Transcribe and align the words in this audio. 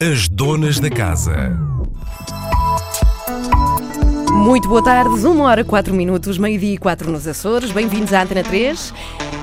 As 0.00 0.28
donas 0.28 0.78
da 0.78 0.90
casa. 0.90 1.58
Muito 4.30 4.68
boa 4.68 4.84
tarde, 4.84 5.26
1 5.26 5.40
hora 5.40 5.64
4 5.64 5.94
minutos, 5.94 6.36
meio-dia 6.36 6.74
e 6.74 6.78
4 6.78 7.10
nos 7.10 7.26
Açores. 7.26 7.72
Bem-vindos 7.72 8.12
à 8.12 8.22
Antena 8.22 8.42
3 8.42 8.92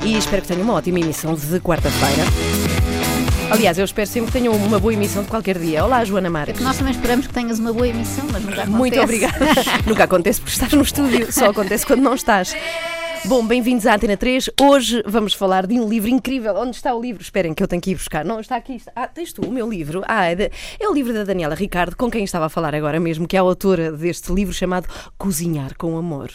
e 0.03 0.15
espero 0.15 0.43
que 0.43 0.47
tenham 0.47 0.61
uma 0.61 0.73
ótima 0.73 0.99
emissão 0.99 1.33
de 1.33 1.59
quarta-feira. 1.59 2.23
Aliás, 3.49 3.79
eu 3.79 3.85
espero 3.85 4.07
sempre 4.07 4.31
que 4.31 4.37
tenham 4.37 4.53
uma 4.55 4.79
boa 4.79 4.93
emissão 4.93 5.23
de 5.23 5.29
qualquer 5.29 5.57
dia. 5.57 5.83
Olá, 5.83 6.05
Joana 6.05 6.29
Marques. 6.29 6.61
Nós 6.61 6.77
também 6.77 6.93
esperamos 6.93 7.25
que 7.25 7.33
tenhas 7.33 7.57
uma 7.57 7.73
boa 7.73 7.87
emissão, 7.87 8.25
mas 8.31 8.43
nunca 8.43 8.61
acontece. 8.61 8.77
Muito 8.77 9.01
obrigada. 9.01 9.45
Nunca 9.87 10.03
acontece 10.03 10.39
porque 10.39 10.53
estás 10.53 10.73
no 10.73 10.83
estúdio, 10.83 11.33
só 11.33 11.49
acontece 11.49 11.83
quando 11.85 12.01
não 12.01 12.13
estás. 12.13 12.55
Bom, 13.25 13.47
bem-vindos 13.47 13.87
à 13.87 13.95
Antena 13.95 14.17
3. 14.17 14.49
Hoje 14.61 15.01
vamos 15.05 15.33
falar 15.33 15.65
de 15.65 15.79
um 15.79 15.87
livro 15.87 16.09
incrível. 16.09 16.53
Onde 16.57 16.75
está 16.75 16.93
o 16.93 17.01
livro? 17.01 17.21
Esperem 17.21 17.53
que 17.53 17.63
eu 17.63 17.67
tenho 17.69 17.81
que 17.81 17.91
ir 17.91 17.95
buscar. 17.95 18.25
Não, 18.25 18.37
está 18.41 18.57
aqui. 18.57 18.75
Está... 18.75 18.91
Ah, 18.93 19.07
tens 19.07 19.31
tu 19.31 19.41
o 19.47 19.51
meu 19.51 19.69
livro? 19.69 20.03
Ah, 20.05 20.25
é, 20.25 20.35
de... 20.35 20.51
é 20.77 20.89
o 20.89 20.93
livro 20.93 21.13
da 21.13 21.23
Daniela 21.23 21.55
Ricardo, 21.55 21.95
com 21.95 22.11
quem 22.11 22.25
estava 22.25 22.47
a 22.47 22.49
falar 22.49 22.75
agora 22.75 22.99
mesmo, 22.99 23.25
que 23.25 23.37
é 23.37 23.39
a 23.39 23.41
autora 23.41 23.93
deste 23.93 24.33
livro 24.33 24.53
chamado 24.53 24.89
Cozinhar 25.17 25.77
com 25.77 25.97
Amor. 25.97 26.31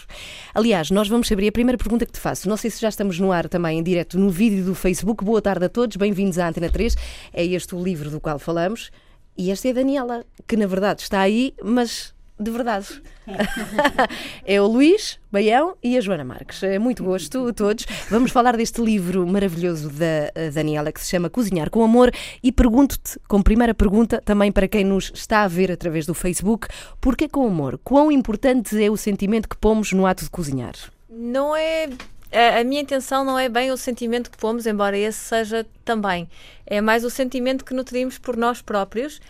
Aliás, 0.55 0.91
nós 0.91 1.09
vamos 1.09 1.30
abrir 1.30 1.48
a 1.48 1.52
primeira 1.52 1.77
pergunta 1.77 2.06
que 2.06 2.12
te 2.12 2.20
faço. 2.20 2.48
Não 2.48 2.56
sei 2.56 2.70
se 2.70 2.80
já 2.80 2.88
estamos 2.88 3.20
no 3.20 3.32
ar 3.32 3.51
também 3.51 3.79
em 3.79 3.82
direto 3.82 4.18
no 4.18 4.30
vídeo 4.30 4.65
do 4.65 4.74
Facebook. 4.74 5.23
Boa 5.23 5.43
tarde 5.43 5.66
a 5.66 5.68
todos, 5.68 5.95
bem-vindos 5.98 6.38
à 6.38 6.48
Antena 6.48 6.70
3. 6.70 6.96
É 7.34 7.45
este 7.45 7.74
o 7.74 7.82
livro 7.82 8.09
do 8.09 8.18
qual 8.18 8.38
falamos. 8.38 8.91
E 9.37 9.51
esta 9.51 9.68
é 9.68 9.73
a 9.73 9.74
Daniela, 9.74 10.24
que 10.46 10.57
na 10.57 10.66
verdade 10.66 11.02
está 11.02 11.20
aí, 11.20 11.55
mas 11.62 12.15
de 12.41 12.51
verdade. 12.51 13.02
é 14.45 14.60
o 14.60 14.66
Luís 14.66 15.18
Baião 15.30 15.77
e 15.82 15.96
a 15.96 16.00
Joana 16.00 16.24
Marques. 16.24 16.62
É 16.62 16.78
muito 16.78 17.05
gosto 17.05 17.48
a 17.48 17.52
todos. 17.52 17.84
Vamos 18.10 18.30
falar 18.30 18.56
deste 18.56 18.80
livro 18.80 19.27
maravilhoso 19.27 19.91
da 19.91 20.30
Daniela 20.52 20.92
que 20.92 21.01
se 21.01 21.10
chama 21.10 21.30
Cozinhar 21.30 21.70
com 21.70 21.82
Amor 21.82 22.10
e 22.42 22.51
pergunto-te, 22.51 23.18
como 23.28 23.45
primeira 23.45 23.74
pergunta, 23.74 24.23
também 24.24 24.51
para 24.51 24.68
quem 24.68 24.84
nos 24.84 25.12
está 25.14 25.42
a 25.42 25.48
ver 25.48 25.70
através 25.70 26.06
do 26.06 26.14
Facebook, 26.14 26.68
porquê 27.01 27.28
com 27.28 27.46
amor? 27.46 27.78
Quão 27.84 28.10
importante 28.10 28.82
é 28.82 28.90
o 28.90 28.96
sentimento 28.96 29.48
que 29.48 29.57
pomos 29.57 29.92
no 29.92 30.07
ato 30.07 30.24
de 30.24 30.30
cozinhar? 30.30 30.74
Não 31.10 31.54
é 31.54 31.88
a, 32.32 32.63
minha 32.63 32.82
intenção 32.82 33.24
não 33.24 33.38
é 33.38 33.48
bem 33.48 33.70
o 33.70 33.76
sentimento 33.76 34.30
que 34.30 34.37
pomos, 34.37 34.66
embora 34.66 34.96
esse 34.96 35.18
seja 35.18 35.66
também. 35.85 36.29
É 36.66 36.80
mais 36.80 37.04
o 37.04 37.10
sentimento 37.10 37.65
que 37.65 37.73
nutrimos 37.73 38.18
por 38.18 38.37
nós 38.37 38.60
próprios 38.60 39.20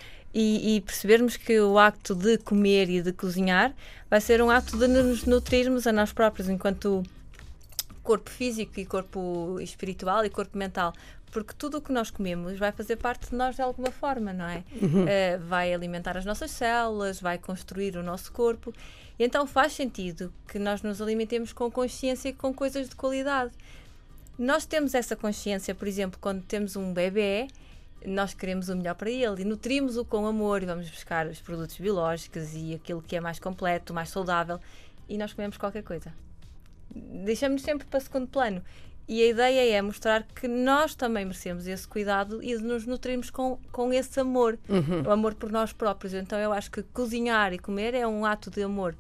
e, 0.41 0.77
e, 0.77 0.81
percebermos 0.81 1.37
que 1.37 1.59
o 1.59 1.77
acto 1.81 2.15
de 2.15 2.39
comer 2.39 2.89
e 2.89 3.03
de 3.03 3.13
cozinhar 3.13 3.75
vai 4.09 4.21
ser 4.21 4.41
um 4.41 4.49
acto 4.49 4.79
de 4.79 4.87
nos 4.87 5.25
nutrirmos 5.25 5.85
a 5.85 5.93
nós 5.93 6.13
próprios, 6.13 6.49
enquanto 6.49 7.03
corpo 8.05 8.31
físico 8.31 8.79
e 8.79 8.87
corpo 8.87 9.59
espiritual 9.61 10.25
e 10.25 10.31
corpo 10.31 10.57
mental. 10.57 10.93
Porque 11.33 11.53
tudo 11.59 11.79
o 11.79 11.81
que 11.81 11.93
nós 11.93 12.09
comemos 12.13 12.57
vai 12.57 12.71
fazer 12.71 12.95
parte 12.95 13.31
de 13.31 13.35
nós 13.35 13.57
de 13.57 13.63
alguma 13.63 13.91
forma, 13.91 14.33
não 14.33 14.45
é? 14.45 14.63
Uhum. 14.81 15.03
Uh, 15.03 15.47
vai 15.49 15.75
alimentar 15.75 16.17
as 16.17 16.25
nossas 16.25 16.53
células, 16.53 17.21
vai 17.21 17.37
construir 17.37 17.97
o 17.97 18.03
nosso 18.03 18.31
corpo. 18.31 18.73
E 19.19 19.25
então 19.25 19.45
faz 19.45 19.73
sentido 19.73 20.33
que 20.47 20.61
nós 20.61 20.83
nos 20.83 21.03
alimentemos 21.03 21.53
com 21.53 21.69
consciência 21.69 22.29
e 22.29 22.33
com 22.33 22.55
coisas 22.55 22.89
de 22.89 22.95
qualidade. 22.95 23.53
Nós 24.39 24.65
temos 24.65 24.95
essa 24.95 25.17
consciência, 25.17 25.75
por 25.75 25.89
exemplo, 25.89 26.17
quando 26.21 26.43
temos 26.43 26.77
um 26.77 26.93
bebê 26.93 27.49
nós 28.05 28.35
queremos 28.35 28.69
o 28.69 28.77
melhor 28.77 28.95
para 28.95 29.11
ele 29.11 29.43
e 29.43 29.45
nutrimos-o 29.45 30.05
com 30.05 30.27
amor 30.27 30.63
e 30.63 30.67
vamos 30.67 30.89
buscar 30.89 31.27
os 31.27 31.41
produtos 31.41 31.79
biológicos 31.79 32.55
e 32.55 32.75
aquilo 32.75 33.03
que 33.03 33.17
é 33.17 33.21
mais 33.21 33.39
completo, 33.39 33.93
mais 33.93 34.09
saudável 34.09 34.61
e 35.09 35.17
nós 35.19 35.33
comemos 35.33 35.57
qualquer 35.57 35.83
coisa. 35.83 36.13
Deixamos 36.95 37.63
sempre 37.63 37.87
para 37.87 38.01
segundo 38.01 38.29
plano. 38.29 38.63
E 39.07 39.23
a 39.23 39.27
ideia 39.27 39.79
é 39.79 39.81
mostrar 39.81 40.23
que 40.23 40.47
nós 40.47 40.95
também 40.95 41.25
merecemos 41.25 41.67
esse 41.67 41.89
cuidado 41.89 42.43
e 42.43 42.55
de 42.55 42.63
nos 42.63 42.85
nutrirmos 42.85 43.31
com, 43.31 43.59
com 43.73 43.91
esse 43.91 44.21
amor, 44.21 44.59
uhum. 44.69 45.03
o 45.07 45.11
amor 45.11 45.35
por 45.35 45.51
nós 45.51 45.73
próprios. 45.73 46.13
Então 46.13 46.39
eu 46.39 46.53
acho 46.53 46.71
que 46.71 46.83
cozinhar 46.83 47.55
e 47.55 47.59
comer 47.59 47.95
é 47.95 48.07
um 48.07 48.27
ato 48.27 48.51
de 48.51 48.63
amor 48.63 48.95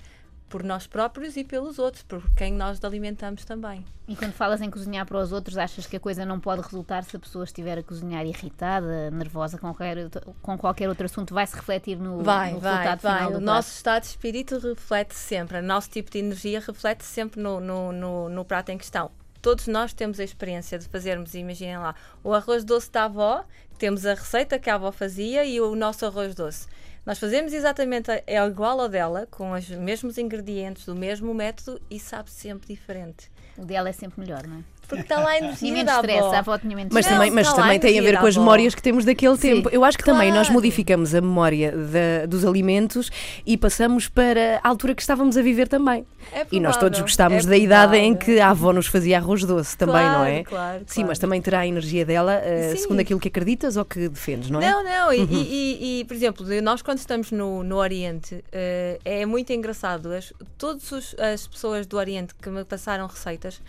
por 0.48 0.62
nós 0.62 0.86
próprios 0.86 1.36
e 1.36 1.44
pelos 1.44 1.78
outros, 1.78 2.02
por 2.02 2.22
quem 2.34 2.52
nós 2.52 2.82
alimentamos 2.82 3.44
também. 3.44 3.84
E 4.06 4.17
quando 4.17 4.33
falas 4.33 4.62
em 4.62 4.70
cozinhar 4.70 5.05
para 5.05 5.18
os 5.18 5.33
outros, 5.33 5.58
achas 5.58 5.86
que 5.86 5.96
a 5.96 6.00
coisa 6.00 6.24
não 6.24 6.40
pode 6.40 6.62
resultar 6.62 7.05
se 7.05 7.17
a 7.17 7.20
pessoa 7.20 7.45
estiver 7.45 7.78
a 7.78 7.83
cozinhar 7.83 8.24
irritada, 8.24 9.11
nervosa 9.11 9.58
com 9.58 9.68
qualquer, 9.74 10.08
com 10.40 10.58
qualquer 10.58 10.89
outro 10.89 11.05
assunto? 11.05 11.34
Vai 11.34 11.46
se 11.46 11.56
refletir 11.56 11.98
no, 11.98 12.23
vai, 12.23 12.52
no 12.52 12.61
vai, 12.61 12.73
resultado 12.73 13.00
vai. 13.00 13.27
final 13.27 13.39
O 13.39 13.40
nosso 13.40 13.70
estado 13.70 14.02
de 14.02 14.08
espírito 14.08 14.58
reflete 14.58 15.14
sempre, 15.14 15.58
o 15.58 15.62
nosso 15.62 15.90
tipo 15.90 16.11
de 16.11 16.18
energia 16.18 16.61
reflete 16.61 17.05
sempre 17.05 17.40
no, 17.40 17.61
no, 17.61 17.92
no, 17.92 18.28
no 18.28 18.44
prato 18.44 18.70
em 18.70 18.78
questão 18.78 19.11
todos 19.40 19.67
nós 19.67 19.92
temos 19.92 20.18
a 20.20 20.24
experiência 20.24 20.78
de 20.78 20.89
fazermos, 20.89 21.34
imaginem 21.34 21.78
lá, 21.78 21.94
o 22.23 22.34
arroz 22.34 22.64
doce 22.64 22.90
da 22.90 23.05
avó, 23.05 23.44
temos 23.78 24.05
a 24.05 24.14
receita 24.14 24.58
que 24.58 24.68
a 24.68 24.74
avó 24.74 24.90
fazia 24.90 25.44
e 25.44 25.61
o 25.61 25.74
nosso 25.74 26.05
arroz 26.05 26.34
doce. 26.34 26.67
Nós 27.08 27.19
fazemos 27.19 27.55
exatamente 27.55 28.11
é 28.27 28.36
igual 28.36 28.79
ao 28.79 28.86
dela, 28.86 29.27
com 29.30 29.52
os 29.52 29.67
mesmos 29.70 30.19
ingredientes, 30.19 30.85
do 30.85 30.95
mesmo 30.95 31.33
método 31.33 31.80
e 31.91 31.98
sabe 31.98 32.30
sempre 32.30 32.69
diferente. 32.69 33.30
O 33.57 33.64
dela 33.64 33.89
é 33.89 33.92
sempre 33.92 34.20
melhor, 34.20 34.46
não 34.46 34.58
é? 34.58 34.77
Porque 34.88 35.02
está 35.02 35.20
lá 35.20 35.30
a 35.32 35.38
energia 35.38 35.70
menos 35.72 35.86
da 35.92 35.96
stress, 35.96 36.18
avó. 36.24 36.34
a 36.34 36.38
avó 36.38 36.58
tinha 36.58 36.74
menos 36.74 36.92
Mas 36.94 37.06
também, 37.06 37.30
mas 37.30 37.52
também 37.52 37.78
tem 37.78 37.98
a 37.98 38.02
ver 38.02 38.18
com 38.18 38.26
as 38.26 38.36
memórias 38.36 38.74
que 38.74 38.80
temos 38.82 39.04
daquele 39.04 39.36
Sim. 39.36 39.56
tempo. 39.56 39.68
Eu 39.70 39.84
acho 39.84 39.98
que 39.98 40.04
também 40.04 40.28
nós 40.30 40.46
Claro. 40.46 40.54
modificamos 40.54 41.14
a 41.14 41.20
memória 41.20 41.72
da- 41.72 42.26
dos 42.26 42.44
alimentos 42.44 43.10
e 43.44 43.56
passamos 43.56 44.08
para 44.08 44.60
a 44.64 44.68
altura 44.68 44.94
que 44.94 45.02
estávamos 45.02 45.36
a 45.36 45.42
viver 45.42 45.68
também. 45.68 46.06
É 46.32 46.46
E 46.50 46.58
nós 46.58 46.72
provável, 46.76 46.80
todos 46.80 47.00
gostámos 47.00 47.46
é 47.46 47.48
da 47.50 47.56
idade 47.56 47.96
em 47.96 48.14
provável. 48.14 48.34
que 48.36 48.40
a 48.40 48.48
avó 48.50 48.72
nos 48.72 48.86
fazia 48.86 49.18
arroz 49.18 49.44
doce 49.44 49.76
também, 49.76 50.02
não 50.02 50.24
é? 50.24 50.42
Claro, 50.44 50.78
Sim, 50.86 50.94
claro. 50.94 51.08
mas 51.08 51.18
também 51.18 51.40
terá 51.42 51.60
a 51.60 51.66
energia 51.66 52.05
dela, 52.06 52.34
eh, 52.42 52.70
Sim. 52.74 52.82
segundo 52.82 53.00
aquilo 53.00 53.20
que 53.20 53.28
acreditas 53.28 53.76
ou 53.76 53.84
que 53.84 54.08
defendes, 54.08 54.48
não 54.50 54.60
é? 54.60 54.70
Não, 54.70 54.82
não, 54.84 55.12
e, 55.12 55.18
e- 55.20 55.24
e- 55.24 56.00
e, 56.00 56.05
por 56.05 56.14
exemplo, 56.14 56.46
nós 56.62 56.80
quando 56.82 56.98
estamos 56.98 57.30
no, 57.30 57.62
no 57.62 57.76
Oriente, 57.76 58.42
eh, 58.52 58.98
é 59.05 59.26
muito 59.26 59.52
engraçado. 59.52 60.12
As, 60.12 60.32
todas 60.56 60.90
os- 60.92 61.14
as 61.18 61.46
pessoas 61.46 61.86
do 61.86 61.96
Oriente 61.98 62.34
que 62.40 62.48
me 62.48 62.64
passaram 62.64 63.06
receitas 63.06 63.60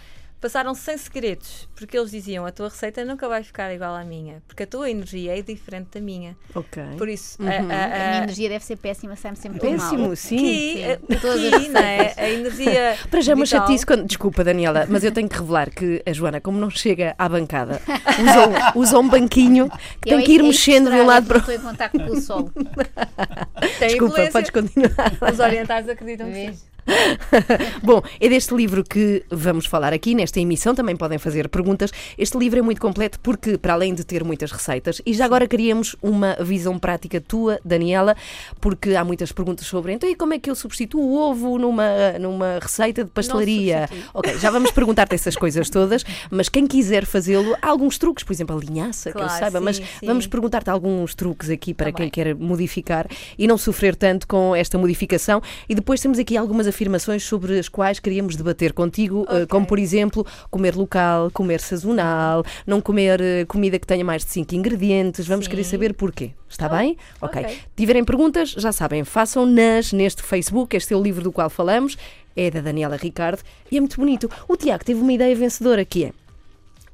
passaram 0.41 0.73
sem 0.73 0.97
segredos, 0.97 1.67
porque 1.75 1.97
eles 1.97 2.11
diziam 2.11 2.45
a 2.45 2.51
tua 2.51 2.69
receita 2.69 3.03
nunca 3.03 3.27
vai 3.27 3.43
ficar 3.43 3.73
igual 3.73 3.93
à 3.95 4.03
minha, 4.05 4.41
porque 4.47 4.63
a 4.63 4.67
tua 4.67 4.89
energia 4.89 5.37
é 5.37 5.41
diferente 5.41 5.87
da 5.93 5.99
minha. 6.01 6.35
Ok. 6.55 6.81
Por 6.97 7.09
isso, 7.09 7.37
a- 7.43 7.49
A 7.49 7.57
a- 7.57 7.61
minha 7.61 8.17
energia 8.23 8.49
deve 8.49 8.63
ser 8.63 8.77
péssima, 8.77 9.15
sai-me 9.15 9.37
sempre 9.37 9.59
Péssimo, 9.59 10.07
mal. 10.07 10.15
sim. 10.15 10.37
aqui, 10.37 10.73
sim. 10.77 11.15
a- 11.15 11.19
Todas 11.19 11.43
as 11.43 11.53
aqui, 11.53 11.67
não 11.69 11.81
é? 11.81 11.97
receitas. 11.97 12.17
a 12.17 12.29
energia 12.29 12.97
Para 13.11 13.21
já 13.21 13.33
uma 13.35 13.45
vital. 13.45 13.61
chatice 13.67 13.85
quando. 13.85 14.05
Desculpa, 14.05 14.43
Daniela, 14.43 14.85
mas 14.89 15.03
eu 15.03 15.11
tenho 15.11 15.27
que 15.27 15.37
revelar 15.37 15.69
que 15.69 16.01
a 16.05 16.13
Joana, 16.13 16.39
como 16.39 16.57
não 16.57 16.69
chega 16.69 17.13
à 17.17 17.27
bancada, 17.27 17.81
usa, 18.21 18.47
um- 18.75 18.79
usa 18.79 18.99
um 18.99 19.07
banquinho 19.09 19.69
que 20.01 20.13
Eu 20.13 20.17
tem 20.17 20.25
que 20.25 20.31
ir 20.33 20.39
é- 20.39 20.43
é 20.43 20.47
mexendo 20.47 20.89
de 20.89 20.95
um 20.97 21.05
lado 21.05 21.27
para 21.27 21.37
o 21.37 21.41
quando 21.41 21.49
Estou 21.55 21.69
em 21.69 21.71
contacto 21.71 21.97
com 21.99 22.11
o 22.13 22.21
sol. 22.21 22.49
Desculpa, 23.79 24.21
influência. 24.21 24.31
podes 24.31 24.49
continuar. 24.49 25.33
Os 25.33 25.39
orientais 25.39 25.89
acreditam 25.89 26.27
que 26.27 26.33
sim. 26.51 26.59
Bom, 27.83 28.01
é 28.19 28.29
deste 28.29 28.53
livro 28.55 28.83
que 28.83 29.23
vamos 29.29 29.65
falar 29.65 29.93
aqui 29.93 30.15
nesta 30.15 30.39
emissão. 30.39 30.73
Também 30.75 30.95
podem 30.95 31.17
fazer 31.17 31.47
perguntas. 31.49 31.91
Este 32.17 32.37
livro 32.37 32.59
é 32.59 32.61
muito 32.61 32.81
completo 32.81 33.19
porque, 33.21 33.57
para 33.57 33.73
além 33.73 33.93
de 33.93 34.03
ter 34.03 34.23
muitas 34.23 34.51
receitas, 34.51 35.01
e 35.05 35.13
já 35.13 35.25
agora 35.25 35.47
queríamos 35.47 35.95
uma 36.01 36.35
visão 36.41 36.77
prática 36.79 37.21
tua, 37.21 37.59
Daniela, 37.63 38.15
porque 38.59 38.95
há 38.95 39.03
muitas 39.03 39.31
perguntas 39.31 39.67
sobre 39.67 39.93
então 39.93 40.09
e 40.09 40.15
como 40.15 40.33
é 40.33 40.39
que 40.39 40.49
eu 40.49 40.55
substituo 40.55 41.01
o 41.01 41.17
ovo 41.17 41.57
numa, 41.57 42.17
numa 42.19 42.59
receita 42.61 43.03
de 43.03 43.11
pastelaria? 43.11 43.89
Ok, 44.13 44.37
já 44.37 44.49
vamos 44.51 44.71
perguntar-te 44.71 45.15
essas 45.15 45.35
coisas 45.35 45.69
todas, 45.69 46.03
mas 46.31 46.49
quem 46.49 46.65
quiser 46.67 47.05
fazê-lo, 47.05 47.55
há 47.61 47.67
alguns 47.67 47.97
truques, 47.97 48.23
por 48.23 48.33
exemplo, 48.33 48.57
a 48.57 48.59
linhaça, 48.59 49.11
que 49.11 49.17
eu 49.17 49.21
Claro, 49.23 49.39
saiba, 49.39 49.59
mas 49.61 49.77
sim, 49.77 49.83
sim. 49.99 50.05
vamos 50.05 50.27
perguntar-te 50.27 50.69
alguns 50.69 51.13
truques 51.15 51.49
aqui 51.49 51.73
para 51.73 51.91
Tá 51.91 51.97
quem 51.97 52.05
bem. 52.05 52.11
quer 52.11 52.35
modificar 52.35 53.07
e 53.37 53.47
não 53.47 53.57
sofrer 53.57 53.95
tanto 53.95 54.27
com 54.27 54.55
esta 54.55 54.77
modificação. 54.77 55.41
E 55.67 55.75
depois 55.75 55.99
temos 56.01 56.17
aqui 56.19 56.35
algumas 56.37 56.65
afirmações 56.67 56.78
sobre 57.19 57.59
as 57.59 57.67
quais 57.67 57.99
queríamos 57.99 58.35
debater 58.35 58.71
contigo, 58.73 59.25
eh, 59.29 59.33
Ok. 59.33 59.47
como 59.47 59.65
por 59.65 59.79
exemplo, 59.79 60.25
comer 60.49 60.75
local, 60.75 61.29
comer 61.31 61.59
sazonal, 61.59 62.43
não 62.65 62.79
comer 62.79 63.19
eh, 63.21 63.45
comida 63.45 63.77
que 63.77 63.85
tenha 63.87 64.05
mais 64.05 64.23
de 64.23 64.31
5 64.31 64.55
ingredientes. 64.55 65.27
Vamos 65.27 65.45
Sim. 65.45 65.51
querer 65.51 65.63
saber 65.63 65.93
porquê. 65.93 66.31
Está 66.47 66.67
Oh, 66.67 66.69
bem? 66.77 66.97
ok. 67.21 67.41
ok. 67.43 67.57
Tiverem 67.75 68.03
perguntas, 68.03 68.51
já 68.51 68.71
sabem, 68.71 69.03
façam-nas 69.03 69.91
neste 69.91 70.23
Facebook. 70.23 70.75
Este 70.75 70.93
é 70.93 70.97
o 70.97 71.01
livro 71.01 71.23
do 71.23 71.31
qual 71.31 71.49
falamos. 71.49 71.97
É 72.35 72.49
da 72.49 72.61
Daniela 72.61 72.95
Ricardo 72.95 73.41
e 73.69 73.77
é 73.77 73.79
muito 73.81 73.97
bonito. 73.97 74.29
O 74.47 74.55
Tiago 74.55 74.85
teve 74.85 75.01
uma 75.01 75.11
ideia 75.11 75.35
vencedora 75.35 75.83
que 75.83 76.05
é 76.05 76.11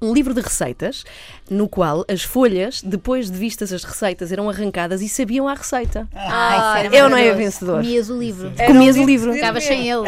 um 0.01 0.13
livro 0.13 0.33
de 0.33 0.41
receitas 0.41 1.03
no 1.49 1.67
qual 1.69 2.03
as 2.09 2.23
folhas, 2.23 2.81
depois 2.81 3.29
de 3.29 3.37
vistas 3.37 3.71
as 3.71 3.83
receitas, 3.83 4.31
eram 4.31 4.49
arrancadas 4.49 5.01
e 5.01 5.09
sabiam 5.09 5.47
a 5.47 5.53
receita. 5.53 6.07
Ah, 6.15 6.77
isso 6.79 6.87
era 6.87 6.95
Eu 6.95 7.09
não 7.09 7.17
é 7.17 7.25
maravilhoso. 7.25 7.37
vencedor. 7.37 7.75
Comias 7.81 8.09
o 8.09 8.17
livro. 8.17 8.51
Era 8.57 8.67
Comias 8.67 8.95
um 8.97 9.03
o 9.03 9.05
livro. 9.05 9.33
Ficavas 9.33 9.63
sem 9.63 9.89
ele. 9.89 10.03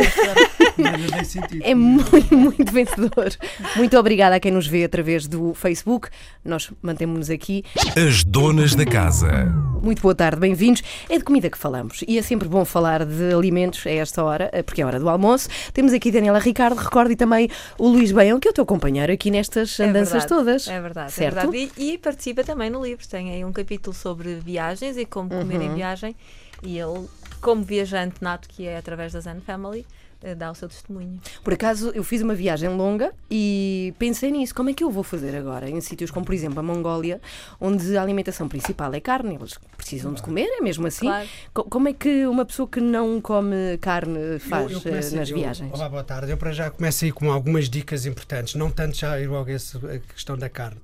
É 1.64 1.74
muito, 1.76 2.36
muito 2.36 2.72
vencedor. 2.72 3.30
Muito 3.76 3.98
obrigada 3.98 4.36
a 4.36 4.40
quem 4.40 4.52
nos 4.52 4.68
vê 4.68 4.84
através 4.84 5.28
do 5.28 5.54
Facebook. 5.54 6.10
Nós 6.44 6.70
mantemos-nos 6.82 7.30
aqui. 7.30 7.64
As 7.96 8.24
donas 8.24 8.76
da 8.76 8.86
casa. 8.86 9.28
Muito 9.82 10.02
boa 10.02 10.16
tarde, 10.16 10.40
bem-vindos. 10.40 10.82
É 11.10 11.18
de 11.18 11.24
comida 11.24 11.50
que 11.50 11.58
falamos 11.58 12.04
e 12.08 12.18
é 12.18 12.22
sempre 12.22 12.48
bom 12.48 12.66
falar 12.66 13.06
de 13.06 13.34
alimentos 13.34 13.86
a 13.86 13.92
esta 13.92 14.24
hora, 14.24 14.50
porque 14.66 14.82
é 14.82 14.84
a 14.84 14.88
hora 14.88 15.00
do 15.00 15.10
almoço. 15.10 15.50
Temos 15.74 15.94
aqui 15.94 16.12
Daniela 16.12 16.40
Ricardo, 16.40 16.76
recordo, 16.78 17.12
e 17.12 17.16
também 17.16 17.50
o 17.78 17.88
Luís 17.88 18.12
Baião, 18.12 18.40
que 18.40 18.48
é 18.48 18.52
o 18.52 18.54
teu 18.54 18.66
companheiro 18.66 19.12
aqui 19.12 19.30
nestas 19.32 19.80
É 19.80 19.86
andanças 19.86 20.24
verdade, 20.24 20.28
todas. 20.30 20.68
É 20.68 20.82
verdade, 20.82 21.12
Certo? 21.12 21.27
É 21.28 21.32
verdade. 21.32 21.72
E, 21.78 21.94
e 21.94 21.98
participa 21.98 22.44
também 22.44 22.70
no 22.70 22.84
livro. 22.84 23.08
Tem 23.08 23.32
aí 23.32 23.44
um 23.46 23.52
capítulo 23.52 23.96
sobre 23.96 24.36
viagens 24.36 24.98
e 24.98 25.06
como 25.06 25.30
comer 25.30 25.58
Uhum. 25.60 25.64
em 25.72 25.76
viagem. 25.76 26.16
E 26.64 26.78
ele, 26.78 27.08
como 27.42 27.64
viajante 27.64 28.16
nato 28.22 28.48
que 28.50 28.66
é 28.66 28.78
através 28.78 29.14
da 29.14 29.20
Zen 29.20 29.40
Family, 29.42 29.86
eh, 30.24 30.34
dá 30.34 30.50
o 30.50 30.56
seu 30.56 30.68
testemunho. 30.68 31.22
Por 31.44 31.54
acaso, 31.54 31.92
eu 31.94 32.04
fiz 32.04 32.24
uma 32.24 32.34
viagem 32.34 32.68
longa 32.70 33.14
e 33.30 33.94
pensei 34.00 34.32
nisso. 34.32 34.56
Como 34.56 34.68
é 34.72 34.74
que 34.74 34.84
eu 34.84 34.90
vou 34.90 35.04
fazer 35.04 35.36
agora? 35.36 35.70
Em 35.70 35.80
sítios 35.80 36.10
como, 36.10 36.26
por 36.26 36.34
exemplo, 36.34 36.60
a 36.60 36.64
Mongólia, 36.64 37.22
onde 37.62 37.96
a 37.96 38.02
alimentação 38.02 38.50
principal 38.50 38.92
é 38.96 39.00
carne, 39.00 39.36
eles 39.36 39.54
precisam 39.78 40.12
de 40.16 40.24
comer, 40.24 40.48
é 40.48 40.60
mesmo 40.62 40.88
assim. 40.88 41.06
Claro. 41.06 41.28
Co- 41.54 41.64
Como 41.66 41.88
é 41.90 41.94
que 41.94 42.26
uma 42.26 42.44
pessoa 42.44 42.68
que 42.68 42.82
não 42.82 43.22
come 43.22 43.78
carne 43.80 44.40
faz 44.40 44.72
Eu- 44.72 44.78
eu 44.78 44.80
eh, 44.80 44.82
começo- 44.82 45.16
nas 45.16 45.30
eu- 45.30 45.38
viagens? 45.38 45.72
Olá, 45.72 45.88
boa 45.88 46.04
tarde. 46.04 46.32
Eu 46.32 46.38
para 46.38 46.52
já 46.52 46.72
começo 46.72 47.06
aí 47.06 47.12
com 47.12 47.32
algumas 47.32 47.70
dicas 47.70 48.08
importantes, 48.08 48.56
não 48.56 48.72
tanto 48.72 48.98
já 48.98 49.20
ir 49.22 49.28
logo 49.28 49.52
a 49.52 50.00
questão 50.12 50.36
da 50.36 50.50
carne. 50.50 50.82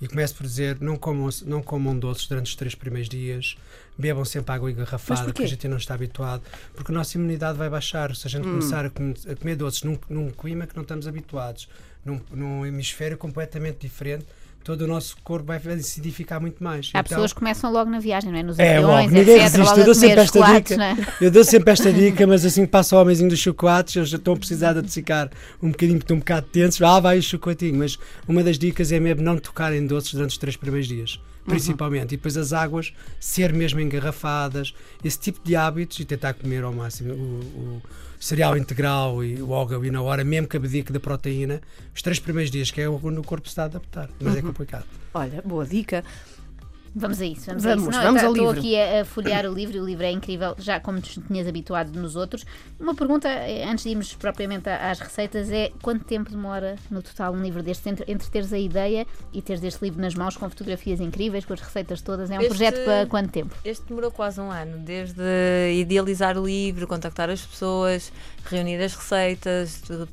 E 0.00 0.06
começo 0.06 0.34
por 0.34 0.42
dizer, 0.44 0.76
não 0.80 0.96
comam, 0.96 1.28
não 1.46 1.62
comam 1.62 1.98
doces 1.98 2.26
durante 2.26 2.46
os 2.48 2.54
três 2.54 2.74
primeiros 2.74 3.08
dias, 3.08 3.56
bebam 3.96 4.24
sempre 4.26 4.54
água 4.54 4.70
engarrafada, 4.70 5.24
porque 5.24 5.42
a 5.44 5.46
gente 5.48 5.66
não 5.68 5.78
está 5.78 5.94
habituado, 5.94 6.42
porque 6.74 6.92
a 6.92 6.94
nossa 6.94 7.16
imunidade 7.16 7.56
vai 7.56 7.70
baixar. 7.70 8.14
Se 8.14 8.26
a 8.26 8.28
Hum. 8.28 8.30
gente 8.32 8.44
começar 8.44 8.84
a 8.84 8.90
comer, 8.90 9.14
a 9.26 9.34
comer 9.36 9.56
doces 9.56 9.82
num, 9.84 9.98
num 10.10 10.30
clima 10.30 10.66
que 10.66 10.76
não 10.76 10.82
estamos 10.82 11.06
habituados, 11.08 11.66
num, 12.04 12.20
num 12.30 12.66
hemisfério 12.66 13.16
completamente 13.16 13.78
diferente, 13.80 14.26
todo 14.66 14.80
o 14.82 14.86
nosso 14.88 15.16
corpo 15.22 15.46
vai 15.46 15.58
acidificar 15.58 16.40
muito 16.40 16.62
mais. 16.62 16.86
Há 16.92 16.98
Então, 16.98 17.04
pessoas 17.04 17.32
que 17.32 17.38
começam 17.38 17.70
logo 17.72 17.88
na 17.88 18.00
viagem, 18.00 18.32
não 18.32 18.38
é? 18.38 18.42
Nos 18.42 18.58
É, 18.58 18.78
aviões, 18.78 19.04
logo, 19.04 19.14
ninguém 19.16 19.36
etc. 19.36 19.56
resiste. 19.56 19.78
Eu 19.78 19.84
dou 19.84 19.94
sempre 19.94 20.20
esta 20.20 20.42
dica. 20.42 20.84
é? 20.84 21.24
Eu 21.24 21.30
dou 21.30 21.44
sempre 21.44 21.70
esta 21.72 21.92
dica, 21.92 22.26
mas 22.26 22.44
assim 22.44 22.64
que 22.66 22.72
passa 22.72 22.96
o 22.96 23.00
homenzinho 23.00 23.30
dos 23.30 23.38
chocolates, 23.38 23.94
eles 23.94 24.08
já 24.08 24.16
estão 24.16 24.34
a 24.34 24.36
precisar 24.36 24.72
de 24.72 24.80
adocicar 24.80 25.30
um 25.62 25.70
bocadinho, 25.70 25.98
porque 25.98 26.04
estão 26.06 26.16
um 26.16 26.18
bocado 26.18 26.46
tensos. 26.50 26.82
Ah, 26.82 26.98
vai 26.98 27.18
o 27.18 27.22
chocolatinho. 27.22 27.78
Mas 27.78 27.96
uma 28.26 28.42
das 28.42 28.58
dicas 28.58 28.90
é 28.90 28.98
mesmo 28.98 29.22
não 29.22 29.38
tocar 29.38 29.72
em 29.72 29.86
doces 29.86 30.12
durante 30.14 30.30
os 30.30 30.38
três 30.38 30.56
primeiros 30.56 30.88
dias, 30.88 31.20
principalmente. 31.46 32.14
E 32.14 32.16
depois 32.16 32.36
as 32.36 32.52
águas 32.52 32.92
ser 33.20 33.52
mesmo 33.52 33.78
engarrafadas, 33.78 34.74
esse 35.04 35.20
tipo 35.20 35.38
de 35.44 35.54
hábitos 35.54 36.00
e 36.00 36.04
tentar 36.04 36.34
comer 36.34 36.64
ao 36.64 36.72
máximo 36.72 37.12
o, 37.14 37.16
o 37.16 37.82
cereal 38.18 38.56
integral 38.56 39.22
e 39.22 39.40
o 39.42 39.52
alga 39.54 39.84
e 39.86 39.90
na 39.90 40.02
hora, 40.02 40.24
mesmo 40.24 40.48
que 40.48 40.56
abdique 40.56 40.92
da 40.92 41.00
proteína, 41.00 41.60
os 41.94 42.02
três 42.02 42.18
primeiros 42.18 42.50
dias, 42.50 42.70
que 42.70 42.80
é 42.80 42.86
quando 43.00 43.18
o 43.18 43.24
corpo 43.24 43.48
se 43.48 43.52
está 43.52 43.62
a 43.62 43.66
adaptar. 43.66 44.08
Mas 44.20 44.36
é 44.36 44.42
complicado. 44.42 44.84
Olha, 45.14 45.42
boa 45.42 45.64
dica. 45.64 46.04
Vamos 46.98 47.20
a 47.20 47.26
isso, 47.26 47.44
vamos, 47.46 47.62
Vamos, 47.62 47.84
a 47.88 47.90
isso. 47.90 47.98
Não, 47.98 48.02
vamos 48.04 48.22
eu 48.22 48.28
ao 48.28 48.32
Estou 48.34 48.52
livro. 48.52 48.58
aqui 48.60 48.80
a, 48.80 49.02
a 49.02 49.04
folhear 49.04 49.44
o 49.44 49.52
livro 49.52 49.76
e 49.76 49.80
o 49.80 49.84
livro 49.84 50.04
é 50.04 50.10
incrível, 50.10 50.54
já 50.58 50.80
como 50.80 50.98
te 50.98 51.20
tinhas 51.20 51.46
habituado 51.46 51.90
nos 52.00 52.16
outros. 52.16 52.44
Uma 52.80 52.94
pergunta, 52.94 53.28
eh, 53.28 53.64
antes 53.68 53.84
de 53.84 53.90
irmos 53.90 54.14
propriamente 54.14 54.68
às 54.70 54.98
receitas, 54.98 55.50
é 55.50 55.70
quanto 55.82 56.06
tempo 56.06 56.30
demora 56.30 56.76
no 56.90 57.02
total 57.02 57.34
um 57.34 57.42
livro 57.42 57.62
destes, 57.62 57.86
entre, 57.86 58.10
entre 58.10 58.30
teres 58.30 58.50
a 58.50 58.58
ideia 58.58 59.06
e 59.30 59.42
teres 59.42 59.62
este 59.62 59.82
livro 59.84 60.00
nas 60.00 60.14
mãos 60.14 60.38
com 60.38 60.48
fotografias 60.48 60.98
incríveis, 60.98 61.44
com 61.44 61.52
as 61.52 61.60
receitas 61.60 62.00
todas? 62.00 62.30
É 62.30 62.38
um 62.38 62.40
Este- 62.40 62.48
projeto 62.48 62.82
para 62.84 63.06
quanto 63.06 63.30
tempo? 63.30 63.54
Este 63.62 63.84
demorou 63.86 64.10
quase 64.10 64.40
um 64.40 64.50
ano, 64.50 64.78
desde 64.78 65.20
idealizar 65.74 66.38
o 66.38 66.46
livro, 66.46 66.86
contactar 66.86 67.28
as 67.28 67.42
pessoas, 67.42 68.10
reunir 68.46 68.82
as 68.82 68.94
receitas, 68.94 69.82
de- 69.82 70.08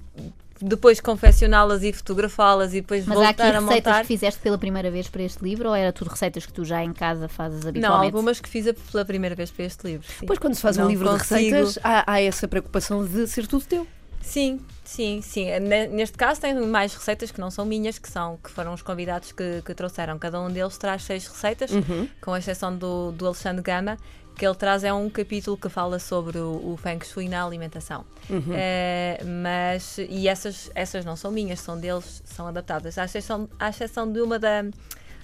depois 0.63 0.99
confeccioná-las 0.99 1.83
e 1.83 1.91
fotografá-las 1.91 2.71
e 2.73 2.81
depois 2.81 3.05
Mas 3.05 3.17
há 3.17 3.29
aqui 3.29 3.41
voltar 3.41 3.55
a 3.57 3.59
receitas 3.59 3.91
montar. 3.91 4.01
que 4.01 4.07
fizeste 4.07 4.39
pela 4.41 4.57
primeira 4.57 4.89
vez 4.89 5.07
para 5.09 5.23
este 5.23 5.43
livro 5.43 5.69
ou 5.69 5.75
era 5.75 5.91
tudo 5.91 6.09
receitas 6.09 6.45
que 6.45 6.53
tu 6.53 6.63
já 6.63 6.83
em 6.83 6.93
casa 6.93 7.27
fazes 7.27 7.61
Não, 7.63 7.69
habitualmente? 7.69 8.05
algumas 8.15 8.39
que 8.39 8.49
fiz 8.49 8.67
a- 8.67 8.73
pela 8.73 9.05
primeira 9.05 9.35
vez 9.35 9.51
para 9.51 9.65
este 9.65 9.85
livro. 9.85 10.07
sim. 10.07 10.21
Depois, 10.21 10.39
quando 10.39 10.55
se 10.55 10.61
faz 10.61 10.77
um 10.77 10.81
Não 10.83 10.89
livro 10.89 11.05
de 11.05 11.19
consigo- 11.19 11.55
receitas, 11.55 11.79
há, 11.83 12.11
há 12.13 12.21
essa 12.21 12.47
preocupação 12.47 13.05
de 13.05 13.27
ser 13.27 13.47
tudo 13.47 13.65
teu. 13.65 13.87
Sim, 14.21 14.61
sim, 14.85 15.21
sim. 15.21 15.49
Ne- 15.59 15.87
Neste 15.87 16.17
caso 16.17 16.39
tem 16.39 16.55
mais 16.65 16.93
receitas 16.95 17.29
que 17.29 17.41
não 17.41 17.51
são 17.51 17.65
minhas, 17.65 17.99
que 17.99 18.09
são 18.09 18.37
que 18.41 18.49
foram 18.49 18.73
os 18.73 18.81
convidados 18.81 19.33
que, 19.33 19.61
que 19.65 19.73
trouxeram. 19.75 20.17
Cada 20.17 20.39
um 20.39 20.49
deles 20.49 20.77
traz 20.77 21.03
seis 21.03 21.27
receitas, 21.27 21.71
Uhum. 21.71 22.07
com 22.21 22.37
exceção 22.37 22.73
do, 22.73 23.11
do 23.11 23.25
Alexandre 23.27 23.61
Gama, 23.61 23.97
que 24.35 24.45
ele 24.45 24.55
traz 24.55 24.83
é 24.83 24.91
um 24.93 25.09
capítulo 25.09 25.55
que 25.57 25.69
fala 25.69 25.99
sobre 25.99 26.37
o, 26.37 26.73
o 26.73 26.77
Feng 26.77 27.03
Shui 27.03 27.29
na 27.29 27.45
alimentação. 27.45 28.03
Uhum. 28.29 28.53
Eh, 28.53 29.19
mas, 29.43 29.97
e 29.97 30.27
essas, 30.27 30.71
essas 30.73 31.05
não 31.05 31.15
são 31.15 31.31
minhas, 31.31 31.59
são 31.59 31.79
deles, 31.79 32.21
são 32.25 32.47
adaptadas. 32.47 32.97
À 32.97 33.05
exceção, 33.05 33.47
à 33.59 33.69
exceção 33.69 34.11
de 34.11 34.21
uma 34.21 34.39
da, 34.39 34.65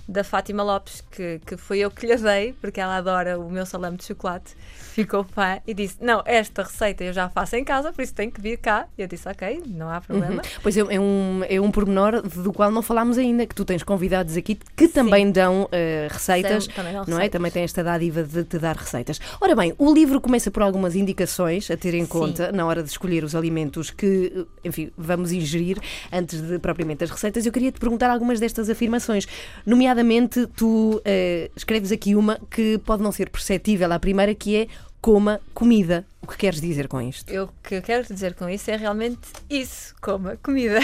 da 0.10 0.24
Fátima 0.24 0.64
Lopes, 0.64 1.04
que, 1.12 1.40
que 1.46 1.56
foi 1.56 1.80
eu 1.80 1.92
que 1.92 2.08
lhe 2.08 2.16
dei, 2.16 2.54
porque 2.54 2.82
ela 2.82 2.98
adora 2.98 3.40
o 3.40 3.50
meu 3.50 3.64
salame 3.64 3.96
de 3.96 4.06
chocolate, 4.06 4.56
ficou 4.76 5.24
fã 5.24 5.60
e 5.68 5.74
disse: 5.74 5.98
Não, 6.02 6.24
esta 6.26 6.64
receita 6.64 7.04
eu 7.04 7.14
já 7.14 7.30
faço 7.30 7.56
em 7.56 7.64
casa, 7.64 7.94
por 7.94 8.02
isso 8.02 8.14
tem 8.14 8.30
que 8.30 8.42
vir 8.42 8.58
cá. 8.58 8.88
E 8.98 9.04
eu 9.04 9.08
disse: 9.08 9.30
Ok, 9.30 9.62
não 9.68 9.90
há 9.90 10.02
problema. 10.02 10.42
Pois 10.64 10.76
é, 10.76 10.82
é 10.82 11.00
um, 11.00 11.42
é 11.48 11.62
um 11.62 11.70
pormenor 11.70 12.22
do 12.24 12.52
qual 12.52 12.72
não 12.72 12.82
falámos 12.82 13.18
ainda, 13.18 13.46
que 13.46 13.54
tu 13.54 13.64
tens 13.64 13.84
convidados 13.84 14.36
aqui 14.36 14.56
que 14.76 14.88
também 14.88 15.32
dão 15.32 15.70
eh, 15.72 16.08
receitas, 16.10 16.66
Sim, 16.66 16.72
também 16.72 16.94
dão 16.94 17.06
não 17.08 17.20
é? 17.20 17.30
Também 17.30 17.52
tem 17.52 17.64
esta 17.64 17.84
dádiva 17.84 18.24
de 18.24 18.44
te 18.44 18.58
dar 18.58 18.76
receitas. 18.76 19.20
Ora 19.40 19.56
bem, 19.56 19.74
o 19.78 19.94
livro 19.94 20.20
começa 20.20 20.50
por 20.50 20.64
algumas 20.64 20.96
indicações 20.96 21.70
a 21.70 21.78
ter 21.78 21.94
em 21.94 22.02
Sim. 22.02 22.08
conta 22.08 22.52
na 22.52 22.66
hora 22.66 22.82
de 22.82 22.90
escolher 22.90 23.24
os 23.24 23.36
alimentos 23.36 23.92
que, 23.92 24.48
enfim, 24.66 24.92
vamos 24.98 25.32
ingerir 25.32 25.78
antes 26.12 26.42
de 26.42 26.58
propriamente 26.58 27.04
as 27.04 27.12
receitas. 27.12 27.46
Eu 27.46 27.52
queria 27.52 27.72
te 27.72 27.80
perguntar 27.80 28.10
algumas 28.10 28.40
destas 28.40 28.70
afirmações. 28.70 29.28
Nomeadamente, 29.66 29.99
tu 30.56 31.02
eh, 31.06 31.50
escreves 31.56 31.92
aqui 31.92 32.16
uma 32.16 32.40
que 32.50 32.78
pode 32.80 33.02
não 33.04 33.12
ser 33.12 33.30
perceptível 33.30 33.92
à 33.92 34.00
primeira, 34.00 34.34
que 34.36 34.56
é 34.56 34.68
coma 35.02 35.42
comida. 35.54 36.06
O 36.22 36.28
que 36.28 36.38
queres 36.38 36.62
dizer 36.62 36.88
com 36.88 37.02
isto? 37.02 37.32
Eu, 37.32 37.46
o 37.46 37.54
que 37.64 37.76
eu 37.76 37.82
quero 37.82 38.06
dizer 38.06 38.34
com 38.36 38.50
isso 38.50 38.70
é 38.70 38.76
realmente 38.76 39.20
isso: 39.50 39.96
coma 40.02 40.38
comida. 40.38 40.80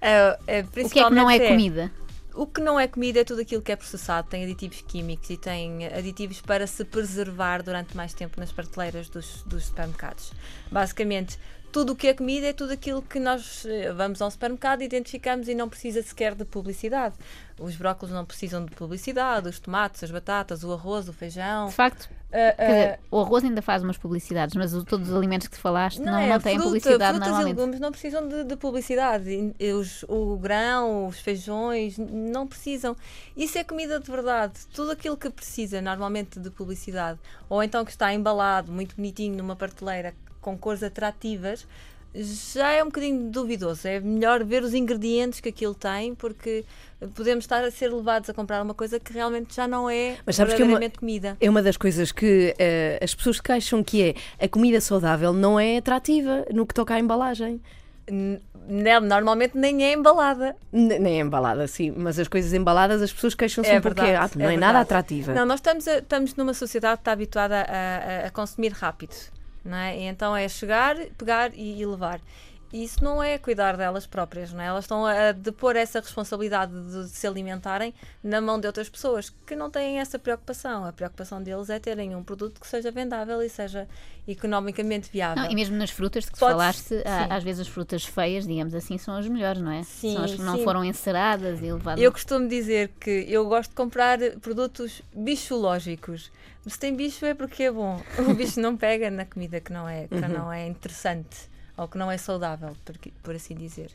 É, 0.00 0.38
é, 0.58 0.60
O 0.60 0.88
que 0.88 1.00
é 1.00 1.04
que 1.04 1.14
não 1.14 1.30
é 1.30 1.38
principalmente 1.38 1.48
comida? 1.48 1.92
O 2.34 2.46
que 2.46 2.60
não 2.62 2.80
é 2.80 2.88
comida 2.88 3.20
é 3.20 3.24
tudo 3.24 3.42
aquilo 3.42 3.60
que 3.60 3.70
é 3.70 3.76
processado, 3.76 4.26
tem 4.28 4.42
aditivos 4.42 4.80
químicos 4.88 5.28
e 5.28 5.36
tem 5.36 5.86
aditivos 5.86 6.40
para 6.40 6.66
se 6.66 6.82
preservar 6.82 7.62
durante 7.62 7.94
mais 7.94 8.14
tempo 8.14 8.40
nas 8.40 8.50
prateleiras 8.50 9.10
dos, 9.10 9.42
dos 9.42 9.66
supermercados. 9.66 10.32
Basicamente, 10.70 11.38
tudo 11.72 11.94
o 11.94 11.96
que 11.96 12.06
é 12.08 12.14
comida 12.14 12.46
é 12.48 12.52
tudo 12.52 12.72
aquilo 12.72 13.00
que 13.02 13.18
nós 13.18 13.64
eh, 13.66 13.92
vamos 13.92 14.20
ao 14.20 14.30
supermercado, 14.30 14.82
identificamos 14.82 15.48
e 15.48 15.54
não 15.54 15.68
precisa 15.68 16.02
sequer 16.02 16.34
de 16.34 16.44
publicidade. 16.44 17.14
Os 17.58 17.74
brócolos 17.76 18.14
não 18.14 18.24
precisam 18.24 18.64
de 18.64 18.74
publicidade, 18.74 19.48
os 19.48 19.58
tomates, 19.58 20.02
as 20.04 20.10
batatas, 20.10 20.62
o 20.64 20.72
arroz, 20.72 21.08
o 21.08 21.12
feijão. 21.12 21.68
De 21.68 21.74
facto, 21.74 22.08
quer 22.30 22.56
dizer, 22.56 22.92
ah, 22.94 22.98
o 23.10 23.20
arroz 23.20 23.44
ainda 23.44 23.62
faz 23.62 23.82
umas 23.82 23.96
publicidades, 23.96 24.54
mas 24.56 24.74
o- 24.74 24.84
todos 24.84 25.08
os 25.10 25.14
alimentos 25.16 25.48
que 25.48 25.56
falaste 25.56 25.98
não, 26.00 26.18
é, 26.18 26.28
não 26.28 26.40
têm 26.40 26.54
fruta, 26.54 26.68
publicidade 26.68 27.10
frutas 27.12 27.28
normalmente. 27.28 27.56
legumes 27.56 27.80
não 27.80 27.90
precisam 27.92 28.28
de, 28.28 28.44
de 28.44 28.56
publicidade. 28.56 29.54
Os- 29.78 30.04
o 30.08 30.36
grão, 30.36 31.06
os 31.06 31.20
feijões, 31.20 31.96
não 31.98 32.46
precisam. 32.46 32.96
Isso 33.36 33.56
é 33.58 33.64
comida 33.64 33.98
de 34.00 34.10
verdade. 34.10 34.54
Tudo 34.74 34.90
aquilo 34.92 35.16
que 35.16 35.30
precisa 35.30 35.80
normalmente 35.80 36.38
de 36.40 36.50
publicidade, 36.50 37.18
ou 37.48 37.62
então 37.62 37.84
que 37.84 37.90
está 37.92 38.12
embalado 38.12 38.72
muito 38.72 38.96
bonitinho 38.96 39.36
numa 39.36 39.54
prateleira 39.56 40.14
com 40.42 40.58
cores 40.58 40.82
atrativas, 40.82 41.66
já 42.14 42.70
é 42.72 42.82
um 42.82 42.86
bocadinho 42.88 43.30
duvidoso. 43.30 43.88
É 43.88 43.98
melhor 43.98 44.44
ver 44.44 44.62
os 44.62 44.74
ingredientes 44.74 45.40
que 45.40 45.48
aquilo 45.48 45.74
tem, 45.74 46.14
porque 46.14 46.62
podemos 47.14 47.44
estar 47.44 47.64
a 47.64 47.70
ser 47.70 47.90
levados 47.90 48.28
a 48.28 48.34
comprar 48.34 48.60
uma 48.62 48.74
coisa 48.74 49.00
que 49.00 49.12
realmente 49.14 49.54
já 49.54 49.66
não 49.66 49.88
é 49.88 50.16
Mas 50.26 50.36
sabes 50.36 50.52
que 50.52 50.60
é 50.60 50.64
uma- 50.66 50.78
comida. 50.90 51.36
É 51.40 51.48
uma 51.48 51.62
das 51.62 51.78
coisas 51.78 52.12
que 52.12 52.54
eh, 52.58 52.98
as 53.02 53.14
pessoas 53.14 53.36
se 53.36 53.42
queixam 53.42 53.82
que 53.82 54.02
é 54.02 54.44
a 54.44 54.46
comida 54.46 54.78
saudável 54.78 55.32
não 55.32 55.58
é 55.58 55.78
atrativa 55.78 56.44
no 56.52 56.66
que 56.66 56.74
toca 56.74 56.92
à 56.94 56.98
embalagem. 57.00 57.62
N- 58.10 58.40
ne- 58.68 59.00
Normalmente 59.00 59.56
nem 59.56 59.82
é 59.84 59.92
embalada. 59.94 60.54
N- 60.72 60.98
nem 60.98 61.18
é 61.18 61.20
embalada, 61.22 61.66
sim, 61.66 61.92
mas 61.96 62.18
as 62.18 62.28
coisas 62.28 62.52
embaladas 62.52 63.00
as 63.00 63.10
pessoas 63.12 63.34
queixam-se 63.34 63.70
É 63.70 63.76
que 63.76 63.80
verdade, 63.80 64.14
ah, 64.16 64.30
não 64.36 64.50
é, 64.50 64.54
é 64.54 64.56
nada 64.58 64.80
atrativa. 64.80 65.32
Não, 65.32 65.46
nós 65.46 65.60
estamos, 65.60 65.88
a- 65.88 65.98
estamos 65.98 66.34
numa 66.34 66.52
sociedade 66.52 66.96
que 66.96 67.00
está 67.02 67.12
habituada 67.12 67.62
a, 67.62 68.24
a- 68.24 68.26
a 68.26 68.30
consumir 68.30 68.72
rápido, 68.72 69.14
não 69.64 69.76
é? 69.76 69.96
Então 70.02 70.36
é 70.36 70.48
chegar, 70.48 70.96
pegar 71.16 71.52
e, 71.54 71.80
e 71.80 71.86
levar. 71.86 72.20
E 72.72 72.84
isso 72.84 73.04
não 73.04 73.22
é 73.22 73.36
cuidar 73.36 73.76
delas 73.76 74.06
próprias, 74.06 74.50
não 74.52 74.62
é? 74.62 74.66
Elas 74.66 74.84
estão 74.84 75.04
a 75.04 75.32
depor 75.32 75.76
essa 75.76 76.00
responsabilidade 76.00 76.72
de, 76.72 77.08
se 77.08 77.26
alimentarem 77.26 77.92
na 78.24 78.40
mão 78.40 78.58
de 78.58 78.66
outras 78.66 78.88
pessoas 78.88 79.30
que 79.46 79.54
não 79.54 79.70
têm 79.70 80.00
essa 80.00 80.18
preocupação. 80.18 80.84
A 80.86 80.92
preocupação 80.92 81.42
deles 81.42 81.68
é 81.68 81.78
terem 81.78 82.16
um 82.16 82.22
produto 82.24 82.58
que 82.58 82.66
seja 82.66 82.90
vendável 82.90 83.42
e 83.42 83.48
seja 83.50 83.86
economicamente 84.26 85.10
viável. 85.12 85.42
Não, 85.42 85.50
e 85.50 85.54
mesmo 85.54 85.76
nas 85.76 85.90
frutas 85.90 86.24
que 86.24 86.32
tu 86.32 86.38
falaste, 86.38 86.94
há- 87.04 87.34
às 87.36 87.44
vezes 87.44 87.60
as 87.60 87.68
frutas 87.68 88.04
feias, 88.06 88.46
digamos 88.46 88.74
assim, 88.74 88.96
são 88.96 89.16
as 89.16 89.28
melhores, 89.28 89.60
não 89.60 89.70
é? 89.70 89.82
Sim, 89.82 90.14
são 90.14 90.24
as 90.24 90.34
que 90.34 90.40
não 90.40 90.56
sim. 90.56 90.64
foram 90.64 90.82
enceradas 90.82 91.60
e 91.60 91.70
levadas. 91.70 92.02
Eu 92.02 92.10
costumo 92.10 92.48
dizer 92.48 92.88
que 92.98 93.26
eu 93.28 93.46
gosto 93.46 93.70
de 93.70 93.76
comprar 93.76 94.18
produtos 94.40 95.02
bichológicos. 95.14 96.30
Se 96.66 96.78
tem 96.78 96.94
bicho 96.94 97.26
é 97.26 97.34
porque 97.34 97.64
é 97.64 97.70
bom. 97.72 98.00
O 98.18 98.34
bicho 98.34 98.60
não 98.60 98.76
pega 98.76 99.10
na 99.10 99.26
comida 99.26 99.60
que 99.60 99.72
não 99.72 99.88
é, 99.88 100.06
que 100.06 100.14
não 100.28 100.50
é 100.52 100.66
interessante 100.66 101.51
ou 101.76 101.88
que 101.88 101.98
não 101.98 102.10
é 102.10 102.18
saudável, 102.18 102.76
por, 102.84 102.96
por 103.22 103.34
assim 103.34 103.54
dizer. 103.54 103.92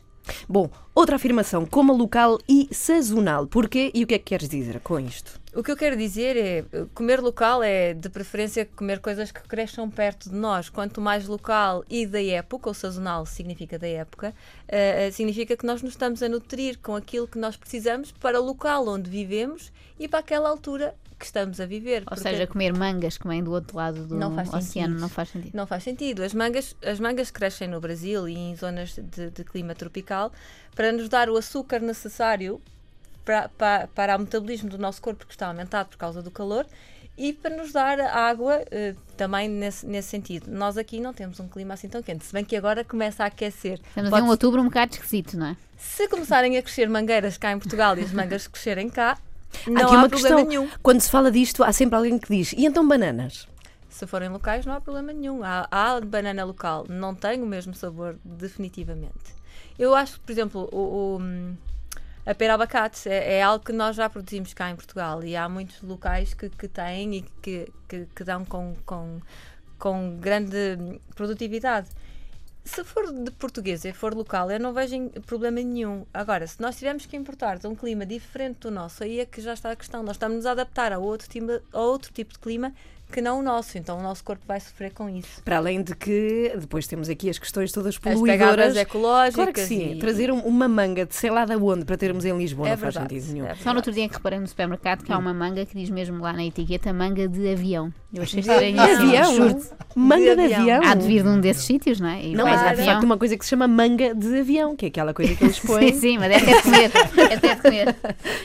Bom, 0.48 0.70
outra 0.94 1.16
afirmação, 1.16 1.64
coma 1.64 1.92
local 1.92 2.38
e 2.48 2.68
sazonal. 2.72 3.46
Porquê 3.46 3.90
e 3.94 4.04
o 4.04 4.06
que 4.06 4.14
é 4.14 4.18
que 4.18 4.26
queres 4.26 4.48
dizer 4.48 4.80
com 4.80 4.98
isto? 5.00 5.40
O 5.54 5.62
que 5.62 5.70
eu 5.70 5.76
quero 5.76 5.96
dizer 5.96 6.36
é, 6.36 6.64
comer 6.94 7.20
local 7.20 7.62
é 7.62 7.94
de 7.94 8.08
preferência 8.08 8.66
comer 8.66 9.00
coisas 9.00 9.32
que 9.32 9.40
cresçam 9.42 9.90
perto 9.90 10.28
de 10.28 10.36
nós. 10.36 10.68
Quanto 10.68 11.00
mais 11.00 11.26
local 11.26 11.84
e 11.88 12.06
da 12.06 12.22
época, 12.22 12.68
ou 12.68 12.74
sazonal 12.74 13.24
significa 13.24 13.78
da 13.78 13.88
época, 13.88 14.34
uh, 14.68 15.12
significa 15.12 15.56
que 15.56 15.66
nós 15.66 15.82
nos 15.82 15.92
estamos 15.92 16.22
a 16.22 16.28
nutrir 16.28 16.78
com 16.78 16.94
aquilo 16.94 17.26
que 17.26 17.38
nós 17.38 17.56
precisamos 17.56 18.12
para 18.12 18.40
o 18.40 18.44
local 18.44 18.86
onde 18.86 19.10
vivemos 19.10 19.72
e 19.98 20.06
para 20.06 20.20
aquela 20.20 20.48
altura 20.48 20.94
que 21.18 21.24
estamos 21.24 21.60
a 21.60 21.66
viver. 21.66 22.04
Ou 22.10 22.16
seja, 22.16 22.46
comer 22.46 22.72
mangas 22.72 23.18
que 23.18 23.26
vêm 23.26 23.42
do 23.42 23.50
outro 23.52 23.76
lado 23.76 24.06
do 24.06 24.14
Não 24.16 24.34
faz 24.34 24.48
oceano 24.48 24.62
sentido. 24.94 25.00
não 25.00 25.08
faz 25.08 25.28
sentido. 25.30 25.54
Não 25.56 25.66
faz 25.66 25.82
sentido. 25.82 26.22
As 26.22 26.32
mangas, 26.34 26.76
as 26.84 27.00
mangas 27.00 27.30
crescem 27.30 27.66
no 27.68 27.80
Brasil 27.80 28.28
e 28.28 28.36
em 28.36 28.54
zonas 28.56 28.94
de, 28.96 29.30
de 29.30 29.44
clima 29.44 29.74
tropical 29.74 30.32
para 30.74 30.92
nos 30.92 31.08
dar 31.08 31.28
o 31.28 31.36
açúcar 31.36 31.80
necessário 31.80 32.60
para, 33.24 33.48
para, 33.50 33.86
para 33.88 34.16
o 34.16 34.20
metabolismo 34.20 34.70
do 34.70 34.78
nosso 34.78 35.02
corpo 35.02 35.26
que 35.26 35.32
está 35.32 35.48
aumentado 35.48 35.88
por 35.88 35.96
causa 35.98 36.22
do 36.22 36.30
calor 36.30 36.64
e 37.16 37.32
para 37.32 37.56
nos 37.56 37.72
dar 37.72 37.98
água 38.00 38.62
eh, 38.70 38.94
também 39.16 39.48
nesse, 39.48 39.84
nesse 39.84 40.08
sentido. 40.08 40.48
Nós 40.48 40.78
aqui 40.78 41.00
não 41.00 41.12
temos 41.12 41.40
um 41.40 41.48
clima 41.48 41.74
assim 41.74 41.88
tão 41.88 42.00
quente, 42.00 42.24
se 42.24 42.32
bem 42.32 42.44
que 42.44 42.54
agora 42.56 42.84
começa 42.84 43.24
a 43.24 43.26
aquecer. 43.26 43.80
Estamos 43.88 44.08
Pode- 44.10 44.22
em 44.22 44.26
um 44.26 44.30
outubro 44.30 44.60
um 44.62 44.66
bocado 44.66 44.94
esquisito, 44.94 45.36
não 45.36 45.46
é? 45.48 45.56
Se 45.76 46.06
começarem 46.08 46.56
a 46.56 46.62
crescer 46.62 46.88
mangueiras 46.88 47.36
cá 47.36 47.50
em 47.52 47.58
Portugal 47.58 47.98
e 47.98 48.02
as 48.02 48.12
mangas 48.12 48.46
crescerem 48.48 48.88
cá, 48.88 49.18
há 49.66 49.70
não 49.70 49.82
aqui 49.82 49.94
há 49.94 49.98
uma 49.98 50.08
problema 50.08 50.36
questão. 50.36 50.48
nenhum. 50.48 50.68
Quando 50.82 51.00
se 51.00 51.10
fala 51.10 51.30
disto, 51.30 51.64
há 51.64 51.72
sempre 51.72 51.96
alguém 51.96 52.18
que 52.18 52.28
diz: 52.28 52.52
e 52.52 52.66
então 52.66 52.86
bananas? 52.86 53.48
Se 53.88 54.06
forem 54.06 54.28
locais, 54.28 54.64
não 54.64 54.74
há 54.74 54.80
problema 54.80 55.12
nenhum. 55.12 55.42
Há, 55.42 55.66
há 55.70 56.00
banana 56.00 56.44
local, 56.44 56.86
não 56.88 57.14
tem 57.14 57.42
o 57.42 57.46
mesmo 57.46 57.74
sabor, 57.74 58.16
definitivamente. 58.24 59.36
Eu 59.78 59.94
acho 59.94 60.14
que, 60.14 60.20
por 60.20 60.32
exemplo, 60.32 60.68
o, 60.72 61.16
o, 61.16 61.20
a 62.26 62.34
pera 62.34 62.54
abacate 62.54 63.08
é, 63.08 63.38
é 63.38 63.42
algo 63.42 63.64
que 63.64 63.72
nós 63.72 63.96
já 63.96 64.08
produzimos 64.08 64.52
cá 64.52 64.70
em 64.70 64.76
Portugal 64.76 65.24
e 65.24 65.34
há 65.34 65.48
muitos 65.48 65.80
locais 65.82 66.34
que, 66.34 66.48
que 66.50 66.68
têm 66.68 67.14
e 67.14 67.22
que, 67.42 67.72
que, 67.88 68.06
que 68.14 68.24
dão 68.24 68.44
com, 68.44 68.76
com, 68.84 69.20
com 69.78 70.16
grande 70.18 71.00
produtividade. 71.14 71.88
Se 72.72 72.84
for 72.84 73.04
de 73.12 73.30
portuguesa 73.30 73.88
e 73.88 73.92
for 73.94 74.12
local, 74.14 74.50
eu 74.50 74.60
não 74.60 74.72
vejo 74.74 74.94
em- 74.94 75.08
problema 75.08 75.56
nenhum. 75.60 76.04
Agora, 76.12 76.46
se 76.46 76.60
nós 76.60 76.76
tivermos 76.76 77.06
que 77.06 77.16
importar 77.16 77.58
de 77.58 77.66
um 77.66 77.74
clima 77.74 78.04
diferente 78.04 78.58
do 78.60 78.70
nosso, 78.70 79.02
aí 79.02 79.20
é 79.20 79.26
que 79.26 79.40
já 79.40 79.54
está 79.54 79.70
a 79.72 79.76
questão. 79.76 80.02
Nós 80.02 80.16
estamos 80.16 80.44
a 80.44 80.50
adaptar 80.50 80.92
a 80.92 80.98
outro, 80.98 81.26
tipo, 81.28 81.46
a 81.72 81.80
outro 81.80 82.12
tipo 82.12 82.34
de 82.34 82.38
clima 82.38 82.74
que 83.12 83.20
não 83.20 83.40
o 83.40 83.42
nosso. 83.42 83.76
Então 83.78 83.98
o 83.98 84.02
nosso 84.02 84.22
corpo 84.24 84.42
vai 84.46 84.60
sofrer 84.60 84.92
com 84.92 85.08
isso. 85.08 85.42
Para 85.44 85.56
além 85.58 85.82
de 85.82 85.94
que 85.94 86.52
depois 86.58 86.86
temos 86.86 87.08
aqui 87.08 87.28
as 87.30 87.38
questões 87.38 87.72
todas 87.72 87.94
As 87.94 87.98
poluidoras. 87.98 88.38
pegadas 88.38 88.76
ecológicas. 88.76 89.34
Claro 89.34 89.52
que 89.52 89.60
sim, 89.60 89.92
e- 89.92 89.98
trazer 89.98 90.30
um- 90.30 90.40
uma 90.40 90.68
manga 90.68 91.04
de 91.06 91.14
sei 91.14 91.30
lá 91.30 91.44
de 91.44 91.56
onde 91.56 91.84
para 91.84 91.96
termos 91.96 92.24
em 92.24 92.36
Lisboa 92.36 92.68
é 92.68 92.70
não 92.72 92.78
faz 92.78 92.94
verdade, 92.94 93.14
sentido 93.20 93.32
nenhum. 93.34 93.46
é 93.46 93.54
Só 93.56 93.70
no 93.70 93.76
outro 93.76 93.92
dia 93.92 94.08
que 94.08 94.14
reparei 94.14 94.38
no 94.38 94.46
supermercado 94.46 95.02
que 95.04 95.12
há 95.12 95.18
uma 95.18 95.32
manga 95.34 95.64
que 95.66 95.74
diz 95.76 95.90
mesmo 95.90 96.22
lá 96.22 96.32
na 96.32 96.44
etiqueta 96.44 96.92
manga 96.92 97.26
de 97.28 97.52
avião. 97.52 97.92
Eu 98.12 98.22
achei 98.22 98.40
De 98.42 98.48
estranhíssimo. 98.50 99.02
avião? 99.08 99.34
Juro-te. 99.34 99.66
Manga 99.94 100.36
de, 100.36 100.48
De 100.48 100.54
avião. 100.54 100.76
avião. 100.76 100.90
Há 100.90 100.94
de 100.94 101.06
vir 101.06 101.22
de 101.22 101.28
um 101.28 101.40
desses 101.40 101.64
sítios, 101.64 102.00
não 102.00 102.08
é? 102.08 102.24
E 102.24 102.34
Não, 102.34 102.44
vais 102.44 102.56
há 102.60 102.68
de 102.70 102.74
de 102.76 102.80
avião. 102.80 102.94
facto 102.94 103.04
uma 103.04 103.18
coisa 103.18 103.36
que 103.36 103.44
se 103.44 103.50
chama 103.50 103.68
manga 103.68 104.14
de 104.14 104.38
avião, 104.38 104.74
que 104.76 104.86
é 104.86 104.88
aquela 104.88 105.12
coisa 105.12 105.34
que 105.34 105.44
eles 105.44 105.58
põem. 105.58 105.92
Sim, 105.92 106.00
sim, 106.00 106.18
mas 106.18 106.30
é 106.30 106.36
até 106.36 106.56
de 106.56 106.62
comer. 106.62 106.90
É 107.30 107.34
até 107.34 107.54
de 107.54 107.62
comer. 107.62 107.96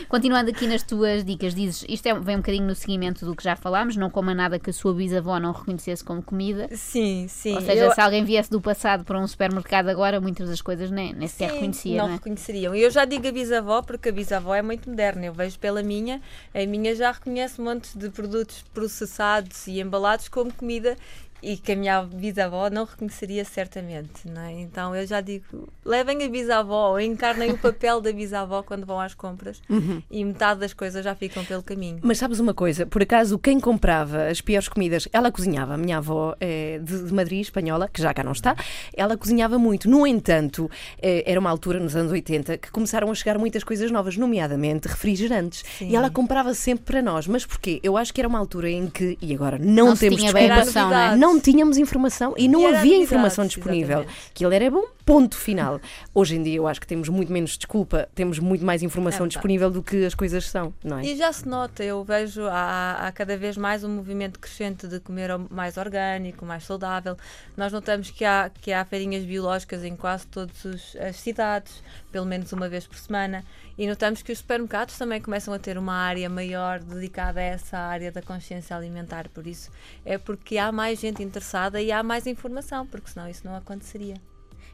Continuando 0.10 0.50
aqui 0.50 0.68
nas 0.68 0.84
tuas 0.84 1.24
dicas, 1.24 1.54
dizes 1.56 1.86
isto 1.88 2.06
é, 2.08 2.14
vem 2.20 2.36
um 2.36 2.40
bocadinho 2.40 2.66
no 2.68 2.76
seguimento 2.76 3.26
do 3.26 3.36
que 3.36 3.44
já 3.44 3.56
falámos, 3.56 3.96
não 3.96 4.10
coma 4.10 4.34
nada 4.34 4.53
que 4.60 4.70
a 4.70 4.74
sua 4.74 4.94
bisavó 4.94 5.40
não 5.40 5.52
reconhecesse 5.52 6.04
como 6.04 6.22
comida. 6.22 6.68
Sim, 6.76 7.28
sim. 7.30 7.56
Ou 7.56 7.62
seja, 7.62 7.86
Eu- 7.86 7.92
se 7.92 8.02
alguém 8.02 8.24
viesse 8.24 8.50
do 8.50 8.60
passado 8.62 9.04
para 9.04 9.20
um 9.20 9.28
supermercado 9.28 9.90
agora, 9.90 10.20
muitas 10.22 10.50
das 10.50 10.62
coisas 10.62 10.90
nem, 10.92 11.14
nem 11.14 11.28
sequer 11.28 11.52
reconhecia, 11.54 11.98
não 11.98 12.06
não 12.06 12.12
é? 12.14 12.16
reconheceriam. 12.18 12.76
Eu 12.76 12.90
já 12.92 13.06
digo 13.06 13.28
a 13.28 13.32
bisavó, 13.32 13.82
porque 13.82 14.10
a 14.10 14.12
bisavó 14.12 14.54
é 14.56 14.62
muito 14.62 14.90
moderna. 14.90 15.26
Eu 15.26 15.34
vejo 15.34 15.58
pela 15.60 15.82
minha, 15.84 16.22
a 16.54 16.66
minha 16.66 16.96
já 16.96 17.12
reconhece 17.12 17.60
montes 17.62 17.96
de 17.96 18.10
produtos 18.10 18.64
processados 18.74 19.68
e 19.68 19.80
embalados 19.80 20.28
como 20.28 20.52
comida 20.54 20.96
e 21.44 21.58
que 21.58 21.74
a 21.74 21.76
minha 21.76 22.02
bisavó 22.04 22.70
não 22.70 22.86
reconheceria 22.86 23.44
certamente, 23.44 24.28
não 24.28 24.42
é? 24.42 24.54
Então 24.62 24.96
eu 24.96 25.06
já 25.06 25.20
digo, 25.22 25.68
levem 25.84 26.24
a 26.24 26.30
bisavó 26.30 26.92
ou 26.92 27.00
encarnem 27.00 27.52
o 27.52 27.58
papel 27.58 28.00
da 28.02 28.12
bisavó 28.12 28.64
quando 28.64 28.86
vão 28.86 29.00
às 29.00 29.14
compras 29.14 29.62
Uhum. 29.70 30.02
e 30.10 30.24
metade 30.24 30.62
das 30.62 30.74
coisas 30.74 31.04
já 31.04 31.14
ficam 31.16 31.44
pelo 31.44 31.62
caminho. 31.62 32.00
Mas 32.02 32.18
sabes 32.18 32.40
uma 32.40 32.54
coisa? 32.54 32.86
Por 32.86 33.02
acaso, 33.02 33.38
quem 33.38 33.60
comprava 33.60 34.28
as 34.28 34.40
piores 34.42 34.68
comidas, 34.70 35.08
ela 35.12 35.32
cozinhava. 35.32 35.74
A 35.74 35.78
minha 35.78 35.98
avó 35.98 36.36
é 36.40 36.80
de, 36.82 37.04
de 37.06 37.14
Madrid, 37.14 37.42
espanhola, 37.42 37.90
que 37.92 38.02
já 38.02 38.14
cá 38.14 38.24
não 38.24 38.32
está, 38.32 38.56
ela 38.96 39.18
cozinhava 39.18 39.58
muito. 39.60 39.90
No 39.90 40.08
entanto, 40.08 40.70
eh, 41.02 41.24
era 41.26 41.40
uma 41.40 41.50
altura 41.50 41.80
nos 41.80 41.96
anos 41.96 42.12
80 42.12 42.58
que 42.58 42.72
começaram 42.72 43.12
a 43.12 43.16
chegar 43.16 43.38
muitas 43.38 43.64
coisas 43.64 43.92
novas, 43.92 44.16
nomeadamente 44.16 44.88
refrigerantes. 44.88 45.64
Sim. 45.78 45.90
E 45.90 45.96
ela 45.96 46.10
comprava 46.10 46.54
sempre 46.54 46.86
para 46.86 47.02
nós. 47.02 47.28
Mas 47.28 47.46
porquê? 47.46 47.80
Eu 47.84 47.98
acho 47.98 48.14
que 48.14 48.22
era 48.22 48.28
uma 48.28 48.40
altura 48.40 48.70
em 48.70 48.88
que, 48.88 49.18
e 49.22 49.34
agora 49.34 49.58
não, 49.58 49.88
Não 49.88 49.96
temos 49.98 50.22
desculpa, 50.22 50.40
não 50.48 50.56
é? 50.56 51.16
Não 51.34 51.40
tínhamos 51.40 51.78
informação 51.78 52.34
e 52.38 52.48
não 52.48 52.68
havia 52.68 52.98
informação 52.98 53.46
disponível. 53.46 54.00
exatamente. 54.00 54.32
Que 54.34 54.46
ele 54.46 54.56
era 54.56 54.70
bom, 54.70 54.86
ponto 55.06 55.36
final. 55.36 55.80
Hoje 56.14 56.36
em 56.36 56.44
dia 56.44 56.56
eu 56.56 56.68
acho 56.68 56.80
que 56.80 56.88
temos 56.88 57.10
muito 57.10 57.32
menos 57.32 57.58
desculpa, 57.58 58.08
temos 58.14 58.40
muito 58.40 58.64
mais 58.64 58.84
informação 58.84 59.26
É 59.26 59.30
disponível 59.30 59.70
do 59.70 59.82
que 59.82 60.06
as 60.06 60.14
coisas 60.14 60.50
são, 60.50 60.74
não 60.84 61.00
é? 61.00 61.06
E 61.06 61.16
já 61.16 61.32
se 61.32 61.48
nota, 61.48 61.84
eu 61.84 62.04
vejo 62.04 62.46
há, 62.46 63.08
há 63.08 63.12
cada 63.12 63.36
vez 63.38 63.58
mais 63.58 63.84
um 63.84 63.90
movimento 63.90 64.40
crescente 64.40 64.88
de 64.88 65.00
comer 65.00 65.38
mais 65.50 65.78
orgânico, 65.78 66.46
mais 66.46 66.64
saudável. 66.64 67.18
Nós 67.58 67.72
notamos 67.72 68.12
que 68.12 68.24
há, 68.24 68.52
que 68.62 68.72
há 68.72 68.86
feirinhas 68.86 69.24
biológicas 69.24 69.84
em 69.84 69.96
quase 69.96 70.28
todas 70.28 70.66
as 71.00 71.16
cidades, 71.18 71.82
pelo 72.14 72.28
menos 72.28 72.54
uma 72.54 72.70
vez 72.70 72.86
por 72.86 72.96
semana, 72.96 73.44
e 73.76 73.88
notamos 73.88 74.22
que 74.22 74.32
os 74.32 74.38
supermercados 74.38 74.96
também 74.98 75.20
começam 75.20 75.52
a 75.52 75.58
ter 75.58 75.80
uma 75.80 75.96
área 75.96 76.30
maior 76.30 76.80
dedicada 76.80 77.40
a 77.40 77.44
essa 77.44 77.78
área 77.78 78.12
da 78.12 78.22
consciência 78.22 78.78
alimentar. 78.78 79.28
Por 79.30 79.48
isso, 79.48 79.72
é 80.06 80.20
porque 80.20 80.60
há 80.60 80.72
mais 80.72 81.00
gente 81.00 81.24
interessada 81.24 81.82
e 81.82 81.92
há 81.92 82.04
mais 82.04 82.28
informação, 82.28 82.86
porque 82.86 83.10
senão 83.10 83.28
isso 83.28 83.42
não 83.44 83.56
aconteceria. 83.56 84.33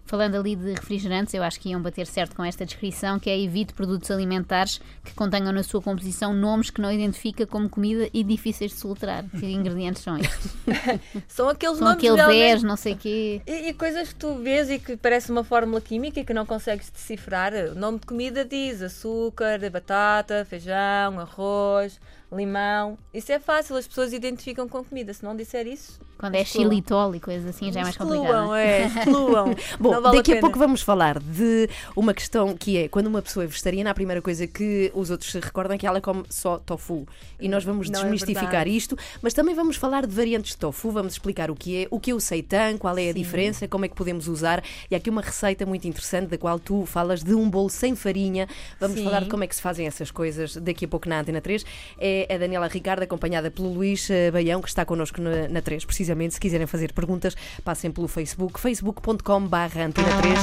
Falando 0.09 0.37
ali 0.37 0.55
de 0.55 0.73
refrigerantes, 0.73 1.35
eu 1.35 1.43
acho 1.43 1.59
que 1.59 1.69
iam 1.69 1.79
bater 1.79 2.07
certo 2.07 2.35
com 2.35 2.43
esta 2.43 2.65
descrição, 2.65 3.19
que 3.19 3.29
é 3.29 3.39
evite 3.39 3.75
produtos 3.75 4.09
alimentares 4.09 4.81
que 5.05 5.13
contenham 5.13 5.51
na 5.51 5.61
sua 5.61 5.83
composição 5.83 6.33
nomes 6.33 6.71
que 6.71 6.81
não 6.81 6.91
identifica 6.91 7.45
como 7.45 7.69
comida 7.69 8.09
e 8.11 8.23
difíceis 8.23 8.71
de 8.71 8.77
soletrar. 8.77 9.23
Que 9.29 9.45
ingredientes 9.45 10.01
são 10.01 10.17
estes? 10.17 10.51
São 11.29 11.47
aqueles 11.47 11.77
São 11.77 11.85
nomes 11.85 11.99
aquele 11.99 12.15
realmente 12.15 12.39
10, 12.39 12.63
não 12.63 12.75
sei 12.75 12.95
quê. 12.95 13.39
E, 13.45 13.69
e 13.69 13.73
coisas 13.75 14.09
que 14.09 14.15
tu 14.15 14.33
vês 14.33 14.71
e 14.71 14.79
que 14.79 14.97
parece 14.97 15.31
uma 15.31 15.43
fórmula 15.43 15.79
química 15.79 16.19
e 16.19 16.25
que 16.25 16.33
não 16.33 16.43
consegues 16.43 16.89
decifrar. 16.89 17.53
O 17.53 17.75
nome 17.75 17.99
de 17.99 18.07
comida 18.07 18.43
diz 18.43 18.81
açúcar, 18.81 19.59
batata, 19.69 20.43
feijão, 20.43 21.19
arroz, 21.19 22.01
limão. 22.31 22.97
Isso 23.13 23.31
é 23.31 23.39
fácil, 23.39 23.77
as 23.77 23.87
pessoas 23.87 24.11
identificam 24.11 24.67
com 24.67 24.83
comida. 24.83 25.13
Se 25.13 25.23
não 25.23 25.35
disser 25.35 25.67
isso, 25.67 25.99
Quando 26.19 26.35
é 26.35 26.41
excluam. 26.41 26.69
xilitol 26.69 27.15
e 27.15 27.19
coisas 27.21 27.47
assim, 27.47 27.71
já 27.71 27.79
é 27.79 27.83
mais 27.83 27.95
complicado. 27.95 28.25
Excluam, 28.25 28.47
não 28.47 28.55
é? 28.55 28.81
é, 28.81 28.85
excluam. 28.87 29.55
Bom, 29.79 30.01
vale 30.01 30.17
daqui 30.17 30.31
a, 30.31 30.35
pena. 30.35 30.41
pouco 30.41 30.59
vamos 30.59 30.81
falar 30.81 31.17
de 31.17 31.69
uma 31.95 32.13
questão 32.13 32.55
que 32.57 32.77
é 32.77 32.87
quando 32.89 33.07
uma 33.07 33.21
pessoa 33.21 33.45
é 33.45 33.47
vegetariana, 33.47 33.89
a 33.91 33.93
primeira 33.93 34.21
coisa 34.21 34.45
que 34.45 34.91
os 34.93 35.09
outros 35.09 35.31
se 35.31 35.39
recordam 35.39 35.75
é 35.75 35.77
que 35.77 35.87
ela 35.87 36.01
come 36.01 36.23
só 36.29 36.57
tofu. 36.57 37.07
E 37.39 37.47
nós 37.47 37.63
vamos 37.63 37.89
Não 37.89 37.99
é 38.01 38.03
desmistificar 38.03 38.49
verdade. 38.49 38.75
isto, 38.75 38.97
mas 39.21 39.33
também 39.33 39.55
vamos 39.55 39.77
falar 39.77 40.05
de 40.05 40.13
variantes 40.13 40.51
de 40.51 40.57
tofu, 40.57 40.91
vamos 40.91 41.13
explicar 41.13 41.49
o 41.49 41.55
que 41.55 41.83
é, 41.83 41.87
o 41.89 41.99
que 41.99 42.11
é 42.11 42.13
o 42.13 42.19
seitan, 42.19 42.77
qual 42.77 42.97
é 42.97 43.09
a 43.09 43.13
diferença, 43.13 43.65
como 43.67 43.85
é 43.85 43.87
que 43.87 43.95
podemos 43.95 44.27
usar. 44.27 44.61
E 44.91 44.95
há 44.95 44.97
aqui 44.97 45.09
uma 45.09 45.21
receita 45.21 45.65
muito 45.65 45.87
interessante 45.87 46.27
da 46.27 46.37
qual 46.37 46.59
tu 46.59 46.85
falas 46.85 47.23
de 47.23 47.33
um 47.33 47.49
bolo 47.49 47.69
sem 47.69 47.95
farinha. 47.95 48.45
Vamos 48.77 48.97
Sim. 48.97 49.05
falar 49.05 49.21
de 49.21 49.29
como 49.29 49.43
é 49.45 49.47
que 49.47 49.55
se 49.55 49.61
fazem 49.61 49.87
essas 49.87 50.11
coisas 50.11 50.57
daqui 50.57 50.83
a 50.83 50.87
pouco 50.87 51.07
na 51.07 51.21
Antena 51.21 51.39
3. 51.39 51.65
É 51.97 52.27
a 52.35 52.37
Daniela 52.37 52.67
Ricardo, 52.67 53.03
acompanhada 53.03 53.49
pelo 53.49 53.71
Luís 53.73 54.09
eh, 54.09 54.31
Baião, 54.31 54.61
que 54.61 54.67
está 54.67 54.83
connosco 54.83 55.21
na, 55.21 55.47
na 55.47 55.61
3. 55.61 55.85
Precisamente, 56.09 56.33
se 56.33 56.39
quiserem 56.39 56.65
fazer 56.65 56.91
perguntas, 56.91 57.35
passem 57.63 57.91
pelo 57.91 58.07
Facebook, 58.07 58.59
facebook.com.br 58.59 59.79
Antena 59.79 60.21
3 60.21 60.39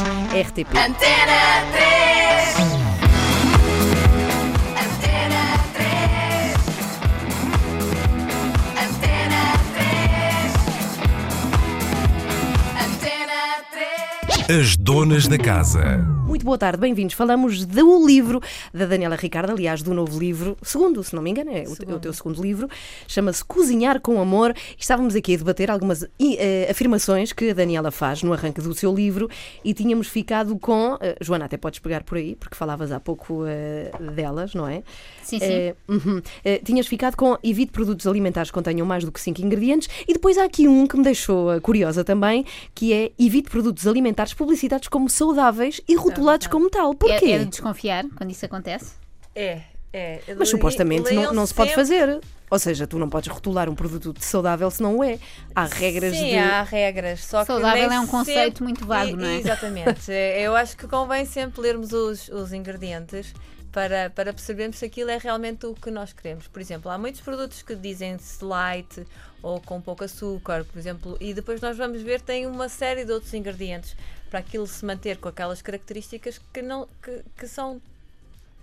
As 14.49 14.76
donas 14.76 15.26
da 15.26 15.37
casa. 15.38 15.99
Muito 16.26 16.45
boa 16.45 16.57
tarde, 16.59 16.79
bem-vindos. 16.81 17.15
Falamos 17.15 17.65
do 17.65 18.07
livro 18.07 18.41
da 18.73 18.87
Daniela 18.87 19.17
Ricardo, 19.17 19.50
aliás, 19.50 19.83
do 19.83 19.93
novo 19.93 20.19
livro, 20.19 20.57
segundo, 20.62 21.03
se 21.03 21.15
não 21.15 21.23
me 21.23 21.31
engano, 21.31 21.50
é 21.50 21.65
o, 21.67 21.75
te- 21.75 21.85
o 21.93 21.99
teu 21.99 22.12
segundo 22.12 22.41
livro, 22.43 22.69
chama-se 23.09 23.45
Cozinhar 23.45 24.00
com 24.00 24.21
Amor. 24.21 24.55
Estávamos 24.79 25.17
aqui 25.17 25.35
a 25.35 25.38
debater 25.38 25.69
algumas 25.71 26.05
i- 26.19 26.37
eh, 26.38 26.69
afirmações 26.71 27.33
que 27.33 27.50
a 27.50 27.55
Daniela 27.55 27.91
faz 27.91 28.23
no 28.23 28.33
arranque 28.33 28.61
do 28.61 28.73
seu 28.75 28.95
livro 28.95 29.29
e 29.65 29.73
tínhamos 29.75 30.07
ficado 30.09 30.57
com. 30.59 30.97
eh, 31.00 31.17
Joana, 31.21 31.47
até 31.47 31.57
podes 31.57 31.81
pegar 31.81 32.03
por 32.05 32.17
aí, 32.19 32.37
porque 32.37 32.55
falavas 32.55 32.93
há 32.93 33.00
pouco 33.00 33.45
eh, 33.47 33.91
delas, 34.15 34.55
não 34.55 34.69
é? 34.69 34.83
Sim, 35.23 35.38
sim. 35.41 35.45
Eh, 35.47 35.75
uhum. 35.88 36.21
Eh, 36.45 36.61
tinhas 36.65 36.87
ficado 36.87 37.17
com 37.17 37.37
evite 37.43 37.73
produtos 37.73 38.07
alimentares 38.07 38.50
que 38.50 38.55
contenham 38.55 38.87
mais 38.87 39.05
do 39.05 39.11
que 39.11 39.21
5 39.21 39.41
ingredientes 39.43 39.88
e 40.07 40.12
depois 40.12 40.38
há 40.38 40.45
aqui 40.45 40.69
um 40.69 40.87
que 40.87 40.97
me 40.97 41.03
deixou 41.05 41.53
eh, 41.53 41.59
curiosa 41.61 42.05
também, 42.05 42.45
que 42.75 42.93
é 42.93 43.11
evite 43.19 43.49
produtos 43.50 43.87
alimentares 43.87 44.35
publicitados 44.37 44.88
como 44.88 45.09
saudáveis 45.11 45.81
e 45.88 45.95
rotulados 45.97 46.47
como 46.47 46.71
tal. 46.71 46.95
Porquê? 46.95 47.26
É, 47.26 47.31
é 47.33 47.38
de 47.38 47.47
desconfiar 47.47 48.05
quando 48.16 48.31
isso 48.31 48.45
acontece? 48.45 48.95
É, 49.35 49.62
é. 49.93 50.21
Mas 50.38 50.49
supostamente 50.49 51.12
não, 51.12 51.33
não 51.33 51.47
se 51.47 51.55
pode 51.55 51.71
sempre- 51.71 51.83
fazer. 51.85 52.21
Ou 52.49 52.59
seja, 52.61 52.87
tu 52.87 52.97
não 52.97 53.09
podes 53.09 53.28
rotular 53.28 53.69
um 53.69 53.75
produto 53.75 54.12
de 54.12 54.25
saudável 54.25 54.71
se 54.71 54.81
não 54.81 54.99
o 54.99 55.02
é. 55.05 55.19
Há 55.52 55.64
regras 55.64 56.14
Sim, 56.16 56.26
de. 56.31 56.37
há 56.38 56.62
regras. 56.62 57.25
Só 57.25 57.45
Saudável 57.45 57.90
é 57.90 57.99
um 57.99 58.07
conceito 58.07 58.59
sempre- 58.59 58.62
muito 58.62 58.87
vago, 58.87 59.11
E- 59.11 59.16
não 59.16 59.26
é? 59.26 59.37
Exatamente. 59.38 60.12
É, 60.12 60.43
Eu 60.43 60.55
acho 60.55 60.76
que 60.76 60.87
convém 60.87 61.25
sempre 61.25 61.61
lermos 61.61 61.93
os, 61.93 62.28
os 62.28 62.52
ingredientes 62.52 63.35
para, 63.73 64.11
para 64.11 64.33
percebermos 64.33 64.76
se 64.78 64.85
aquilo 64.85 65.11
é 65.11 65.19
realmente 65.19 65.66
o 65.66 65.75
que 65.75 65.90
nós 65.90 66.12
queremos. 66.12 66.47
Por 66.47 66.61
exemplo, 66.62 66.88
há 66.88 66.97
muitos 66.97 67.21
produtos 67.21 67.62
que 67.62 67.75
dizem-se 67.75 68.45
light 68.45 69.05
ou 69.43 69.61
com 69.61 69.81
pouco 69.81 70.05
açúcar, 70.05 70.64
por 70.64 70.78
exemplo, 70.78 71.16
e 71.21 71.35
depois 71.35 71.61
nós 71.61 71.76
vamos 71.76 72.00
ver 72.00 72.21
tem 72.21 72.47
uma 72.47 72.69
série 72.69 73.05
de 73.05 73.11
outros 73.12 73.35
ingredientes 73.35 73.97
para 74.37 74.40
aquilo 74.40 74.66
se 74.66 74.85
manter 74.85 75.16
com 75.16 75.28
aquelas 75.31 75.62
características 75.62 76.38
que, 76.52 76.61
não, 76.61 76.87
que, 77.02 77.23
que 77.38 77.49
são 77.49 77.81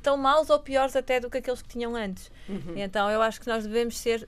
tão 0.03 0.15
maus 0.17 0.51
ou 0.51 0.59
piores 0.59 0.95
até 0.95 1.19
do 1.19 1.31
que 1.31 1.37
aqueles 1.39 1.63
que 1.63 1.69
tinham 1.69 1.95
antes. 1.95 2.29
Então 2.75 3.09
eu 3.09 3.21
acho 3.23 3.41
que 3.41 3.47
nós 3.47 3.63
devemos 3.65 3.97
ser 3.97 4.27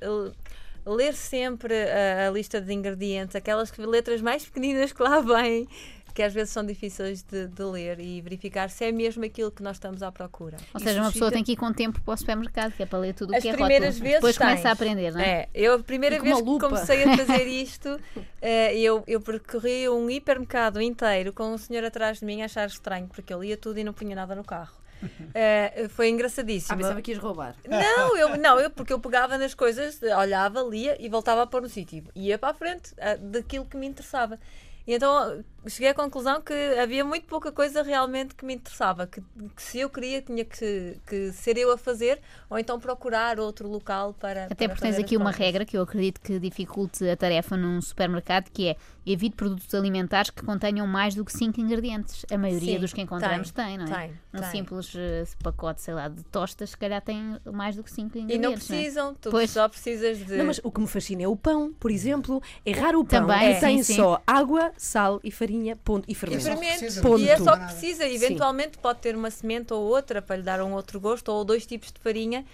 ler 0.84 1.14
sempre 1.14 1.74
a, 1.88 2.28
a 2.28 2.32
lista 2.32 2.60
de 2.60 2.74
ingredientes, 2.74 3.36
aquelas 3.36 3.70
que- 3.70 3.86
letras 3.86 4.22
mais 4.22 4.44
pequeninas 4.44 4.92
que 4.92 5.04
lá 5.04 5.20
vêm, 5.22 5.68
que 6.16 6.24
às 6.24 6.34
vezes 6.34 6.54
são 6.54 6.66
difíceis 6.66 7.22
de, 7.24 7.48
de 7.48 7.64
ler 7.64 8.00
e 8.00 8.22
verificar 8.22 8.70
se 8.70 8.86
é 8.86 8.92
mesmo 8.92 9.26
aquilo 9.26 9.52
que 9.52 9.62
nós 9.62 9.76
estamos 9.76 10.02
à 10.02 10.10
procura. 10.14 10.56
Ou 10.74 10.80
seja, 10.80 11.02
uma 11.02 11.12
pessoa 11.12 11.30
tem 11.30 11.44
que 11.44 11.52
ir 11.52 11.56
com 11.58 11.74
tempo 11.74 12.02
para 12.02 12.14
o 12.14 12.18
supermercado, 12.18 12.72
que 12.72 12.82
é 12.82 12.86
para 12.86 13.00
ler 13.00 13.14
tudo 13.14 13.36
o 13.36 13.42
que 13.42 13.50
é 13.50 13.54
primeiras 13.54 13.96
rótulo. 13.96 14.04
vezes 14.04 14.16
Depois 14.22 14.38
começa 14.38 14.56
tens. 14.56 14.66
a 14.66 14.72
aprender, 14.72 15.12
não 15.12 15.20
é? 15.20 15.26
É, 15.30 15.50
eu 15.54 15.74
a 15.74 15.80
primeira 15.80 16.18
vez 16.18 16.38
que 16.38 16.60
comecei 16.60 17.04
a 17.04 17.18
fazer 17.18 17.44
isto, 17.46 18.00
eh, 18.42 18.78
eu, 18.78 19.04
eu 19.06 19.20
percorri 19.20 19.90
um 19.90 20.10
hipermercado 20.10 20.82
inteiro 20.82 21.34
com 21.34 21.54
um 21.54 21.58
senhor 21.58 21.84
atrás 21.84 22.20
de 22.20 22.26
mim 22.26 22.42
a 22.42 22.46
achar 22.46 22.66
estranho, 22.66 23.08
porque 23.08 23.34
eu 23.34 23.44
lia 23.44 23.58
tudo 23.58 23.78
e 23.78 23.84
não 23.84 23.92
punha 23.92 24.16
nada 24.16 24.34
no 24.34 24.44
carro. 24.44 24.74
Eh, 25.34 25.88
foi 25.90 26.08
engraçadíssimo. 26.08 26.76
Ah, 26.76 26.78
pensava 26.78 27.02
que 27.02 27.12
ias 27.12 27.20
roubar. 27.20 27.56
Não, 27.68 28.18
eu, 28.18 28.38
não 28.40 28.58
eu, 28.58 28.70
porque 28.70 28.94
eu 28.94 29.00
pegava 29.00 29.38
nas 29.38 29.54
coisas, 29.54 30.02
olhava, 30.02 30.62
lia 30.62 30.96
e 30.98 31.10
voltava 31.10 31.44
a 31.44 31.46
pôr 31.46 31.62
no 31.62 31.68
sítio. 31.68 32.06
Ia 32.16 32.38
para 32.38 32.52
a 32.52 32.54
frente 32.54 32.94
ah, 32.98 33.18
daquilo 33.18 33.66
que 33.66 33.76
me 33.76 33.86
interessava. 33.86 34.40
E 34.88 34.94
então 34.94 35.44
cheguei 35.70 35.90
à 35.90 35.94
conclusão 35.94 36.42
que 36.42 36.54
havia 36.80 37.04
muito 37.04 37.26
pouca 37.26 37.52
coisa 37.52 37.82
realmente 37.84 38.36
que 38.36 38.46
me 38.46 38.54
interessava. 38.56 39.08
Que, 39.08 39.22
que 39.56 39.62
se 39.62 39.80
eu 39.80 39.90
queria, 39.90 40.22
tinha 40.22 40.46
que, 40.46 40.98
que 41.08 41.32
ser 41.32 41.58
eu 41.58 41.72
a 41.72 41.78
fazer 41.78 42.20
ou 42.50 42.58
então 42.60 42.80
procurar 42.80 43.40
outro 43.40 43.68
local 43.68 44.14
para. 44.14 44.46
Até 44.46 44.68
para 44.68 44.70
porque 44.76 44.82
tens 44.82 45.00
aqui 45.00 45.16
uma 45.18 45.26
compras. 45.32 45.46
regra 45.46 45.66
que 45.66 45.78
eu 45.78 45.82
acredito 45.82 46.22
que 46.22 46.40
dificulte 46.40 47.08
a 47.10 47.16
tarefa 47.18 47.56
num 47.58 47.82
supermercado, 47.82 48.50
que 48.52 48.68
é 48.70 48.76
evite 49.06 49.36
produtos 49.36 49.74
alimentares 49.76 50.32
que 50.32 50.44
contenham 50.44 50.88
mais 50.88 51.14
do 51.14 51.24
que 51.24 51.32
5 51.32 51.60
ingredientes. 51.62 52.26
A 52.32 52.38
maioria 52.38 52.74
Sim, 52.76 52.80
dos 52.80 52.92
que 52.94 53.02
encontramos 53.02 53.52
tem, 53.52 53.66
tem, 53.66 53.78
não 53.78 53.86
é? 53.86 54.08
tem, 54.08 54.20
um 54.34 54.40
tem. 54.42 54.50
simples 54.50 54.94
eh, 54.96 55.24
pacote, 55.44 55.82
sei 55.82 55.94
lá, 55.94 56.08
de 56.08 56.24
tostas, 56.24 56.72
se 56.72 56.78
calhar 56.78 57.00
tem 57.02 57.38
mais 57.54 57.76
do 57.76 57.84
que 57.84 57.92
5 57.92 58.18
E 58.18 58.22
ingredientes. 58.22 58.42
não 58.42 58.76
é? 58.76 58.80
precisam, 58.80 59.14
tu 59.14 59.30
Pois. 59.30 59.52
só 59.52 59.70
precisas 59.70 60.18
de. 60.26 60.36
Não, 60.38 60.46
mas 60.46 60.60
o 60.64 60.72
que 60.72 60.82
me 60.82 60.88
fascina 60.88 61.22
é 61.22 61.28
o 61.28 61.36
pão, 61.36 61.72
por 61.80 61.92
exemplo. 61.92 62.42
Errar 62.66 62.96
o 62.96 63.06
pão 63.06 63.28
Também, 63.28 63.54
que 63.54 63.60
tem 63.60 63.78
sim, 63.84 63.94
sim. 63.94 63.96
só 64.02 64.22
água, 64.26 64.72
sal 64.76 65.20
e 65.24 65.30
farinha, 65.30 65.55
ponto, 65.84 66.06
e 66.08 66.12
E 66.12 66.16
fermento. 66.16 66.44
fermento. 66.44 66.80
precisa 66.80 67.02
de 67.02 67.24
E 67.24 67.30
é 67.30 67.38
só 67.38 67.58
que 67.58 67.66
precisa, 67.66 68.06
eventualmente 68.08 68.78
pode 68.78 69.00
ter 69.00 69.16
uma 69.16 69.30
semente 69.32 69.74
ou 69.74 69.82
outra 69.84 70.22
para 70.22 70.36
lhe 70.38 70.44
dar 70.44 70.62
um 70.62 70.74
outro 70.74 71.00
gosto, 71.00 71.30
ou 71.30 71.44
dois 71.46 71.66
tipos 71.66 71.92
de 71.92 72.00
farinha. 72.00 72.46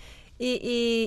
E, 0.44 0.60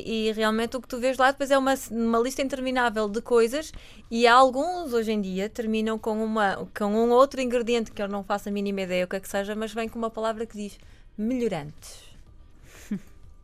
e- 0.07 0.29
e 0.29 0.33
realmente 0.33 0.77
o 0.77 0.81
que 0.81 0.87
tu 0.87 0.99
vês 1.01 1.19
lá 1.19 1.33
depois 1.33 1.51
é 1.51 1.59
uma, 1.59 1.75
uma 1.91 2.19
lista 2.21 2.41
interminável 2.41 3.09
de 3.09 3.21
coisas 3.21 3.73
e 4.09 4.29
alguns 4.29 4.93
hoje 4.93 5.11
em 5.11 5.21
dia 5.21 5.49
terminam 5.49 5.99
com, 5.99 6.25
uma, 6.25 6.69
com 6.79 6.85
um 6.85 7.11
outro 7.11 7.41
ingrediente 7.41 7.91
que 7.91 8.01
eu 8.01 8.07
não 8.07 8.23
faço 8.23 8.49
a 8.49 8.53
mínima 8.53 8.83
ideia 8.83 9.05
o 9.05 9.09
que 9.09 9.17
é 9.17 9.21
que 9.21 9.29
seja, 9.29 9.57
mas 9.57 9.73
vem 9.75 9.89
com 9.89 9.99
uma 9.99 10.09
palavra 10.11 10.47
que 10.47 10.57
diz 10.57 10.79
melhorantes. 11.19 12.05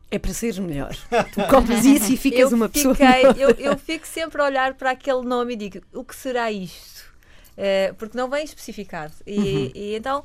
É 0.09 0.17
para 0.19 0.33
seres 0.33 0.59
melhor. 0.59 0.93
Tu 1.33 1.41
compras 1.49 1.85
isso 1.85 2.11
e 2.13 2.17
ficas 2.17 2.51
eu 2.51 2.57
uma 2.57 2.67
pessoa. 2.69 2.93
fiquei- 2.95 3.43
eu, 3.43 3.49
eu 3.51 3.77
fico 3.77 4.05
sempre 4.07 4.41
a 4.41 4.45
olhar 4.45 4.73
para 4.75 4.91
aquele 4.91 5.21
nome 5.23 5.53
e 5.53 5.55
digo, 5.57 5.81
o 5.93 6.03
que 6.05 6.15
será 6.15 6.49
isto? 6.51 7.10
Eh, 7.63 7.93
porque 7.95 8.17
não 8.17 8.27
vem 8.27 8.43
especificado. 8.43 9.13
E, 9.27 9.37
Uhum. 9.39 9.71
e 9.75 9.95
então 9.95 10.23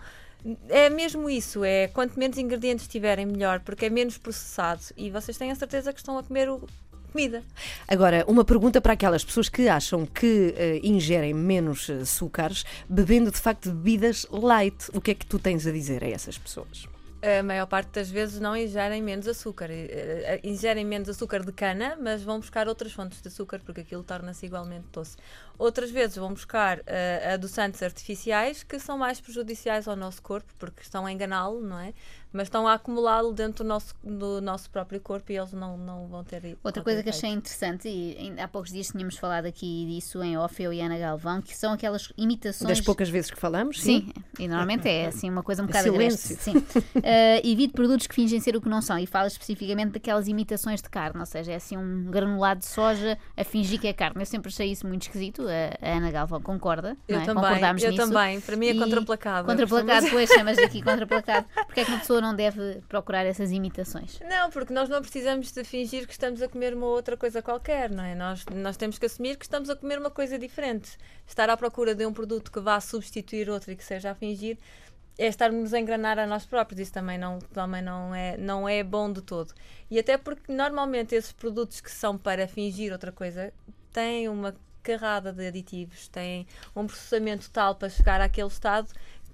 é 0.70 0.88
mesmo 0.88 1.28
isso, 1.28 1.62
é 1.64 1.88
quanto 1.88 2.18
menos 2.18 2.38
ingredientes 2.38 2.88
tiverem, 2.88 3.26
melhor, 3.26 3.60
porque 3.60 3.84
é 3.86 3.90
menos 3.90 4.16
processado 4.16 4.80
e 4.96 5.10
vocês 5.10 5.36
têm 5.36 5.50
a 5.50 5.54
certeza 5.54 5.92
que 5.92 5.98
estão 5.98 6.16
a 6.18 6.22
comer 6.22 6.48
o- 6.48 6.66
comida. 7.12 7.42
Agora, 7.88 8.24
uma 8.26 8.44
pergunta 8.44 8.80
para 8.80 8.92
aquelas 8.94 9.24
pessoas 9.24 9.48
que 9.50 9.68
acham 9.68 10.06
que 10.06 10.54
eh, 10.56 10.80
ingerem 10.82 11.34
menos 11.34 11.88
eh, 11.90 11.94
açúcares 12.02 12.64
bebendo 12.88 13.30
de 13.30 13.38
facto 13.38 13.70
bebidas 13.70 14.26
light. 14.30 14.88
O 14.94 15.00
que 15.00 15.10
é 15.10 15.14
que 15.14 15.26
tu 15.26 15.38
tens 15.38 15.66
a 15.66 15.72
dizer 15.72 16.02
a 16.04 16.08
essas 16.08 16.38
pessoas? 16.38 16.86
A 17.26 17.42
maior 17.42 17.66
parte 17.66 17.90
das 17.90 18.08
vezes 18.08 18.38
não 18.38 18.56
ingerem 18.56 19.02
menos 19.02 19.26
açúcar. 19.26 19.68
Eh, 19.68 19.88
eh, 19.90 20.40
Ingerem 20.44 20.84
menos 20.84 21.08
açúcar 21.08 21.44
de 21.44 21.50
cana, 21.50 21.96
mas 22.00 22.22
vão 22.22 22.38
buscar 22.38 22.68
outras 22.68 22.92
fontes 22.92 23.20
de 23.20 23.26
açúcar 23.26 23.60
porque 23.64 23.80
aquilo 23.80 24.04
torna-se 24.04 24.46
igualmente 24.46 24.86
doce. 24.92 25.16
Outras 25.58 25.90
vezes 25.90 26.16
vão 26.16 26.32
buscar 26.32 26.80
eh, 26.86 27.32
adoçantes 27.34 27.82
artificiais 27.82 28.62
que 28.62 28.78
são 28.78 28.96
mais 28.96 29.20
prejudiciais 29.20 29.88
ao 29.88 29.96
nosso 29.96 30.22
corpo 30.22 30.54
porque 30.56 30.82
estão 30.82 31.04
a 31.04 31.10
enganá-lo, 31.10 31.60
não 31.60 31.80
é? 31.80 31.94
Mas 32.36 32.48
estão 32.48 32.68
a 32.68 32.74
acumulá-lo 32.74 33.32
dentro 33.32 33.64
do 33.64 33.68
nosso, 33.68 33.94
do 34.04 34.40
nosso 34.42 34.68
próprio 34.70 35.00
corpo 35.00 35.32
e 35.32 35.36
eles 35.38 35.52
não, 35.52 35.76
não 35.78 36.06
vão 36.06 36.22
ter. 36.22 36.36
Outra 36.36 36.82
qualquer 36.82 36.82
coisa 36.82 37.02
que 37.02 37.08
efeito. 37.08 37.24
achei 37.24 37.30
interessante, 37.36 37.88
e 37.88 38.16
ainda 38.18 38.44
há 38.44 38.48
poucos 38.48 38.70
dias 38.70 38.88
tínhamos 38.88 39.16
falado 39.16 39.46
aqui 39.46 39.86
disso 39.86 40.22
em 40.22 40.36
off, 40.36 40.62
eu 40.62 40.72
e 40.72 40.80
Ana 40.80 40.98
Galvão, 40.98 41.40
que 41.40 41.56
são 41.56 41.72
aquelas 41.72 42.12
imitações. 42.16 42.68
Das 42.68 42.80
poucas 42.80 43.08
vezes 43.08 43.30
que 43.30 43.38
falamos? 43.38 43.80
Sim, 43.80 44.12
e 44.38 44.46
normalmente 44.46 44.86
é 44.88 45.06
assim 45.06 45.30
uma 45.30 45.42
coisa 45.42 45.62
um 45.62 45.66
bocado 45.66 45.90
Silêncio. 45.90 46.36
agreste. 46.36 46.42
Sim. 46.42 46.92
Eh, 47.02 47.40
evite 47.48 47.72
produtos 47.72 48.06
que 48.06 48.14
fingem 48.14 48.40
ser 48.40 48.56
o 48.56 48.60
que 48.60 48.68
não 48.68 48.82
são 48.82 48.98
e 48.98 49.06
fala 49.06 49.26
especificamente 49.28 49.92
daquelas 49.92 50.28
imitações 50.28 50.82
de 50.82 50.88
carne, 50.90 51.18
ou 51.20 51.26
seja, 51.26 51.52
é 51.52 51.56
assim 51.56 51.76
um 51.76 52.04
granulado 52.10 52.60
de 52.60 52.66
soja 52.66 53.16
a 53.36 53.44
fingir 53.44 53.80
que 53.80 53.86
é 53.86 53.92
carne. 53.92 54.20
Eu 54.22 54.26
sempre 54.26 54.48
achei 54.48 54.70
isso 54.70 54.86
muito 54.86 55.02
esquisito. 55.02 55.42
A, 55.48 55.86
a 55.86 55.96
Ana 55.96 56.10
Galvão 56.10 56.40
concorda, 56.40 56.96
Eu 57.08 57.16
não 57.16 57.22
é? 57.22 57.26
também, 57.26 57.42
concordámos 57.44 57.82
eu 57.82 57.90
nisso. 57.92 58.06
também. 58.06 58.40
Para 58.40 58.56
mim 58.56 58.66
é 58.66 58.74
contraplacável. 58.74 59.44
Contraplacado, 59.44 60.06
pois 60.10 60.28
chamas 60.30 60.58
aqui 60.58 60.82
contraplacado. 60.82 61.46
Porque 61.66 61.80
é 61.80 61.84
que 61.84 61.90
uma 61.90 61.98
pessoa 62.00 62.20
não 62.20 62.25
deve 62.34 62.80
procurar 62.88 63.24
essas 63.26 63.50
imitações? 63.52 64.18
Não, 64.20 64.50
porque 64.50 64.72
nós 64.72 64.88
não 64.88 65.00
precisamos 65.00 65.52
de 65.52 65.62
fingir 65.64 66.06
que 66.06 66.12
estamos 66.12 66.40
a 66.42 66.48
comer 66.48 66.74
uma 66.74 66.86
outra 66.86 67.16
coisa 67.16 67.42
qualquer, 67.42 67.90
não 67.90 68.04
é? 68.04 68.14
Nós, 68.14 68.44
nós 68.46 68.76
temos 68.76 68.98
que 68.98 69.06
assumir 69.06 69.36
que 69.36 69.44
estamos 69.44 69.68
a 69.68 69.76
comer 69.76 69.98
uma 69.98 70.10
coisa 70.10 70.38
diferente. 70.38 70.96
Estar 71.26 71.50
à 71.50 71.56
procura 71.56 71.94
de 71.94 72.06
um 72.06 72.12
produto 72.12 72.50
que 72.50 72.60
vá 72.60 72.80
substituir 72.80 73.50
outro 73.50 73.72
e 73.72 73.76
que 73.76 73.84
seja 73.84 74.10
a 74.10 74.14
fingir 74.14 74.58
é 75.18 75.26
estarmos 75.26 75.72
a 75.72 75.80
enganar 75.80 76.18
a 76.18 76.26
nós 76.26 76.44
próprios. 76.44 76.80
Isso 76.80 76.92
também 76.92 77.18
não, 77.18 77.38
também 77.38 77.82
não, 77.82 78.14
é, 78.14 78.36
não 78.36 78.68
é 78.68 78.82
bom 78.82 79.10
de 79.10 79.22
todo. 79.22 79.52
E 79.90 79.98
até 79.98 80.16
porque 80.18 80.52
normalmente 80.52 81.14
esses 81.14 81.32
produtos 81.32 81.80
que 81.80 81.90
são 81.90 82.18
para 82.18 82.46
fingir 82.46 82.92
outra 82.92 83.12
coisa 83.12 83.52
têm 83.92 84.28
uma 84.28 84.54
carrada 84.82 85.32
de 85.32 85.44
aditivos, 85.48 86.06
têm 86.06 86.46
um 86.74 86.86
processamento 86.86 87.50
tal 87.50 87.74
para 87.74 87.88
chegar 87.88 88.20
àquele 88.20 88.46
estado 88.46 88.88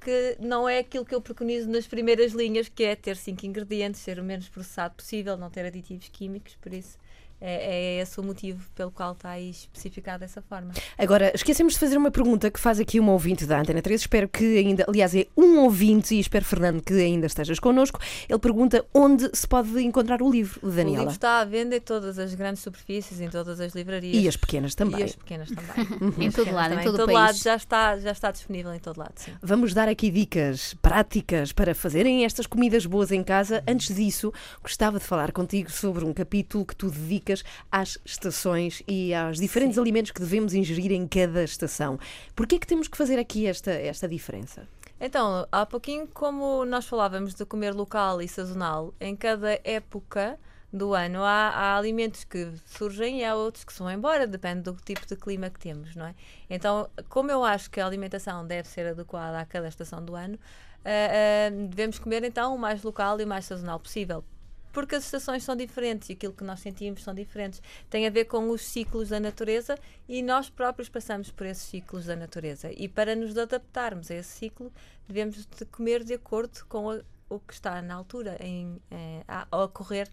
que 0.04 0.36
não 0.40 0.68
é 0.68 0.78
aquilo 0.78 1.04
que 1.04 1.14
eu 1.14 1.20
preconizo 1.20 1.68
nas 1.68 1.86
primeiras 1.86 2.32
linhas, 2.32 2.68
que 2.68 2.84
é 2.84 2.96
ter 2.96 3.16
cinco 3.16 3.46
ingredientes, 3.46 4.00
ser 4.00 4.18
o 4.18 4.24
menos 4.24 4.48
processado 4.48 4.94
possível, 4.94 5.36
não 5.36 5.50
ter 5.50 5.64
aditivos 5.64 6.08
químicos, 6.08 6.56
por 6.60 6.72
isso 6.72 6.98
é, 7.44 7.96
é 7.98 8.02
esse 8.02 8.20
o 8.20 8.22
motivo 8.22 8.64
pelo 8.74 8.90
qual 8.92 9.12
está 9.12 9.30
aí 9.30 9.50
especificado 9.50 10.20
dessa 10.20 10.40
forma. 10.40 10.72
Agora, 10.96 11.32
esquecemos 11.34 11.72
de 11.74 11.78
fazer 11.80 11.96
uma 11.96 12.10
pergunta 12.10 12.50
que 12.50 12.60
faz 12.60 12.78
aqui 12.78 13.00
uma 13.00 13.12
ouvinte 13.12 13.44
da 13.44 13.60
Antena 13.60 13.82
3. 13.82 14.00
Espero 14.02 14.28
que 14.28 14.58
ainda, 14.58 14.84
aliás, 14.88 15.14
é 15.14 15.26
um 15.36 15.58
ouvinte 15.58 16.14
e 16.14 16.20
espero, 16.20 16.44
Fernando, 16.44 16.80
que 16.82 16.94
ainda 16.94 17.26
estejas 17.26 17.58
connosco. 17.58 17.98
Ele 18.28 18.38
pergunta 18.38 18.84
onde 18.94 19.28
se 19.34 19.46
pode 19.48 19.80
encontrar 19.82 20.22
o 20.22 20.30
livro, 20.30 20.60
O 20.62 20.70
Daniela. 20.70 20.98
livro 21.00 21.12
está 21.14 21.40
à 21.40 21.44
venda 21.44 21.76
em 21.76 21.80
todas 21.80 22.18
as 22.18 22.34
grandes 22.34 22.62
superfícies, 22.62 23.20
em 23.20 23.28
todas 23.28 23.58
as 23.60 23.74
livrarias. 23.74 24.22
E 24.22 24.28
as 24.28 24.36
pequenas 24.36 24.74
também. 24.74 25.00
E 25.00 25.04
as 25.04 25.16
pequenas 25.16 25.48
também. 25.50 26.26
Em 26.26 26.30
todo 26.30 26.52
lado, 26.52 26.74
em 26.74 26.76
também. 26.78 26.84
todo 26.84 26.94
o 26.94 26.98
todo 26.98 27.12
lado 27.12 27.26
país. 27.28 27.42
já 27.42 27.56
está, 27.56 27.98
já 27.98 28.12
está 28.12 28.30
disponível 28.30 28.72
em 28.72 28.78
todo 28.78 28.98
lado, 28.98 29.14
sim. 29.16 29.32
Vamos 29.42 29.74
dar 29.74 29.88
aqui 29.88 30.10
dicas 30.10 30.74
práticas 30.80 31.52
para 31.52 31.74
fazerem 31.74 32.24
estas 32.24 32.46
comidas 32.46 32.86
boas 32.86 33.10
em 33.10 33.22
casa. 33.24 33.62
Antes 33.66 33.94
disso, 33.94 34.32
gostava 34.62 34.98
de 34.98 35.04
falar 35.04 35.32
contigo 35.32 35.70
sobre 35.70 36.04
um 36.04 36.12
capítulo 36.12 36.64
que 36.64 36.76
tu 36.76 36.90
dedicas 36.90 37.31
às 37.70 37.98
estações 38.04 38.82
e 38.86 39.14
aos 39.14 39.38
diferentes 39.38 39.78
alimentos 39.78 40.10
que 40.10 40.20
devemos 40.20 40.54
ingerir 40.54 40.92
em 40.92 41.06
cada 41.06 41.44
estação. 41.44 41.98
Porquê 42.34 42.56
é 42.56 42.58
que 42.58 42.66
temos 42.66 42.88
que 42.88 42.96
fazer 42.96 43.18
aqui 43.18 43.46
esta, 43.46 43.70
esta 43.70 44.08
diferença? 44.08 44.66
Então, 45.00 45.46
há 45.50 45.66
pouquinho, 45.66 46.06
como 46.06 46.64
nós 46.64 46.86
falávamos 46.86 47.34
de 47.34 47.44
comer 47.44 47.74
local 47.74 48.22
e 48.22 48.28
sazonal, 48.28 48.94
em 49.00 49.16
cada 49.16 49.58
época 49.64 50.38
do 50.72 50.94
ano 50.94 51.22
há, 51.22 51.50
há 51.50 51.76
alimentos 51.76 52.24
que 52.24 52.50
surgem 52.64 53.20
e 53.20 53.24
há 53.24 53.34
outros 53.34 53.62
que 53.62 53.72
se 53.72 53.80
vão 53.80 53.90
embora, 53.90 54.26
depende 54.26 54.62
do 54.62 54.74
tipo 54.74 55.06
de 55.06 55.16
clima 55.16 55.50
que 55.50 55.60
temos, 55.60 55.94
não 55.94 56.06
é? 56.06 56.14
Então, 56.48 56.88
como 57.08 57.30
eu 57.30 57.44
acho 57.44 57.70
que 57.70 57.80
a 57.80 57.86
alimentação 57.86 58.46
deve 58.46 58.68
ser 58.68 58.86
adequada 58.86 59.38
a 59.38 59.44
cada 59.44 59.68
estação 59.68 60.02
do 60.02 60.14
ano, 60.14 60.38
ah, 60.84 60.88
ah, 60.88 61.50
devemos 61.68 61.98
comer 61.98 62.24
então 62.24 62.54
o 62.54 62.58
mais 62.58 62.82
local 62.82 63.20
e 63.20 63.24
o 63.24 63.26
mais 63.26 63.44
sazonal 63.44 63.78
possível. 63.78 64.24
Porque 64.72 64.94
as 64.94 65.04
estações 65.04 65.44
são 65.44 65.54
diferentes 65.54 66.08
e 66.08 66.12
aquilo 66.12 66.32
que 66.32 66.42
nós 66.44 66.60
sentimos 66.60 67.02
são 67.02 67.14
diferentes. 67.14 67.60
Tem 67.90 68.06
a 68.06 68.10
ver 68.10 68.24
com 68.24 68.48
os 68.50 68.62
ciclos 68.62 69.10
da 69.10 69.20
natureza 69.20 69.78
e 70.08 70.22
nós 70.22 70.48
próprios 70.48 70.88
passamos 70.88 71.30
por 71.30 71.46
esses 71.46 71.64
ciclos 71.64 72.06
da 72.06 72.16
natureza. 72.16 72.70
E 72.76 72.88
para 72.88 73.14
nos 73.14 73.36
adaptarmos 73.36 74.10
a 74.10 74.14
esse 74.14 74.30
ciclo, 74.38 74.72
devemos 75.06 75.46
de 75.58 75.64
comer 75.66 76.02
de 76.02 76.14
acordo 76.14 76.64
com 76.68 76.90
a- 76.90 77.00
o 77.28 77.38
que 77.38 77.52
está 77.54 77.80
na 77.82 77.94
altura 77.94 78.36
em, 78.40 78.80
eh, 78.90 79.22
a, 79.28 79.46
a 79.50 79.64
ocorrer 79.64 80.08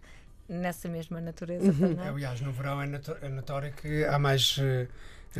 nessa 0.48 0.88
mesma 0.88 1.20
natureza. 1.20 1.72
também. 1.72 2.08
Aliás, 2.08 2.40
no 2.40 2.50
verão 2.52 2.80
é, 2.82 2.86
noto- 2.86 3.16
é 3.22 3.28
notório 3.28 3.72
que 3.72 4.04
há 4.04 4.18
mais 4.18 4.56
eh, 4.60 4.88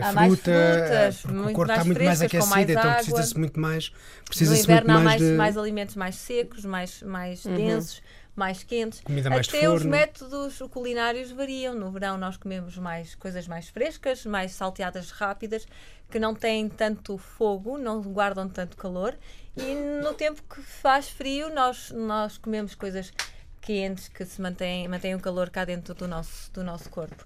Há 0.01 0.13
fruta, 0.13 0.15
mais 0.15 1.21
frutas, 1.21 1.25
o 1.25 1.53
corpo 1.53 1.67
mais 1.67 1.71
está 1.81 1.85
muito 1.85 2.05
mais 2.05 2.19
frescas, 2.19 2.31
com 2.31 2.37
aquecido, 2.37 2.49
mais 2.55 2.71
então 2.71 2.95
precisa-se 2.95 3.39
muito 3.39 3.59
mais. 3.61 3.91
No 3.91 4.25
Precisa-se 4.27 4.59
muito 4.69 4.71
inverno 4.71 4.91
há 4.93 4.95
mais, 5.01 5.05
mais, 5.05 5.21
de 5.33 5.37
mais 5.37 5.59
alimentos 5.59 5.97
mais 5.97 6.15
secos, 6.15 6.65
mais, 6.65 7.03
mais 7.03 7.43
densos, 7.43 8.01
mais 8.35 8.63
quentes. 8.63 9.01
comida 9.01 9.29
mais 9.29 9.49
Até 9.49 9.69
os 9.69 9.85
métodos 9.85 10.59
culinários 10.71 11.31
variam. 11.31 11.75
No 11.75 11.91
verão 11.91 12.17
nós 12.17 12.37
comemos 12.37 12.77
mais 12.79 13.15
coisas 13.15 13.47
mais 13.47 13.69
frescas, 13.69 14.25
mais 14.25 14.53
salteadas 14.53 15.11
rápidas, 15.11 15.67
que 16.11 16.19
não 16.19 16.35
têm 16.35 16.69
tanto 16.69 17.19
fogo, 17.19 17.79
não 17.79 18.01
guardam 18.03 18.49
tanto 18.49 18.77
calor. 18.77 19.17
E 19.57 19.75
no 20.03 20.15
tempo 20.15 20.43
que 20.43 20.63
faz 20.63 21.09
frio, 21.09 21.53
nós, 21.53 21.91
nós 21.91 22.39
comemos 22.39 22.75
coisas 22.75 23.13
quentes 23.61 24.09
que 24.09 24.25
se 24.25 24.41
mantêm, 24.41 24.89
mantêm 24.89 25.15
o 25.15 25.21
calor 25.21 25.51
cá 25.51 25.65
dentro 25.65 25.95
do 25.95 26.09
nosso, 26.09 26.51
do 26.53 26.65
nosso 26.65 26.89
corpo. 26.89 27.25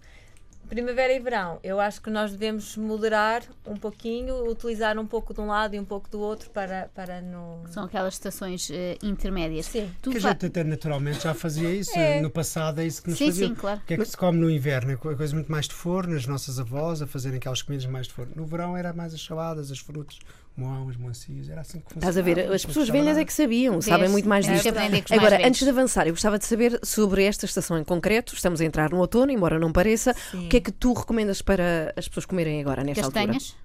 Primavera 0.74 1.12
e 1.12 1.20
verão, 1.20 1.60
eu 1.62 1.78
acho 1.78 2.02
que 2.02 2.10
nós 2.10 2.32
devemos 2.32 2.76
moderar 2.76 3.42
um 3.64 3.76
pouquinho, 3.76 4.44
utilizar 4.50 4.98
um 4.98 5.06
pouco 5.06 5.32
de 5.32 5.40
um 5.40 5.46
lado 5.46 5.76
e 5.76 5.78
um 5.78 5.84
pouco 5.84 6.10
do 6.10 6.18
outro 6.18 6.50
para, 6.50 6.90
para 6.92 7.20
não. 7.20 7.62
São 7.70 7.84
aquelas 7.84 8.14
estações 8.14 8.68
eh, 8.72 8.98
intermédias. 9.00 9.66
Sim. 9.66 9.88
Tu 10.02 10.10
Que 10.10 10.16
a 10.16 10.20
gente 10.20 10.46
até 10.46 10.64
naturalmente 10.64 11.22
já 11.22 11.32
fazia 11.32 11.70
isso. 11.70 11.96
É. 11.96 12.20
No 12.20 12.28
passado 12.28 12.80
é 12.80 12.86
isso 12.86 13.00
que 13.04 13.10
nos 13.10 13.18
Sim, 13.18 13.26
fazia. 13.26 13.46
sim, 13.46 13.54
claro. 13.54 13.78
O 13.78 13.84
que 13.84 13.94
é 13.94 13.96
que 13.98 14.04
se 14.04 14.16
come 14.16 14.36
no 14.38 14.50
inverno? 14.50 14.90
É 14.90 14.96
co- 14.96 15.14
coisa 15.14 15.32
muito 15.32 15.50
mais 15.52 15.68
de 15.68 15.74
forno, 15.74 16.16
as 16.16 16.26
nossas 16.26 16.58
avós 16.58 17.00
a 17.00 17.06
fazerem 17.06 17.36
aquelas 17.38 17.62
comidas 17.62 17.86
mais 17.86 18.08
de 18.08 18.12
forno. 18.12 18.32
No 18.34 18.44
verão 18.44 18.76
era 18.76 18.92
mais 18.92 19.14
as 19.14 19.22
saladas, 19.24 19.70
as 19.70 19.78
frutas, 19.78 20.18
moão, 20.56 20.88
as 20.88 20.96
melancias, 20.96 21.48
era 21.48 21.60
assim 21.60 21.80
que 21.80 21.92
funcionava. 21.92 22.10
Estás 22.10 22.18
a 22.18 22.22
ver? 22.22 22.52
As 22.52 22.64
pessoas 22.64 22.88
velhas 22.88 23.16
é 23.18 23.24
que 23.24 23.32
sabiam, 23.32 23.74
Vês? 23.74 23.84
sabem 23.86 24.08
muito 24.08 24.28
mais 24.28 24.46
Temos 24.46 24.62
disto. 24.62 24.74
mais 24.74 25.04
Agora, 25.10 25.30
velhos. 25.36 25.46
antes 25.48 25.62
de 25.64 25.68
avançar, 25.70 26.06
eu 26.06 26.12
gostava 26.12 26.38
de 26.38 26.44
saber 26.44 26.78
sobre 26.82 27.24
esta 27.24 27.44
estação 27.44 27.78
em 27.78 27.84
concreto. 27.84 28.34
Estamos 28.34 28.60
a 28.60 28.64
entrar 28.64 28.90
no 28.90 28.98
outono, 28.98 29.32
embora 29.32 29.58
não 29.58 29.72
pareça. 29.72 30.14
Sim. 30.30 30.46
O 30.46 30.48
que 30.48 30.56
é 30.58 30.60
que 30.60 30.70
tu 30.72 30.92
recomendas 30.92 31.42
para 31.42 31.92
as 31.96 32.06
pessoas 32.08 32.26
comerem 32.26 32.60
agora, 32.60 32.84
nesta 32.84 33.02
Castanhas? 33.02 33.56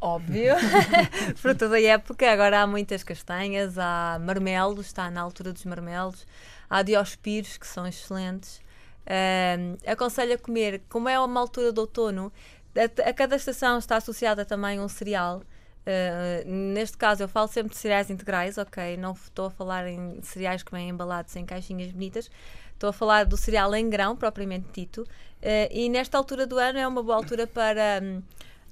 Óbvio. 0.00 0.54
Fruta 1.36 1.68
da 1.68 1.80
época. 1.80 2.30
Agora 2.30 2.60
há 2.62 2.66
muitas 2.66 3.02
castanhas, 3.02 3.78
há 3.78 4.18
marmelos, 4.22 4.86
está 4.86 5.10
na 5.10 5.22
altura 5.22 5.52
dos 5.52 5.64
marmelos. 5.64 6.26
Há 6.68 6.82
diospiros, 6.82 7.56
que 7.56 7.66
são 7.66 7.86
excelentes. 7.86 8.60
Ahm, 9.06 9.76
aconselho 9.86 10.34
a 10.34 10.38
comer, 10.38 10.82
como 10.88 11.08
é 11.08 11.18
uma 11.18 11.40
altura 11.40 11.72
de 11.72 11.78
outono, 11.80 12.32
a, 12.76 13.08
a 13.08 13.12
cada 13.14 13.36
estação 13.36 13.78
está 13.78 13.96
associada 13.96 14.44
também 14.44 14.80
um 14.80 14.88
cereal. 14.88 15.42
Ah, 15.86 16.42
neste 16.46 16.96
caso, 16.96 17.22
eu 17.22 17.28
falo 17.28 17.48
sempre 17.48 17.72
de 17.72 17.78
cereais 17.78 18.10
integrais, 18.10 18.58
ok? 18.58 18.96
Não 18.96 19.12
estou 19.12 19.46
a 19.46 19.50
falar 19.50 19.86
em 19.86 20.20
cereais 20.22 20.62
que 20.62 20.72
vêm 20.72 20.88
embalados 20.88 21.34
em 21.36 21.44
caixinhas 21.44 21.92
bonitas. 21.92 22.30
Estou 22.74 22.90
a 22.90 22.92
falar 22.92 23.24
do 23.24 23.36
cereal 23.36 23.74
em 23.74 23.88
grão, 23.88 24.16
propriamente 24.16 24.66
dito. 24.72 25.06
Ah, 25.42 25.68
e 25.70 25.88
nesta 25.88 26.18
altura 26.18 26.46
do 26.46 26.58
ano 26.58 26.78
é 26.78 26.86
uma 26.86 27.02
boa 27.02 27.16
altura 27.16 27.46
para. 27.46 28.00
hum, 28.02 28.22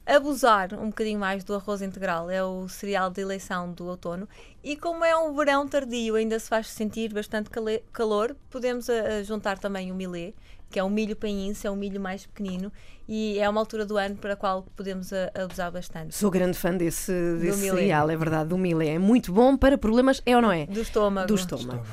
abusar 0.07 0.75
um 0.75 0.89
bocadinho 0.89 1.19
mais 1.19 1.45
do 1.45 1.55
arroz 1.55 1.81
integral. 1.81 2.31
É 2.31 2.43
o 2.45 2.69
cereal 2.69 3.11
de 3.11 3.21
eleição 3.23 3.73
do 3.73 3.87
outono. 3.87 4.29
E 4.63 4.77
como 4.77 5.05
é 5.05 5.17
um 5.17 5.35
verão 5.35 5.67
tardio, 5.67 6.15
ainda 6.17 6.39
se 6.39 6.49
faz 6.49 6.69
sentir 6.69 7.13
bastante 7.13 7.51
calor, 7.93 8.37
podemos 8.51 8.89
ah, 8.91 9.23
juntar 9.23 9.59
também 9.59 9.91
o 9.91 9.95
milê, 9.95 10.35
que 10.75 10.81
é 10.81 10.83
um 10.83 10.91
milho 10.91 11.15
painço, 11.15 11.69
é 11.69 11.71
um 11.71 11.77
milho 11.77 12.01
mais 12.01 12.27
pequenino. 12.27 12.73
E 13.07 13.39
é 13.39 13.49
uma 13.49 13.61
altura 13.61 13.87
do 13.87 13.97
ano 13.97 14.17
para 14.17 14.33
a 14.33 14.37
qual 14.37 14.65
podemos 14.75 15.13
abusar 15.33 15.71
bastante. 15.71 16.17
Sou 16.17 16.33
grande 16.33 16.59
fã 16.59 16.77
desse, 16.77 17.13
desse 17.39 17.61
cereal, 17.61 18.11
é 18.11 18.17
verdade, 18.17 18.49
do 18.49 18.59
milê. 18.59 18.89
É 18.89 18.99
muito 18.99 19.33
bom 19.33 19.57
para 19.57 19.79
problemas, 19.79 20.21
é 20.27 20.35
ou 20.35 20.43
não 20.43 20.51
é? 20.51 20.67
Do 20.67 20.81
estômago. 20.81 21.29
Do 21.29 21.37
estômago. 21.37 21.85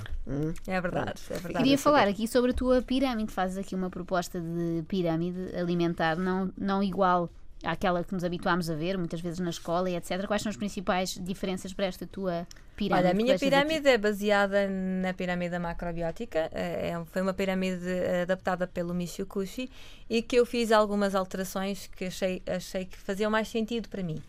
É 0.66 0.82
verdade, 0.82 1.22
é 1.30 1.34
verdade. 1.34 1.58
Queria 1.58 1.78
falar 1.78 2.08
aqui 2.08 2.28
sobre 2.28 2.52
a 2.52 2.54
tua 2.56 2.82
pirâmide. 2.82 3.32
Fazes 3.32 3.56
aqui 3.56 3.76
uma 3.76 3.92
proposta 3.92 4.42
de 4.42 4.84
pirâmide 4.88 5.56
alimentar, 5.56 6.16
não, 6.16 6.52
não 6.58 6.82
igual 6.82 7.30
àquela 7.64 8.04
que 8.04 8.16
nos 8.16 8.24
habituámos 8.24 8.68
a 8.68 8.74
ver, 8.74 8.98
muitas 8.98 9.22
vezes 9.22 9.38
na 9.38 9.52
escola 9.52 9.92
e 9.92 9.96
etc. 9.96 10.26
Quais 10.26 10.42
são 10.42 10.50
as 10.50 10.58
principais 10.58 11.20
diferenças 11.22 11.72
para 11.72 11.86
esta 11.86 12.08
tua 12.08 12.48
pirâmide? 12.82 13.08
Olha, 13.08 13.12
a 13.12 13.14
minha 13.14 13.38
deixas 13.38 13.54
aqui? 13.54 13.76
pirâmide 13.76 13.88
é 13.90 13.98
baseada 13.98 14.68
na 14.70 15.14
pirâmide 15.14 15.58
macrobiótica. 15.60 16.50
eh, 16.54 16.90
É, 16.92 17.06
foi 17.06 17.22
uma 17.22 17.34
pirâmide 17.34 17.88
eh, 17.90 18.22
adaptada 18.24 18.68
pelo 18.68 18.94
Michio 18.94 19.26
Kushi 19.26 19.70
e 20.10 20.22
que 20.22 20.36
eu 20.38 20.46
fiz 20.46 20.72
algumas 20.72 21.16
alterações 21.16 21.88
que 21.88 22.06
achei, 22.06 22.42
achei 22.48 22.86
que 22.86 22.98
faziam 22.98 23.30
mais 23.32 23.48
sentido 23.48 23.90
para 23.90 24.04
mim. 24.04 24.22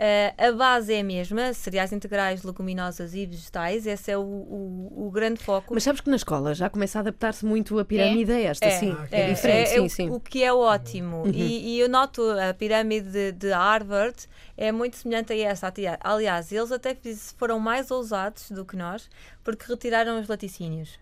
Eh, 0.00 0.32
a 0.38 0.52
base 0.52 0.94
é 0.94 1.00
a 1.00 1.04
mesma, 1.04 1.52
cereais 1.52 1.92
integrais, 1.92 2.44
leguminosas 2.44 3.14
e 3.14 3.26
vegetais. 3.26 3.84
Esse 3.84 4.12
é 4.12 4.16
o, 4.16 4.20
o, 4.22 5.06
o 5.08 5.10
grande 5.10 5.42
foco. 5.42 5.74
Mas 5.74 5.82
sabes 5.82 6.00
que 6.00 6.08
na 6.08 6.14
escola 6.14 6.54
já 6.54 6.70
começa 6.70 6.98
a 6.98 7.00
adaptar-se 7.00 7.44
muito 7.44 7.76
a 7.80 7.84
pirâmide 7.84 8.30
a 8.30 8.38
esta, 8.40 8.70
sim. 8.70 8.96
Ah, 8.96 9.08
É, 9.10 9.32
diferente, 9.32 9.70
sim, 9.70 9.80
o, 9.80 9.90
sim. 9.90 10.08
o 10.10 10.20
que 10.20 10.44
é 10.44 10.52
ótimo. 10.52 11.24
E, 11.34 11.74
e 11.74 11.80
eu 11.80 11.88
noto 11.88 12.22
a 12.30 12.54
pirâmide 12.54 13.10
de, 13.10 13.32
de 13.32 13.50
Harvard 13.50 14.16
é 14.56 14.70
muito 14.70 14.96
semelhante 14.96 15.32
a 15.32 15.36
essa. 15.36 15.72
Aliás, 16.00 16.52
eles 16.52 16.70
até 16.70 16.96
foram 17.36 17.58
mais 17.58 17.90
ousados 17.90 18.52
do 18.52 18.64
que 18.64 18.76
nós 18.76 19.10
porque 19.42 19.64
retiraram 19.66 20.20
os 20.20 20.28
laticínios. 20.28 20.96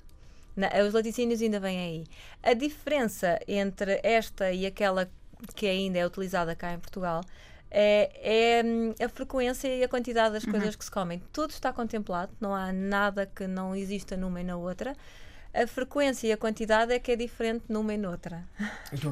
Na- 0.56 0.70
os 0.88 0.94
laticínios 0.94 1.42
ainda 1.42 1.60
vêm 1.60 1.78
aí. 1.78 2.04
A 2.42 2.54
diferença 2.54 3.38
entre 3.46 4.00
esta 4.02 4.50
e 4.52 4.64
aquela 4.64 5.06
que 5.54 5.66
ainda 5.66 5.98
é 5.98 6.06
utilizada 6.06 6.54
cá 6.56 6.72
em 6.72 6.78
Portugal 6.78 7.20
é, 7.78 8.58
é, 8.58 8.62
hum, 8.64 8.94
a 9.04 9.06
frequência 9.06 9.68
e 9.68 9.84
a 9.84 9.88
quantidade 9.88 10.32
das 10.32 10.46
coisas 10.46 10.74
que 10.74 10.82
se 10.82 10.90
comem. 10.90 11.22
Tudo 11.30 11.50
está 11.50 11.74
contemplado, 11.74 12.32
não 12.40 12.54
há 12.54 12.72
nada 12.72 13.26
que 13.26 13.46
não 13.46 13.76
exista 13.76 14.16
numa 14.16 14.40
e 14.40 14.44
na 14.44 14.56
outra. 14.56 14.96
A 15.52 15.66
frequência 15.66 16.26
e 16.26 16.32
a 16.32 16.38
quantidade 16.38 16.92
é 16.94 16.98
que 16.98 17.12
é 17.12 17.16
diferente 17.16 17.64
numa 17.68 17.92
e 17.92 17.98
noutra. 17.98 18.44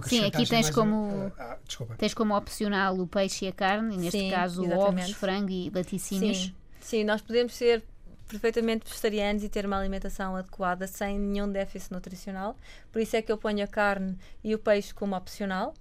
Sim, 0.07 0.25
aqui 0.25 0.49
tens 0.49 0.71
como- 0.71 1.31
ah, 1.39 1.59
desculpa. 1.67 1.95
Tens 1.97 2.15
como 2.15 2.35
opcional 2.35 2.99
o 2.99 3.07
peixe 3.07 3.45
e 3.45 3.49
a 3.49 3.53
carne, 3.53 3.97
e 3.97 3.99
neste 3.99 4.19
Sim, 4.19 4.31
caso 4.31 4.63
ovos, 4.63 4.75
exatamente. 4.75 5.15
frango 5.15 5.51
e 5.51 5.71
laticínios. 5.75 6.39
Sim, 6.39 6.55
sim, 6.81 7.05
nós 7.05 7.21
podemos 7.21 7.55
ser 7.55 7.83
perfeitamente 8.27 8.89
vegetarianos 8.89 9.45
e 9.45 9.49
ter 9.51 9.67
uma 9.67 9.79
alimentação 9.79 10.37
adequada 10.37 10.87
sem 10.87 11.19
nenhum 11.19 11.51
déficit 11.53 11.93
nutricional. 11.93 12.57
Por 12.91 13.03
isso 13.03 13.15
é 13.15 13.21
que 13.21 13.31
eu 13.31 13.37
ponho 13.37 13.63
a 13.63 13.67
carne 13.67 14.17
e 14.43 14.55
o 14.55 14.59
peixe 14.59 14.95
como 14.95 15.15
opcional. 15.15 15.75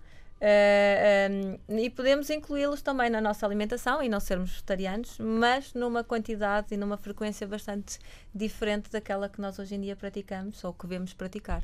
Eh, 0.45 1.29
um, 1.69 1.77
e 1.79 1.89
podemos 1.89 2.29
incluí-los 2.29 2.81
também 2.81 3.09
na 3.09 3.21
nossa 3.21 3.45
alimentação 3.45 4.03
e 4.03 4.09
não 4.09 4.19
sermos 4.19 4.49
vegetarianos, 4.49 5.17
mas 5.17 5.73
numa 5.73 6.03
quantidade 6.03 6.73
e 6.73 6.77
numa 6.77 6.97
frequência 6.97 7.47
bastante 7.47 7.97
diferente 8.35 8.91
daquela 8.91 9.29
que 9.29 9.39
nós 9.39 9.57
hoje 9.57 9.75
em 9.75 9.79
dia 9.79 9.95
praticamos 9.95 10.61
ou 10.65 10.73
que 10.73 10.85
vemos 10.85 11.13
praticar. 11.13 11.63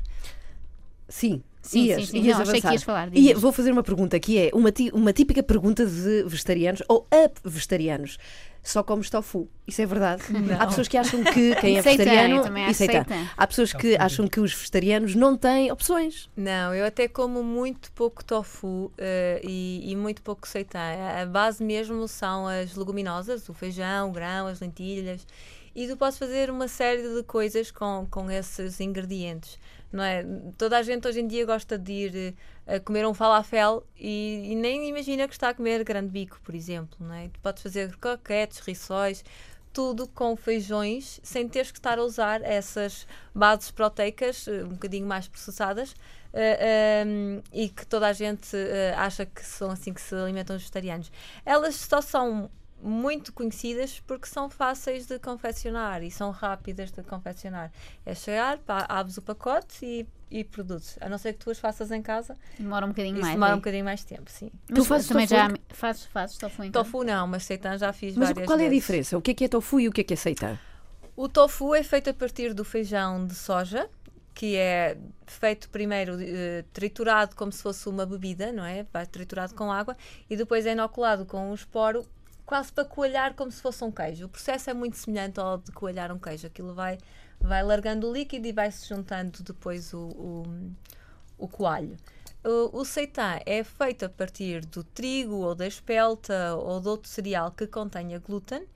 Sim, 1.10 1.42
Sim, 1.60 1.84
ias, 1.84 2.06
sim, 2.06 2.06
sim. 2.12 2.18
ias 2.22 2.36
Não, 2.38 2.42
achei 2.42 2.60
que 2.62 2.68
ias 2.68 2.82
falar, 2.82 3.14
Ia- 3.14 3.36
vou 3.36 3.52
fazer 3.52 3.70
uma 3.70 3.82
pergunta 3.82 4.18
que 4.18 4.38
é 4.38 4.50
uma, 4.54 4.72
ti- 4.72 4.90
uma 4.94 5.12
típica 5.12 5.42
pergunta 5.42 5.84
de 5.84 6.22
vegetarianos 6.26 6.82
ou 6.88 7.06
a 7.10 7.28
vegetarianos. 7.46 8.16
Só 8.62 8.82
comes 8.82 9.08
tofu. 9.08 9.48
Isso 9.66 9.80
é 9.80 9.86
verdade? 9.86 10.22
Há 10.58 10.66
pessoas 10.66 10.86
que 10.86 10.96
acham 10.98 11.24
que 11.24 11.54
quem 11.56 11.78
é 11.78 11.82
Seitan, 11.82 12.04
vegetariano. 12.04 12.74
seitan. 12.74 13.04
seitan. 13.04 13.28
Há 13.34 13.46
pessoas 13.46 13.72
que 13.72 13.96
acham 13.96 14.28
que 14.28 14.38
os 14.38 14.52
vegetarianos 14.52 15.14
não 15.14 15.34
têm 15.36 15.72
opções. 15.72 16.28
Não, 16.36 16.74
eu 16.74 16.84
até 16.84 17.08
como 17.08 17.42
muito 17.42 17.90
pouco 17.92 18.22
tofu 18.22 18.92
eh, 18.98 19.40
e, 19.42 19.90
e 19.90 19.96
muito 19.96 20.20
pouco 20.20 20.46
seitan. 20.46 20.78
A, 20.78 21.22
a 21.22 21.26
base 21.26 21.64
mesmo 21.64 22.06
são 22.06 22.46
as 22.46 22.76
leguminosas, 22.76 23.48
o 23.48 23.54
feijão, 23.54 24.10
o 24.10 24.12
grão, 24.12 24.46
as 24.46 24.60
lentilhas. 24.60 25.26
E 25.74 25.88
tu 25.88 25.96
podes 25.96 26.18
fazer 26.18 26.50
uma 26.50 26.68
série 26.68 27.02
de 27.14 27.22
coisas 27.22 27.70
com, 27.70 28.06
com 28.10 28.30
esses 28.30 28.78
ingredientes. 28.80 29.58
Não 29.92 30.04
é? 30.04 30.24
Toda 30.56 30.78
a 30.78 30.82
gente 30.82 31.06
hoje 31.06 31.20
em 31.20 31.26
dia 31.26 31.44
gosta 31.44 31.78
de 31.78 31.92
ir 31.92 32.36
eh, 32.66 32.76
a 32.76 32.80
comer 32.80 33.06
um 33.06 33.14
falafel 33.14 33.84
e, 33.96 34.52
e 34.52 34.54
nem 34.54 34.88
imagina 34.88 35.26
que 35.26 35.34
está 35.34 35.48
a 35.48 35.54
comer 35.54 35.82
grande 35.84 36.08
bico, 36.10 36.40
por 36.42 36.54
exemplo. 36.54 36.96
Não 37.00 37.14
é? 37.14 37.30
Podes 37.42 37.62
fazer 37.62 37.96
croquetes, 37.96 38.60
rissóis, 38.60 39.24
tudo 39.72 40.06
com 40.08 40.36
feijões, 40.36 41.20
sem 41.22 41.48
teres 41.48 41.70
que 41.70 41.78
estar 41.78 41.98
a 41.98 42.02
usar 42.02 42.42
essas 42.42 43.06
bases 43.34 43.70
proteicas 43.70 44.46
eh, 44.48 44.64
um 44.64 44.70
bocadinho 44.70 45.06
mais 45.06 45.28
processadas 45.28 45.94
eh, 46.32 47.02
ehm, 47.02 47.40
e 47.52 47.68
que 47.68 47.86
toda 47.86 48.08
a 48.08 48.12
gente 48.12 48.56
eh, 48.56 48.94
acha 48.96 49.26
que 49.26 49.44
são 49.44 49.70
assim 49.70 49.92
que 49.92 50.00
se 50.00 50.14
alimentam 50.14 50.56
os 50.56 50.62
vegetarianos. 50.62 51.10
Elas 51.44 51.76
só 51.76 52.00
são 52.00 52.50
muito 52.82 53.32
conhecidas 53.32 54.00
porque 54.06 54.26
são 54.26 54.48
fáceis 54.48 55.06
de 55.06 55.18
confeccionar 55.18 56.02
e 56.02 56.10
são 56.10 56.30
rápidas 56.30 56.90
de 56.90 57.02
confeccionar. 57.02 57.70
É 58.06 58.14
chegar, 58.14 58.58
pá, 58.58 58.86
abres 58.88 59.16
o 59.18 59.22
pacote 59.22 59.84
e, 59.84 60.06
e 60.30 60.44
produzes. 60.44 60.96
A 61.00 61.08
não 61.08 61.18
ser 61.18 61.34
que 61.34 61.40
tu 61.40 61.50
as 61.50 61.58
faças 61.58 61.90
em 61.90 62.00
casa, 62.02 62.36
Demora 62.58 62.86
um 62.86 62.90
bocadinho 62.90 63.20
mais. 63.20 63.32
demora 63.34 63.52
é? 63.52 63.54
um 63.54 63.58
bocadinho 63.58 63.84
mais 63.84 64.02
tempo, 64.04 64.30
sim. 64.30 64.50
Mas 64.68 64.78
Tu 64.78 64.84
fazes 64.84 65.08
também 65.08 65.26
tofu? 65.26 65.40
já 65.40 65.54
fazes, 65.70 66.04
fazes 66.06 66.36
tofu 66.38 66.62
em 66.64 66.70
casa? 66.70 66.84
Tofu 66.84 67.04
não, 67.04 67.26
mas 67.26 67.42
seitan 67.44 67.76
já 67.78 67.92
fiz 67.92 68.16
Mas 68.16 68.28
várias 68.30 68.46
qual 68.46 68.58
é 68.58 68.62
a 68.66 68.68
vezes. 68.68 68.82
diferença? 68.82 69.18
O 69.18 69.22
que 69.22 69.30
é 69.32 69.34
que 69.34 69.44
é 69.44 69.48
tofu 69.48 69.80
e 69.80 69.88
o 69.88 69.92
que 69.92 70.00
é 70.00 70.04
que 70.04 70.14
é 70.14 70.16
seitan? 70.16 70.58
O 71.16 71.28
tofu 71.28 71.74
é 71.74 71.82
feito 71.82 72.08
a 72.08 72.14
partir 72.14 72.54
do 72.54 72.64
feijão 72.64 73.26
de 73.26 73.34
soja, 73.34 73.90
que 74.32 74.56
é 74.56 74.96
feito 75.26 75.68
primeiro 75.68 76.16
eh, 76.18 76.64
triturado 76.72 77.36
como 77.36 77.52
se 77.52 77.62
fosse 77.62 77.86
uma 77.90 78.06
bebida, 78.06 78.50
não 78.52 78.64
é? 78.64 78.86
Vai 78.90 79.04
triturado 79.04 79.54
com 79.54 79.70
água 79.70 79.94
e 80.30 80.36
depois 80.36 80.64
é 80.64 80.72
inoculado 80.72 81.26
com 81.26 81.50
um 81.50 81.54
esporo 81.54 82.06
quase 82.50 82.72
para 82.72 82.84
coalhar 82.84 83.34
como 83.34 83.52
se 83.52 83.62
fosse 83.62 83.84
um 83.84 83.92
queijo. 83.92 84.26
O 84.26 84.28
processo 84.28 84.68
é 84.68 84.74
muito 84.74 84.96
semelhante 84.96 85.38
ao 85.38 85.58
de 85.58 85.70
coalhar 85.70 86.10
um 86.10 86.18
queijo. 86.18 86.48
Aquilo 86.48 86.74
vai, 86.74 86.98
vai 87.40 87.62
largando 87.62 88.08
o 88.08 88.12
líquido 88.12 88.44
e 88.48 88.50
vai 88.52 88.72
se 88.72 88.88
juntando 88.88 89.40
depois 89.44 89.94
o, 89.94 90.08
o, 90.08 90.42
o 91.38 91.46
coalho. 91.46 91.96
O, 92.42 92.80
o 92.80 92.84
seitã 92.84 93.38
é 93.46 93.62
feito 93.62 94.04
a 94.04 94.08
partir 94.08 94.66
do 94.66 94.82
trigo 94.82 95.36
ou 95.36 95.54
da 95.54 95.64
espelta 95.64 96.56
ou 96.56 96.80
de 96.80 96.88
outro 96.88 97.08
cereal 97.08 97.52
que 97.52 97.68
contenha 97.68 98.18
glúten 98.18 98.66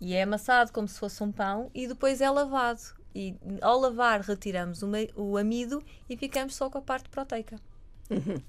e 0.00 0.14
é 0.14 0.22
amassado 0.22 0.70
como 0.70 0.86
se 0.86 0.96
fosse 0.96 1.20
um 1.20 1.32
pão 1.32 1.68
e 1.74 1.88
depois 1.88 2.20
é 2.20 2.30
lavado. 2.30 2.80
E 3.12 3.34
ao 3.60 3.80
lavar 3.80 4.20
retiramos 4.20 4.84
o, 4.84 4.88
o 5.16 5.36
amido 5.36 5.82
e 6.08 6.16
ficamos 6.16 6.54
só 6.54 6.70
com 6.70 6.78
a 6.78 6.82
parte 6.82 7.08
proteica. 7.08 7.58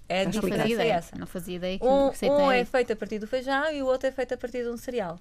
É 0.07 0.21
a 0.21 0.23
Não 0.25 0.31
diferença 0.31 0.61
fazia 0.61 0.73
é 0.75 0.79
ideia. 0.79 0.93
essa. 0.93 1.15
Não 1.17 1.27
fazia 1.27 1.55
ideia 1.55 1.79
que 1.79 1.85
Um, 1.85 2.11
um 2.31 2.51
é 2.51 2.59
é 2.61 2.65
feito 2.65 2.93
a 2.93 2.95
partir 2.95 3.19
do 3.19 3.27
feijão 3.27 3.71
e 3.71 3.81
o 3.81 3.85
outro 3.85 4.07
é 4.07 4.11
feito 4.11 4.33
a 4.33 4.37
partir 4.37 4.63
de 4.63 4.69
um 4.69 4.77
cereal. 4.77 5.19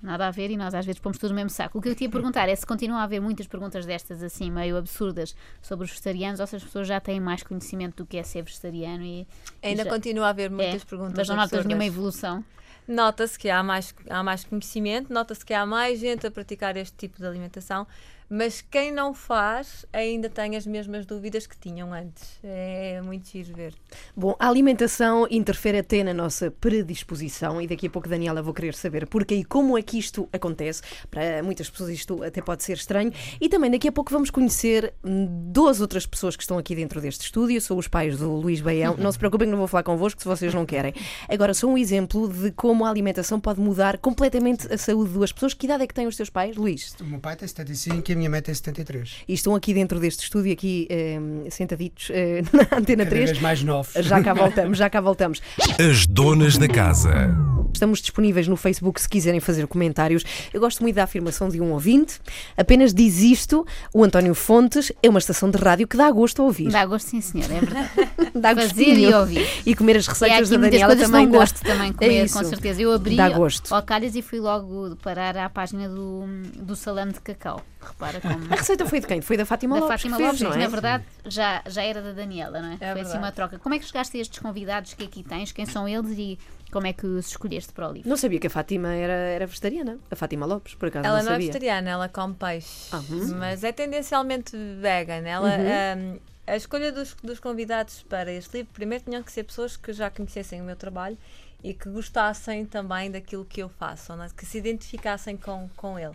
Nada 0.00 0.28
a 0.28 0.30
ver 0.30 0.48
e 0.48 0.56
nós 0.56 0.74
às 0.74 0.86
vezes 0.86 1.00
pomos 1.00 1.18
tudo 1.18 1.30
no 1.30 1.34
mesmo 1.36 1.50
saco. 1.50 1.76
O 1.78 1.82
que 1.82 1.88
eu 1.88 1.94
te 1.94 2.04
ia 2.04 2.08
perguntar 2.10 2.48
é 2.48 2.54
se 2.54 2.64
continua 2.64 3.00
a 3.00 3.02
haver 3.02 3.20
muitas 3.20 3.48
perguntas 3.48 3.84
destas 3.84 4.22
assim, 4.22 4.48
meio 4.48 4.76
absurdas, 4.76 5.34
sobre 5.60 5.84
os 5.86 5.90
vegetarianos, 5.90 6.38
ou 6.38 6.46
se 6.46 6.54
as 6.54 6.62
pessoas 6.62 6.86
já 6.86 7.00
têm 7.00 7.18
mais 7.18 7.42
conhecimento 7.42 7.96
do 7.96 8.06
que 8.06 8.16
é 8.16 8.22
ser 8.22 8.42
vegetariano 8.42 9.02
e. 9.02 9.26
Ainda 9.62 9.82
e 9.82 9.84
já- 9.84 9.90
continua 9.90 10.26
a 10.26 10.30
haver 10.30 10.50
muitas 10.50 10.82
é, 10.82 10.84
perguntas. 10.84 11.14
Mas 11.16 11.28
não 11.28 11.36
notas 11.36 11.64
nenhuma 11.66 11.84
evolução. 11.84 12.44
Nota-se 12.86 13.38
que 13.38 13.50
há 13.50 13.62
mais, 13.62 13.94
há 14.08 14.22
mais 14.22 14.44
conhecimento, 14.44 15.12
nota-se 15.12 15.44
que 15.44 15.52
há 15.52 15.66
mais 15.66 15.98
gente 15.98 16.26
a 16.26 16.30
praticar 16.30 16.74
este 16.76 16.96
tipo 16.96 17.18
de 17.18 17.26
alimentação, 17.26 17.86
mas 18.28 18.60
quem 18.60 18.92
não 18.92 19.14
faz 19.14 19.86
ainda 19.92 20.28
tem 20.28 20.56
as 20.56 20.66
mesmas 20.66 21.06
dúvidas 21.06 21.46
que 21.46 21.56
tinham 21.56 21.92
antes. 21.92 22.38
É 22.42 23.00
muito 23.02 23.28
giro 23.28 23.54
ver. 23.54 23.74
Bom, 24.16 24.36
a 24.38 24.48
alimentação 24.48 25.26
interfere 25.30 25.78
até 25.78 26.02
na 26.02 26.12
nossa 26.12 26.50
predisposição 26.50 27.60
e 27.60 27.66
daqui 27.66 27.86
a 27.86 27.90
pouco, 27.90 28.08
Daniela, 28.08 28.42
vou 28.42 28.52
querer 28.52 28.74
saber 28.74 29.06
porquê 29.06 29.36
e 29.36 29.44
como 29.44 29.78
é 29.78 29.82
que 29.82 29.98
isto 29.98 30.28
acontece. 30.32 30.82
Para 31.10 31.42
muitas 31.42 31.70
pessoas 31.70 31.90
isto 31.90 32.22
até 32.22 32.42
pode 32.42 32.62
ser 32.62 32.74
estranho. 32.74 33.12
E 33.40 33.48
também 33.48 33.70
daqui 33.70 33.88
a 33.88 33.92
pouco 33.92 34.12
vamos 34.12 34.30
conhecer 34.30 34.92
duas 35.02 35.80
outras 35.80 36.06
pessoas 36.06 36.36
que 36.36 36.42
estão 36.42 36.58
aqui 36.58 36.74
dentro 36.74 37.00
deste 37.00 37.22
estúdio. 37.22 37.60
Sou 37.60 37.78
os 37.78 37.88
pais 37.88 38.18
do 38.18 38.30
Luís 38.32 38.60
Baião. 38.60 38.96
Não 38.96 39.10
se 39.10 39.18
preocupem 39.18 39.46
que 39.46 39.52
não 39.52 39.58
vou 39.58 39.68
falar 39.68 39.82
convosco 39.82 40.20
se 40.20 40.28
vocês 40.28 40.52
não 40.52 40.66
querem. 40.66 40.92
Agora, 41.28 41.54
sou 41.54 41.70
um 41.70 41.78
exemplo 41.78 42.28
de 42.28 42.50
como 42.52 42.84
a 42.84 42.90
alimentação 42.90 43.40
pode 43.40 43.60
mudar 43.60 43.98
completamente 43.98 44.72
a 44.72 44.76
saúde 44.76 45.08
de 45.08 45.14
duas 45.14 45.32
pessoas. 45.32 45.54
Que 45.54 45.66
idade 45.66 45.84
é 45.84 45.86
que 45.86 45.94
têm 45.94 46.06
os 46.06 46.16
teus 46.16 46.28
pais, 46.28 46.56
Luís? 46.56 46.94
O 47.00 47.04
meu 47.04 47.20
pai 47.20 47.36
tem 47.36 47.48
75 47.48 48.10
e 48.10 48.12
a 48.12 48.16
minha 48.18 48.28
mãe 48.30 48.42
tem 48.42 48.54
73. 48.54 49.16
E 49.26 49.32
estão 49.34 49.54
aqui 49.54 49.72
dentro 49.72 49.98
deste 49.98 50.24
estúdio, 50.24 50.52
aqui 50.52 50.86
hum, 50.90 51.44
sentaditos 51.50 52.10
eh, 52.10 52.42
na 52.52 52.62
Antena 52.78 53.04
Cada 53.04 53.10
3. 53.16 53.30
vez 53.30 53.40
mais 53.40 53.62
novos. 53.62 53.92
Já 53.94 54.22
cá 54.22 54.34
voltamos, 54.34 54.76
já 54.78 54.90
cá 54.90 55.00
voltamos. 55.00 55.40
As 55.78 56.06
donas 56.06 56.58
da 56.58 56.68
casa. 56.68 57.34
Estamos 57.72 58.00
disponíveis 58.00 58.48
no 58.48 58.56
Facebook 58.56 59.00
se 59.00 59.08
quiserem 59.08 59.40
fazer 59.40 59.66
comentários. 59.66 60.24
Eu 60.52 60.60
gosto 60.60 60.82
muito 60.82 60.96
da 60.96 61.04
afirmação 61.04 61.48
de 61.48 61.60
um 61.60 61.72
ouvinte. 61.72 62.18
Apenas 62.56 62.92
diz 62.92 63.18
isto: 63.20 63.64
o 63.94 64.02
António 64.02 64.34
Fontes 64.34 64.90
é 65.02 65.08
uma 65.08 65.18
estação 65.18 65.50
de 65.50 65.58
rádio 65.58 65.86
que 65.86 65.96
dá 65.96 66.10
gosto 66.10 66.42
a 66.42 66.44
ouvir. 66.46 66.70
Dá 66.70 66.84
gosto, 66.86 67.08
sim, 67.08 67.20
senhor, 67.20 67.50
é 67.50 67.60
verdade. 67.60 67.88
Dá 68.34 68.54
Fazer 68.54 68.74
gostinho. 68.74 69.10
e 69.10 69.14
ouvir. 69.14 69.46
E 69.66 69.74
comer 69.74 69.96
as 69.98 70.06
E 70.06 70.08
há 70.08 70.12
receitas 70.12 70.48
aqui 70.52 70.58
da 70.60 70.66
Daniela 70.68 70.86
coisas 70.86 71.10
também 71.10 71.28
dá. 71.30 71.38
gosto 71.38 71.62
também 71.62 71.92
comer, 71.92 72.14
É 72.14 72.18
com 72.20 72.24
isso. 72.24 72.44
certeza. 72.44 72.82
Eu 72.82 72.92
abri 72.92 73.16
Dá 73.16 73.28
gosto. 73.28 73.74
ao 73.74 73.82
calhas 73.82 74.14
e 74.16 74.22
fui 74.22 74.40
logo 74.40 74.96
parar 75.02 75.36
à 75.36 75.48
página 75.48 75.88
do, 75.88 76.24
do 76.56 76.74
salame 76.74 77.12
de 77.12 77.20
cacau. 77.20 77.60
Repara 77.80 78.20
como. 78.22 78.52
A 78.52 78.56
receita 78.56 78.86
foi 78.86 79.00
de 79.00 79.06
quem? 79.06 79.20
Foi 79.20 79.36
da 79.36 79.46
Fátima 79.46 79.76
Da 79.76 79.82
Lopes. 79.82 80.02
Fátima 80.02 80.16
que 80.16 80.22
fez, 80.22 80.40
Lopes, 80.40 80.56
é? 80.56 80.60
na 80.60 80.68
verdade 80.68 81.04
já, 81.26 81.62
já 81.66 81.82
era 81.82 82.02
da 82.02 82.12
Daniela, 82.12 82.60
não 82.60 82.72
é? 82.72 82.76
Foi 82.76 82.86
assim 82.88 82.94
verdade. 82.96 83.18
uma 83.18 83.32
troca. 83.32 83.58
Como 83.58 83.74
é 83.74 83.78
que 83.78 83.84
chegaste 83.86 84.16
a 84.16 84.20
estes 84.20 84.38
convidados 84.38 84.94
que 84.94 85.04
aqui 85.04 85.22
tens? 85.22 85.52
Quem 85.52 85.64
são 85.66 85.88
eles 85.88 86.16
e 86.18 86.38
como 86.70 86.86
é 86.86 86.92
que 86.92 87.06
os 87.06 87.28
escolheste 87.28 87.72
para 87.72 87.88
o 87.88 87.92
livro? 87.92 88.08
Não 88.08 88.16
sabia 88.16 88.38
que 88.38 88.46
a 88.46 88.50
Fátima 88.50 88.88
era, 88.92 89.12
era 89.12 89.46
vegetariana. 89.46 89.98
A 90.10 90.16
Fátima 90.16 90.44
Lopes, 90.44 90.74
por 90.74 90.88
acaso 90.88 91.06
Ela 91.06 91.18
não 91.18 91.26
não 91.26 91.32
é 91.32 91.38
vegetariana, 91.38 91.90
ela 91.90 92.08
come 92.08 92.34
peixe, 92.34 92.88
Ah, 92.92 93.02
hum. 93.10 93.34
mas 93.38 93.64
é 93.64 93.72
tendencialmente 93.72 94.56
vegan. 94.80 95.26
Ela, 95.26 95.48
Uhum. 95.48 96.14
hum, 96.14 96.18
a 96.46 96.56
escolha 96.56 96.90
dos, 96.92 97.14
dos 97.22 97.38
convidados 97.40 98.02
para 98.08 98.32
este 98.32 98.58
livro, 98.58 98.72
primeiro 98.72 99.04
tinham 99.04 99.22
que 99.22 99.30
ser 99.32 99.44
pessoas 99.44 99.76
que 99.76 99.92
já 99.92 100.10
conhecessem 100.10 100.60
o 100.60 100.64
meu 100.64 100.76
trabalho 100.76 101.16
e 101.62 101.74
que 101.74 101.88
gostassem 101.88 102.64
também 102.64 103.10
daquilo 103.10 103.44
que 103.44 103.62
eu 103.62 103.68
faço, 103.68 104.12
é? 104.12 104.28
que 104.36 104.46
se 104.46 104.58
identificassem 104.58 105.36
com, 105.36 105.68
com 105.76 105.98
ele. 105.98 106.14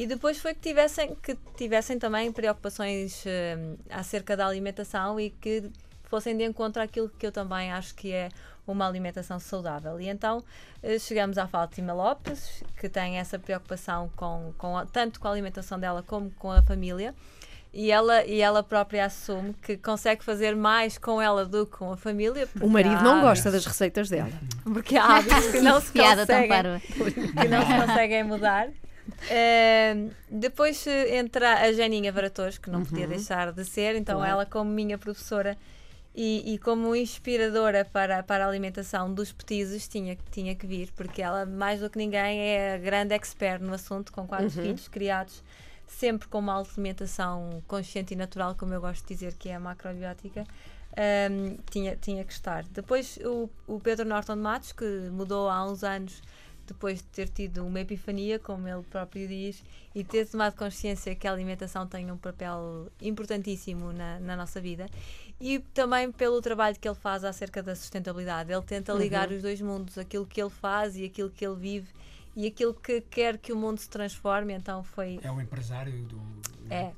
E 0.00 0.06
depois 0.06 0.38
foi 0.38 0.54
que 0.54 0.60
tivessem, 0.60 1.16
que 1.16 1.34
tivessem 1.56 1.98
também 1.98 2.30
preocupações 2.30 3.24
hum, 3.26 3.76
acerca 3.90 4.36
da 4.36 4.46
alimentação 4.46 5.18
e 5.18 5.30
que 5.30 5.64
fossem 6.04 6.36
de 6.36 6.44
encontro 6.44 6.80
àquilo 6.80 7.08
que 7.18 7.26
eu 7.26 7.32
também 7.32 7.72
acho 7.72 7.94
que 7.96 8.12
é 8.12 8.28
uma 8.64 8.86
alimentação 8.86 9.40
saudável. 9.40 10.00
E 10.00 10.08
então 10.08 10.44
eh, 10.84 11.00
chegamos 11.00 11.36
à 11.36 11.48
Fátima 11.48 11.92
Lopes, 11.92 12.62
que 12.78 12.88
tem 12.88 13.16
essa 13.18 13.40
preocupação 13.40 14.08
com, 14.14 14.52
com 14.56 14.78
a- 14.78 14.86
tanto 14.86 15.18
com 15.18 15.26
a 15.26 15.32
alimentação 15.32 15.80
dela 15.80 16.00
como 16.06 16.30
com 16.30 16.52
a 16.52 16.62
família. 16.62 17.12
E 17.72 17.90
ela, 17.90 18.24
e 18.24 18.40
ela 18.40 18.62
própria 18.62 19.04
assume 19.04 19.52
que 19.54 19.76
consegue 19.76 20.22
fazer 20.24 20.54
mais 20.54 20.96
com 20.96 21.20
ela 21.20 21.44
do 21.44 21.66
que 21.66 21.76
com 21.76 21.92
a 21.92 21.96
família. 21.96 22.46
porque 22.46 22.64
O 22.64 22.70
marido 22.70 23.02
não 23.02 23.20
gosta 23.20 23.50
das 23.50 23.66
receitas 23.66 24.08
dela. 24.08 24.30
Porque 24.62 24.96
há 24.96 25.16
hábitos 25.16 25.46
que 25.50 25.60
não 25.60 25.80
se 25.80 25.92
conseguem 25.92 26.80
que 27.42 27.48
não 27.48 27.66
se 27.66 27.86
conseguem 27.86 28.22
mudar. 28.24 28.68
Eh, 29.30 30.08
depois 30.30 30.86
entra 30.86 31.60
a 31.60 31.72
Janinha 31.72 32.12
Varatores, 32.12 32.58
que 32.58 32.70
não 32.70 32.84
podia 32.84 33.06
deixar 33.06 33.52
de 33.52 33.64
ser, 33.64 33.96
então 33.96 34.16
Claro. 34.18 34.30
ela, 34.32 34.46
como 34.46 34.70
minha 34.70 34.96
professora 34.98 35.56
e, 36.14 36.54
e 36.54 36.58
como 36.58 36.94
inspiradora 36.96 37.84
para, 37.84 38.22
para 38.22 38.44
a 38.44 38.48
alimentação 38.48 39.12
dos 39.12 39.32
petizes, 39.32 39.86
tinha, 39.88 40.16
tinha 40.30 40.54
que 40.54 40.66
vir, 40.66 40.90
porque 40.96 41.22
ela, 41.22 41.44
mais 41.46 41.80
do 41.80 41.88
que 41.90 41.98
ninguém, 41.98 42.40
é 42.40 42.74
a 42.74 42.78
grande 42.78 43.14
expert 43.14 43.62
no 43.62 43.74
assunto, 43.74 44.12
com 44.12 44.26
quatro 44.26 44.46
filhos 44.62 44.88
criados 44.88 45.42
sempre 45.86 46.28
com 46.28 46.38
uma 46.38 46.58
alimentação 46.60 47.62
consciente 47.66 48.12
e 48.12 48.16
natural, 48.16 48.54
como 48.54 48.74
eu 48.74 48.80
gosto 48.80 49.06
de 49.06 49.14
dizer 49.14 49.34
que 49.34 49.48
é 49.48 49.54
a 49.54 49.60
macrobiótica. 49.60 50.44
ehm, 50.96 51.56
tinha, 51.70 51.96
tinha 51.96 52.24
que 52.24 52.32
estar. 52.32 52.64
Depois 52.64 53.18
o, 53.24 53.48
o 53.66 53.78
Pedro 53.80 54.04
Norton 54.06 54.34
de 54.34 54.42
Matos, 54.42 54.72
que 54.72 54.84
mudou 55.12 55.48
há 55.48 55.64
uns 55.64 55.82
anos 55.84 56.20
depois 56.68 56.98
de 56.98 57.04
ter 57.06 57.28
tido 57.28 57.66
uma 57.66 57.80
epifania, 57.80 58.38
como 58.38 58.66
ele 58.68 58.82
próprio 58.82 59.26
diz, 59.26 59.62
e 59.94 60.04
ter 60.04 60.26
tomado 60.26 60.54
consciência 60.56 61.14
que 61.14 61.26
a 61.26 61.32
alimentação 61.32 61.86
tem 61.86 62.10
um 62.10 62.16
papel 62.16 62.88
importantíssimo 63.00 63.92
na, 63.92 64.18
na 64.20 64.36
nossa 64.36 64.60
vida. 64.60 64.86
E 65.40 65.58
também 65.74 66.10
pelo 66.12 66.40
trabalho 66.40 66.76
que 66.80 66.88
ele 66.88 66.94
faz 66.96 67.24
acerca 67.24 67.62
da 67.62 67.74
sustentabilidade. 67.76 68.52
Ele 68.52 68.62
tenta 68.62 68.92
ligar 68.92 69.30
os 69.30 69.42
dois 69.42 69.60
mundos, 69.60 69.96
aquilo 69.98 70.26
que 70.26 70.40
ele 70.40 70.50
faz 70.50 70.96
e 70.96 71.04
aquilo 71.04 71.30
que 71.30 71.46
ele 71.46 71.56
vive 71.56 71.88
e 72.36 72.46
aquilo 72.46 72.72
que 72.74 73.00
quer 73.00 73.36
que 73.38 73.52
o 73.52 73.56
mundo 73.56 73.78
se 73.78 73.88
transforme. 73.88 74.52
Então 74.52 74.82
foi 74.82 75.18
É 75.22 75.30
o 75.30 75.40
empresário 75.40 75.92
do. 76.04 76.20
é. 76.70 76.92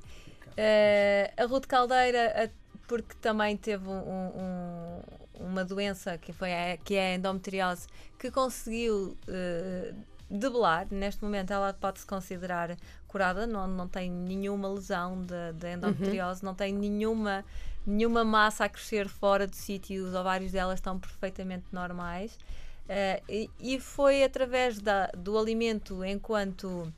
Eh, 0.56 1.33
a 1.37 1.44
Ruth 1.46 1.66
Caldeira, 1.66 2.44
a- 2.44 2.50
porque 2.87 3.14
também 3.20 3.56
teve 3.56 3.87
um- 3.88 3.92
um- 3.92 5.00
uma 5.40 5.64
doença 5.64 6.16
que, 6.18 6.33
foi 6.33 6.53
a, 6.53 6.76
que 6.76 6.94
é 6.94 7.12
a 7.12 7.14
endometriose, 7.16 7.88
que 8.18 8.31
conseguiu 8.31 9.16
eh, 9.26 9.94
debelar. 10.31 10.87
Neste 10.90 11.22
momento 11.24 11.53
ela 11.53 11.72
pode-se 11.72 12.07
considerar 12.07 12.76
curada, 13.09 13.46
não, 13.46 13.66
não 13.66 13.88
tem 13.88 14.11
nenhuma 14.11 14.68
lesão 14.68 15.22
da 15.22 15.53
da 15.53 15.72
endometriose, 15.72 16.44
não 16.44 16.55
tem 16.55 16.72
nenhuma, 16.72 17.44
nenhuma 17.87 18.24
massa 18.24 18.64
a 18.64 18.68
crescer 18.68 19.09
fora 19.09 19.46
do 19.46 19.57
sítio, 19.57 20.07
os 20.07 20.14
ovários 20.14 20.53
dela 20.53 20.74
estão 20.74 20.98
perfeitamente 20.98 21.64
normais. 21.72 22.38
Eh, 22.88 23.22
e, 23.29 23.50
e 23.61 23.81
foi 23.81 24.22
através 24.24 24.81
da, 24.81 25.07
do 25.16 25.38
alimento 25.38 26.05
enquanto 26.05 26.92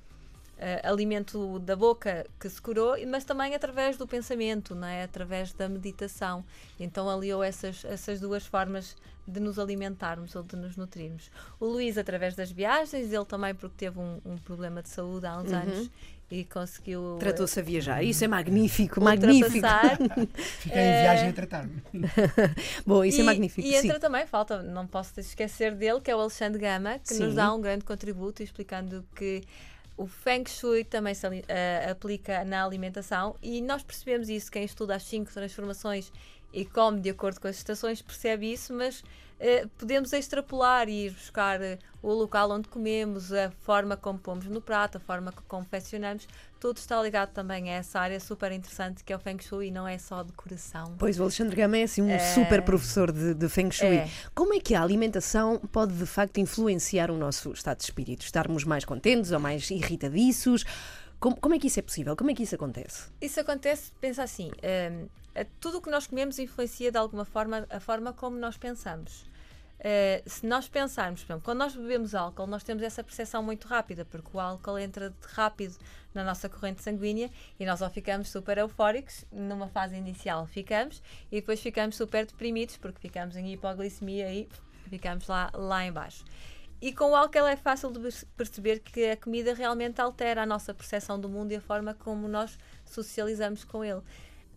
eh, 0.64 0.80
alimento 0.84 1.58
da 1.58 1.74
boca 1.74 2.24
que 2.38 2.48
se 2.48 2.62
curou, 2.62 2.94
mas 3.08 3.24
também 3.24 3.52
através 3.52 3.96
do 3.96 4.06
pensamento, 4.06 4.76
não 4.76 4.86
é? 4.86 5.02
através 5.02 5.52
da 5.52 5.68
meditação. 5.68 6.44
Então 6.78 7.10
aliou 7.10 7.42
essas, 7.42 7.84
essas 7.84 8.20
duas 8.20 8.46
formas 8.46 8.96
de 9.26 9.40
nos 9.40 9.58
alimentarmos 9.58 10.36
ou 10.36 10.44
de 10.44 10.54
nos 10.54 10.76
nutrirmos. 10.76 11.32
O 11.58 11.66
Luís, 11.66 11.98
através 11.98 12.36
das 12.36 12.52
viagens, 12.52 13.12
ele 13.12 13.24
também 13.24 13.52
porque 13.56 13.74
teve 13.76 13.98
um, 13.98 14.20
um 14.24 14.38
problema 14.38 14.80
de 14.82 14.88
saúde 14.88 15.26
há 15.26 15.36
uns 15.36 15.52
anos 15.52 15.90
e 16.30 16.44
conseguiu 16.44 17.16
eh, 17.16 17.18
Tratou-se 17.18 17.58
a 17.58 17.62
viajar. 17.62 18.02
Isso 18.04 18.24
é 18.24 18.28
magnífico, 18.28 19.00
magnífico. 19.02 19.66
Fiquei 20.60 20.80
em 20.80 21.02
viagem 21.02 21.28
a 21.30 21.32
tratar-me. 21.32 21.82
Bom, 22.86 23.04
isso 23.04 23.18
é 23.18 23.22
e, 23.22 23.26
magnífico. 23.26 23.66
E 23.66 23.72
sim. 23.72 23.88
entra 23.88 23.98
também, 23.98 24.26
falta, 24.26 24.62
não 24.62 24.86
posso 24.86 25.18
esquecer 25.18 25.74
dele, 25.74 26.00
que 26.00 26.08
é 26.08 26.14
o 26.14 26.20
Alexandre 26.20 26.60
Gama, 26.60 27.00
que 27.00 27.14
Sim. 27.14 27.24
nos 27.24 27.34
dá 27.34 27.52
um 27.52 27.60
grande 27.60 27.84
contributo 27.84 28.44
explicando 28.44 29.04
que 29.14 29.42
o 29.96 30.06
Feng 30.06 30.48
Shui 30.48 30.84
também 30.84 31.14
se 31.14 31.26
eh, 31.48 31.88
aplica 31.90 32.44
na 32.44 32.64
alimentação 32.64 33.36
e 33.42 33.60
nós 33.60 33.82
percebemos 33.82 34.28
isso, 34.28 34.50
quem 34.50 34.64
estuda 34.64 34.94
as 34.96 35.02
cinco 35.02 35.32
transformações 35.32 36.10
e 36.52 36.64
come 36.64 37.00
de 37.00 37.10
acordo 37.10 37.40
com 37.40 37.48
as 37.48 37.56
estações, 37.56 38.02
percebe 38.02 38.52
isso, 38.52 38.72
mas 38.74 39.02
eh, 39.40 39.66
podemos 39.78 40.12
extrapolar 40.12 40.88
e 40.88 41.06
ir 41.06 41.10
buscar 41.12 41.60
eh, 41.60 41.78
o 42.02 42.12
local 42.12 42.50
onde 42.50 42.68
comemos, 42.68 43.32
a 43.32 43.50
forma 43.60 43.96
como 43.96 44.18
pomos 44.18 44.44
no 44.46 44.60
prato, 44.60 44.98
a 44.98 45.00
forma 45.00 45.32
que 45.32 45.42
confeccionamos, 45.48 46.28
tudo 46.60 46.76
está 46.76 47.02
ligado 47.02 47.30
também 47.32 47.70
a 47.70 47.74
essa 47.74 47.98
área 47.98 48.20
super 48.20 48.52
interessante 48.52 49.02
que 49.02 49.12
é 49.12 49.16
o 49.16 49.18
Feng 49.18 49.40
Shui, 49.42 49.70
não 49.72 49.86
é 49.88 49.98
só 49.98 50.22
decoração. 50.22 50.94
Pois, 50.98 51.18
o 51.18 51.22
Alexandre 51.22 51.56
Gama 51.56 51.76
é 51.78 51.82
assim 51.84 52.02
um 52.02 52.10
É. 52.10 52.18
super 52.18 52.62
professor 52.62 53.10
de, 53.10 53.34
de 53.34 53.48
Feng 53.48 53.70
Shui. 53.72 53.96
É. 53.96 54.08
Como 54.34 54.54
é 54.54 54.60
que 54.60 54.74
a 54.74 54.82
alimentação 54.82 55.58
pode 55.72 55.92
de 55.94 56.06
facto 56.06 56.38
influenciar 56.38 57.10
o 57.10 57.16
nosso 57.16 57.52
estado 57.52 57.78
de 57.78 57.84
espírito? 57.84 58.24
Estarmos 58.24 58.62
mais 58.64 58.84
contentes 58.84 59.32
ou 59.32 59.40
mais 59.40 59.68
irritadiços? 59.70 60.64
Como, 61.18 61.34
como 61.36 61.54
é 61.54 61.58
que 61.58 61.66
isso 61.66 61.78
é 61.78 61.82
possível? 61.82 62.14
Como 62.16 62.30
é 62.30 62.34
que 62.34 62.42
isso 62.44 62.54
acontece? 62.54 63.08
Isso 63.20 63.40
acontece, 63.40 63.90
pensa 64.00 64.22
assim, 64.22 64.50
tudo 65.60 65.78
o 65.78 65.82
que 65.82 65.90
nós 65.90 66.06
comemos 66.06 66.38
influencia 66.38 66.90
de 66.90 66.98
alguma 66.98 67.24
forma 67.24 67.66
a 67.70 67.80
forma 67.80 68.12
como 68.12 68.36
nós 68.36 68.56
pensamos. 68.56 69.24
Eh, 69.84 70.22
se 70.26 70.46
nós 70.46 70.68
pensarmos, 70.68 71.24
exemplo, 71.24 71.42
quando 71.44 71.58
nós 71.58 71.74
bebemos 71.74 72.14
álcool, 72.14 72.46
nós 72.46 72.62
temos 72.62 72.84
essa 72.84 73.02
percepção 73.02 73.42
muito 73.42 73.66
rápida, 73.66 74.04
porque 74.04 74.28
o 74.32 74.38
álcool 74.38 74.78
entra 74.78 75.12
rápido 75.34 75.76
na 76.14 76.22
nossa 76.22 76.48
corrente 76.48 76.80
sanguínea 76.82 77.28
e 77.58 77.66
nós 77.66 77.82
ou 77.82 77.90
ficamos 77.90 78.30
super 78.30 78.58
eufóricos, 78.58 79.24
numa 79.32 79.66
fase 79.66 79.96
inicial 79.96 80.46
ficamos, 80.46 81.02
e 81.32 81.40
depois 81.40 81.60
ficamos 81.60 81.96
super 81.96 82.26
deprimidos, 82.26 82.76
porque 82.76 83.00
ficamos 83.00 83.36
em 83.36 83.52
hipoglicemia 83.52 84.32
e 84.32 84.48
ficamos 84.88 85.26
lá, 85.26 85.50
lá 85.52 85.84
em 85.84 85.90
baixo. 85.90 86.24
E 86.80 86.92
com 86.92 87.10
o 87.10 87.16
álcool 87.16 87.46
é 87.46 87.56
fácil 87.56 87.90
de 87.90 87.98
perce- 87.98 88.26
perceber 88.36 88.78
que 88.80 89.10
a 89.10 89.16
comida 89.16 89.52
realmente 89.52 90.00
altera 90.00 90.42
a 90.42 90.46
nossa 90.46 90.72
percepção 90.72 91.18
do 91.18 91.28
mundo 91.28 91.50
e 91.50 91.56
a 91.56 91.60
forma 91.60 91.92
como 91.94 92.28
nós 92.28 92.56
socializamos 92.84 93.64
com 93.64 93.84
ele. 93.84 94.02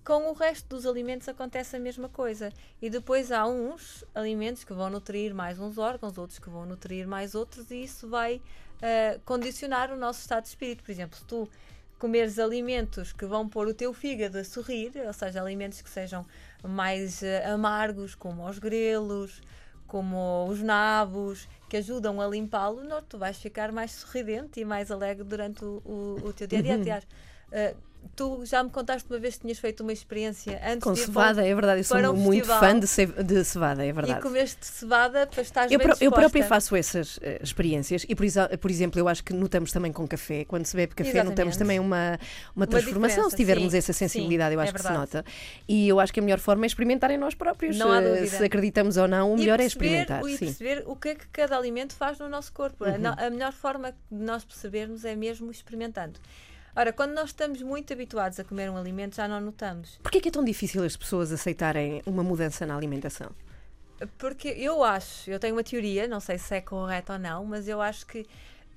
Com 0.06 0.30
o 0.30 0.34
resto 0.34 0.68
dos 0.70 0.86
alimentos 0.86 1.28
acontece 1.28 1.76
a 1.76 1.80
mesma 1.80 2.08
coisa. 2.08 2.54
E 2.80 2.92
depois 2.92 3.32
há 3.32 3.44
uns 3.48 4.06
alimentos 4.14 4.64
que 4.64 4.72
vão 4.72 4.88
nutrir 4.88 5.34
mais 5.34 5.60
uns 5.60 5.80
órgãos, 5.80 6.16
outros 6.20 6.38
que 6.38 6.48
vão 6.48 6.64
nutrir 6.64 7.08
mais 7.08 7.34
outros, 7.34 7.72
e 7.72 7.84
isso 7.84 8.08
vai 8.08 8.40
ah, 8.84 9.20
condicionar 9.26 9.92
o 9.92 9.98
nosso 9.98 10.20
estado 10.20 10.44
de 10.44 10.50
espírito. 10.50 10.84
Por 10.84 10.92
exemplo, 10.92 11.18
se 11.18 11.26
tu 11.26 11.50
comeres 11.98 12.38
alimentos 12.38 13.14
que 13.14 13.26
vão 13.26 13.50
pôr 13.50 13.68
o 13.68 13.74
teu 13.74 13.92
fígado 13.94 14.38
a 14.38 14.44
sorrir, 14.44 14.92
ou 14.96 15.14
seja, 15.14 15.42
alimentos 15.42 15.82
que 15.82 15.90
sejam 15.90 16.24
mais 16.64 17.24
ah, 17.24 17.54
amargos, 17.54 18.14
como 18.14 18.48
os 18.48 18.60
grelos, 18.60 19.42
como 19.88 20.46
os 20.48 20.62
nabos, 20.62 21.48
que 21.68 21.78
ajudam 21.78 22.22
a 22.22 22.28
limpá-lo, 22.28 22.82
tu 23.10 23.18
vais 23.18 23.38
ficar 23.38 23.72
mais 23.72 23.92
sorridente 23.92 24.60
e 24.60 24.66
mais 24.66 24.92
alegre 24.92 25.24
durante 25.24 25.66
o, 25.66 25.82
o, 25.84 26.28
o 26.28 26.32
teu 26.32 26.46
dia 26.46 26.60
a 26.60 26.62
dia. 26.62 26.76
Aliás, 26.76 27.08
ah, 27.52 27.74
tu 28.16 28.46
já 28.46 28.64
me 28.64 28.70
contaste 28.70 29.10
uma 29.10 29.20
vez 29.20 29.36
que 29.36 29.42
tinhas 29.42 29.58
feito 29.60 29.82
uma 29.82 29.94
experiência 29.94 30.60
antes 30.66 30.80
Com 30.84 30.94
de 30.94 31.00
cevada, 31.00 31.46
é 31.46 31.54
verdade. 31.54 31.80
Eu 31.80 31.84
sou 31.84 31.98
para 31.98 32.12
um 32.12 32.16
muito 32.16 32.46
festival. 32.46 32.60
fã 32.60 32.80
de, 32.80 32.88
ce- 32.88 33.06
de 33.24 33.44
cevada, 33.44 33.86
é 33.86 33.92
para, 33.94 34.04
e 34.04 34.06
verdade. 34.08 34.22
comeste 34.22 34.66
cevada 34.66 35.28
para 35.28 35.42
estar 35.42 35.72
Eu, 35.72 35.80
bem 35.80 35.88
eu 36.02 36.12
própria 36.12 36.44
faço 36.44 36.76
essas 36.76 37.20
eh, 37.22 37.40
experiências 37.44 38.06
e, 38.08 38.16
por, 38.16 38.26
por 38.60 38.72
exemplo, 38.72 39.00
eu 39.00 39.08
acho 39.08 39.24
que 39.24 39.34
notamos 39.34 39.72
também 39.72 39.92
com 39.92 40.08
café, 40.08 40.46
quando 40.46 40.66
se 40.66 40.76
bebe 40.76 40.94
café, 40.94 41.10
Exatamente. 41.10 41.30
notamos 41.32 41.58
também 41.58 41.80
uma, 41.80 42.20
uma 42.56 42.68
transformação, 42.68 43.16
diferença, 43.16 43.30
se 43.32 43.36
tivermos 43.38 43.72
sim, 43.72 43.78
essa 43.78 43.94
sensibilidade, 43.94 44.50
sim, 44.52 44.56
eu 44.56 44.60
acho 44.62 44.70
é 44.70 44.74
que 44.74 44.80
se 44.80 44.88
verdade. 44.88 45.14
nota. 45.16 45.26
E 45.68 45.88
eu 45.88 46.00
acho 46.00 46.14
que 46.14 46.20
a 46.20 46.24
melhor 46.24 46.40
forma 46.40 46.66
é 46.66 46.68
experimentar 46.68 47.12
em 47.12 47.18
nós 47.18 47.34
próprios. 47.36 47.78
Não 47.78 47.92
há 47.92 48.02
Eh, 48.02 48.10
dúvida. 48.10 48.28
Se 48.38 48.44
acreditamos 48.44 48.98
ou 48.98 49.08
não, 49.08 49.34
o 49.34 49.38
melhor 49.38 49.56
é 49.60 49.64
perceber- 49.64 49.86
experimentar. 49.86 50.22
E 50.30 50.38
Sim. 50.38 50.46
perceber 50.46 50.84
o 50.86 50.96
que 50.96 51.10
é 51.10 51.16
que 51.16 51.28
cada 51.30 51.58
alimento 51.58 51.94
faz 51.96 52.20
no 52.20 52.30
nosso 52.30 52.52
corpo. 52.54 52.84
A 52.86 52.90
Uhum. 52.90 52.98
no- 53.00 53.16
A 53.18 53.30
melhor 53.30 53.54
forma 53.54 53.92
de 53.92 54.24
nós 54.24 54.44
percebermos 54.44 55.06
é 55.06 55.16
mesmo 55.16 55.50
experimentando. 55.52 56.20
Ora, 56.76 56.92
quando 56.92 57.14
nós 57.14 57.30
estamos 57.30 57.62
muito 57.62 57.94
habituados 57.94 58.38
a 58.38 58.44
comer 58.44 58.70
um 58.70 58.76
alimento, 58.76 59.16
já 59.16 59.28
não 59.28 59.40
notamos. 59.40 59.98
Porquê 60.04 60.18
é 60.18 60.22
que 60.22 60.28
é 60.28 60.32
tão 60.32 60.44
difícil 60.44 60.84
as 60.84 60.98
pessoas 60.98 61.32
aceitarem 61.32 62.02
uma 62.06 62.22
mudança 62.22 62.66
na 62.66 62.76
alimentação? 62.76 63.32
Porque 64.18 64.50
eu 64.50 64.84
acho, 64.84 65.30
eu 65.30 65.40
tenho 65.40 65.56
uma 65.56 65.64
teoria, 65.64 66.06
não 66.06 66.20
sei 66.20 66.38
se 66.38 66.54
é 66.54 66.60
correta 66.60 67.14
ou 67.14 67.20
não, 67.20 67.46
mas 67.46 67.70
eu 67.70 67.82
acho 67.82 68.06
que 68.06 68.26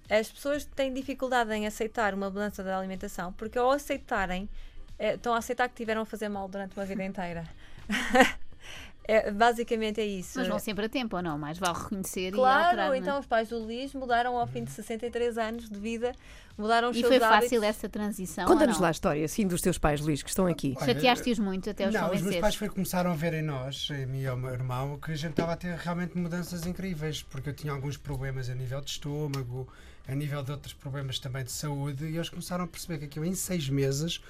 as 0.08 0.30
pessoas 0.30 0.64
têm 0.64 0.94
dificuldade 0.94 1.52
em 1.52 1.66
aceitar 1.66 2.14
uma 2.14 2.30
mudança 2.30 2.62
da 2.62 2.78
alimentação, 2.78 3.32
porque 3.32 3.58
ao 3.58 3.72
aceitarem, 3.72 4.48
eh, 4.96 5.14
estão 5.14 5.34
a 5.34 5.38
aceitar 5.38 5.68
que 5.68 5.74
tiveram 5.74 6.02
a 6.02 6.06
fazer 6.06 6.28
mal 6.28 6.48
durante 6.48 6.76
uma 6.76 6.86
vida 6.86 7.04
inteira. 7.04 7.44
É, 9.10 9.30
basicamente 9.30 10.00
é 10.02 10.04
isso. 10.04 10.38
Mas 10.38 10.46
vão 10.48 10.58
sempre 10.58 10.84
a 10.84 10.88
tempo 10.88 11.16
ou 11.16 11.22
não? 11.22 11.38
Mais 11.38 11.56
vale 11.58 11.78
reconhecer 11.78 12.28
e 12.28 12.32
Claro, 12.32 12.64
alterar. 12.66 12.86
não 12.88 12.94
é? 12.94 12.98
então 12.98 13.18
os 13.18 13.24
pais 13.24 13.48
do 13.48 13.58
Luís 13.58 13.94
mudaram 13.94 14.36
ao 14.36 14.46
fim 14.46 14.62
de 14.64 14.70
63 14.70 15.38
anos 15.38 15.66
de 15.70 15.78
vida, 15.80 16.12
mudaram 16.58 16.90
os 16.90 16.96
E 16.96 17.00
seus 17.00 17.14
foi 17.14 17.24
hábitos. 17.24 17.44
fácil 17.44 17.64
essa 17.64 17.88
transição? 17.88 18.44
Conta-nos 18.44 18.78
lá 18.78 18.88
a 18.88 18.90
história, 18.90 19.26
sim, 19.26 19.46
dos 19.46 19.62
teus 19.62 19.78
pais, 19.78 20.02
Luís, 20.02 20.22
que 20.22 20.28
estão 20.28 20.46
aqui. 20.46 20.74
Chateaste-os 20.84 21.38
muito 21.38 21.70
até 21.70 21.88
os 21.88 21.94
Não, 21.94 22.12
os 22.12 22.20
meus 22.20 22.36
pais 22.36 22.54
foi, 22.54 22.68
começaram 22.68 23.10
a 23.10 23.14
ver 23.14 23.32
em 23.32 23.42
nós, 23.42 23.88
em 23.90 24.04
mim 24.04 24.20
e 24.20 24.26
ao 24.26 24.36
meu 24.36 24.50
irmão, 24.50 24.98
que 24.98 25.10
a 25.10 25.16
gente 25.16 25.30
estava 25.30 25.52
a 25.54 25.56
ter 25.56 25.74
realmente 25.74 26.16
mudanças 26.18 26.66
incríveis, 26.66 27.22
porque 27.22 27.48
eu 27.48 27.54
tinha 27.54 27.72
alguns 27.72 27.96
problemas 27.96 28.50
a 28.50 28.54
nível 28.54 28.80
de 28.82 28.90
estômago, 28.90 29.66
a 30.06 30.14
nível 30.14 30.42
de 30.42 30.52
outros 30.52 30.74
problemas 30.74 31.18
também 31.18 31.44
de 31.44 31.52
saúde, 31.52 32.04
e 32.04 32.14
eles 32.16 32.28
começaram 32.28 32.64
a 32.64 32.66
perceber 32.66 32.98
que 32.98 33.04
aquilo 33.06 33.24
em 33.24 33.34
seis 33.34 33.70
meses 33.70 34.20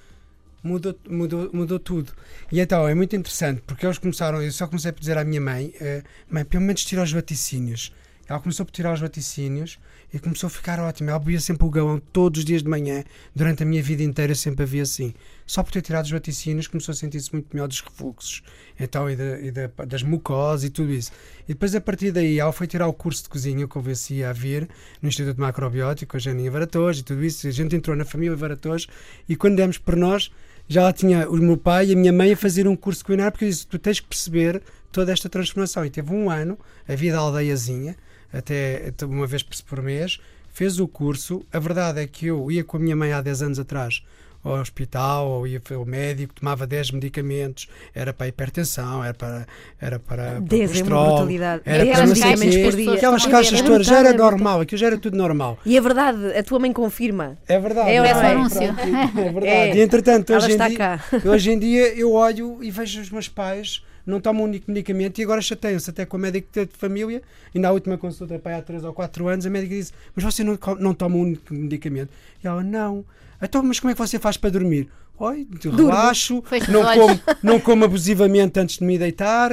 mudou, 0.63 0.99
mudou, 1.09 1.51
mudou 1.53 1.79
tudo. 1.79 2.13
E 2.51 2.61
então 2.61 2.89
é 2.89 2.95
muito 2.95 3.15
interessante, 3.17 3.63
porque 3.67 3.87
eles 3.87 3.99
começaram, 3.99 4.43
eu 4.43 4.53
só 4.53 4.67
comecei 4.67 4.93
por 4.93 5.01
dizer 5.01 5.17
à 5.19 5.25
minha 5.25 5.41
mãe, 5.41 5.73
eh, 5.81 6.03
mãe, 6.31 6.45
pelo 6.45 6.65
menos 6.65 6.85
tira 6.85 7.03
os 7.03 7.13
vaticínios. 7.13 7.93
Ela 8.29 8.41
começou 8.41 8.67
por 8.67 8.73
tirar 8.73 8.93
os 8.93 9.01
vaticínios 9.01 9.79
e 10.13 10.19
começou 10.19 10.49
a 10.49 10.51
ficar 10.51 10.79
ótima. 10.81 11.11
Ela 11.13 11.19
bebia 11.19 11.41
sempre 11.41 11.67
o 11.67 11.71
galão 11.71 11.99
todos 11.99 12.41
os 12.41 12.45
dias 12.45 12.63
de 12.63 12.69
manhã, 12.69 13.03
durante 13.35 13.63
a 13.63 13.67
minha 13.67 13.83
vida 13.83 14.03
inteira 14.03 14.35
sempre 14.35 14.65
havia 14.65 14.83
assim. 14.83 15.15
Só 15.47 15.63
por 15.63 15.73
ter 15.73 15.81
tirado 15.81 16.05
os 16.05 16.11
vaticínios 16.11 16.67
começou 16.67 16.93
a 16.93 16.95
sentir-se 16.95 17.33
muito 17.33 17.47
melhor 17.55 17.67
dos 17.69 17.81
refluxos, 17.81 18.43
então 18.79 19.09
e, 19.09 19.15
e 19.15 19.51
da- 19.51 19.85
das 19.87 20.03
mucosas 20.03 20.65
e 20.65 20.71
tudo 20.71 20.93
isso. 20.93 21.11
E 21.45 21.55
depois 21.55 21.75
a 21.75 21.81
partir 21.81 22.11
daí 22.13 22.39
ela 22.39 22.53
foi 22.53 22.67
tirar 22.67 22.87
o 22.87 22.93
curso 22.93 23.23
de 23.23 23.31
cozinha 23.31 23.67
que 23.67 23.79
houve 23.79 23.93
assim 23.93 24.23
a 24.23 24.31
vir 24.35 24.69
no 25.01 25.09
Instituto 25.09 25.41
Macrobiótico, 25.41 26.15
a 26.19 26.21
Janinha 26.21 26.51
Varatojo 26.51 27.01
e 27.01 27.05
tudo 27.05 27.25
isso. 27.25 27.49
A 27.49 27.51
gente 27.51 27.75
entrou 27.75 27.97
na 27.97 28.05
família 28.05 28.37
Varatojo 28.37 28.89
e 29.27 29.35
quando 29.37 29.57
demos 29.57 29.79
por 29.79 29.97
nós 29.97 30.31
já 30.69 30.83
lá 30.83 30.93
tinha 30.93 31.29
o 31.29 31.37
meu 31.37 31.57
pai 31.57 31.87
e 31.87 31.93
a 31.95 31.97
minha 31.97 32.13
mãe 32.13 32.33
a 32.33 32.37
fazer 32.37 32.69
um 32.69 32.77
curso 32.77 33.01
de 33.01 33.07
culinária 33.07 33.33
porque 33.33 33.47
eu 33.47 33.49
disse, 33.49 33.67
tu 33.67 33.79
tens 33.79 34.01
que 34.01 34.07
perceber 34.07 34.63
toda 34.93 35.11
esta 35.13 35.29
transformação. 35.29 35.85
E 35.85 35.91
teve 35.91 36.13
um 36.13 36.31
ano, 36.31 36.59
a 36.87 36.95
vida 36.95 37.17
aldeiazinha, 37.17 37.97
até 38.33 38.93
uma 39.03 39.27
vez 39.27 39.43
por 39.43 39.83
mês, 39.83 40.19
fez 40.51 40.79
o 40.79 40.87
curso. 40.87 41.43
A 41.51 41.59
verdade 41.59 42.01
é 42.01 42.07
que 42.07 42.27
eu 42.27 42.51
ia 42.51 42.63
com 42.63 42.77
a 42.77 42.81
minha 42.81 42.95
mãe 42.95 43.13
há 43.13 43.23
10 43.23 43.43
anos 43.43 43.59
atrás 43.59 44.03
ao 44.43 44.55
hospital, 44.55 45.29
ou 45.29 45.47
ia 45.47 45.61
ao 45.75 45.85
médico, 45.85 46.35
tomava 46.35 46.67
10 46.67 46.93
medicamentos, 46.93 47.69
era 47.95 48.13
para 48.13 48.27
a 48.27 48.29
hipertensão, 48.29 49.05
era 49.05 49.15
para, 49.15 49.47
era 49.81 49.99
para, 49.99 50.25
para 50.25 50.39
o 50.39 50.43
10 50.43 50.53
é 50.53 50.83
uma 50.85 50.97
colesterol, 50.97 51.61
era 51.65 51.87
para 51.87 52.07
medicamentos 52.07 52.57
por 52.57 52.77
dia. 52.77 52.93
Aquelas 52.95 53.27
É 53.27 53.31
caixas 53.31 53.61
brutal, 53.61 53.73
todas, 53.73 53.87
já 53.87 53.97
é 53.97 53.99
era 54.01 54.13
normal, 54.17 54.61
aquilo 54.61 54.79
já 54.79 54.87
era 54.87 54.99
tudo 54.99 55.17
normal. 55.17 55.59
E 55.65 55.77
é 55.77 55.81
verdade, 55.81 56.37
a 56.37 56.43
tua 56.43 56.59
mãe 56.59 56.73
confirma. 56.73 57.37
É 57.47 57.59
verdade. 57.59 57.91
É 57.91 57.95
é? 57.95 58.11
anúncio. 58.11 58.63
É 58.63 58.73
verdade. 58.73 59.49
É. 59.49 59.77
E 59.77 59.81
entretanto, 59.81 60.33
hoje 60.35 60.53
em, 60.53 60.57
dia, 60.57 61.01
hoje 61.25 61.51
em 61.51 61.59
dia 61.59 61.95
eu 61.95 62.13
olho 62.13 62.59
e 62.63 62.71
vejo 62.71 63.01
os 63.01 63.11
meus 63.11 63.29
pais 63.29 63.83
não 64.09 64.21
tomam 64.21 64.43
um 64.43 64.45
único 64.47 64.71
medicamento 64.71 65.19
e 65.19 65.23
agora 65.23 65.43
chateiam-se 65.43 65.91
até 65.91 66.07
com 66.07 66.17
o 66.17 66.21
médico 66.21 66.49
de 66.51 66.67
família. 66.73 67.23
E 67.55 67.59
na 67.59 67.71
última 67.71 67.99
consulta, 67.99 68.39
pai, 68.39 68.55
há 68.55 68.63
3 68.63 68.85
ou 68.85 68.95
4 68.95 69.29
anos, 69.29 69.45
a 69.45 69.51
médica 69.51 69.75
disse: 69.75 69.93
Mas 70.17 70.25
você 70.25 70.43
não, 70.43 70.59
não 70.81 70.95
toma 70.95 71.17
um 71.17 71.21
único 71.21 71.53
medicamento? 71.53 72.09
E 72.43 72.47
ela: 72.47 72.63
Não. 72.63 73.05
Então, 73.41 73.63
mas 73.63 73.79
como 73.81 73.91
é 73.91 73.95
que 73.95 74.01
você 74.01 74.19
faz 74.19 74.37
para 74.37 74.51
dormir? 74.51 74.89
Oi, 75.19 75.47
relaxo, 75.77 76.43
não 76.69 76.85
como, 76.85 77.21
não 77.43 77.61
como 77.61 77.85
abusivamente 77.85 78.59
antes 78.61 78.79
de 78.79 78.85
me 78.85 78.97
deitar. 78.99 79.51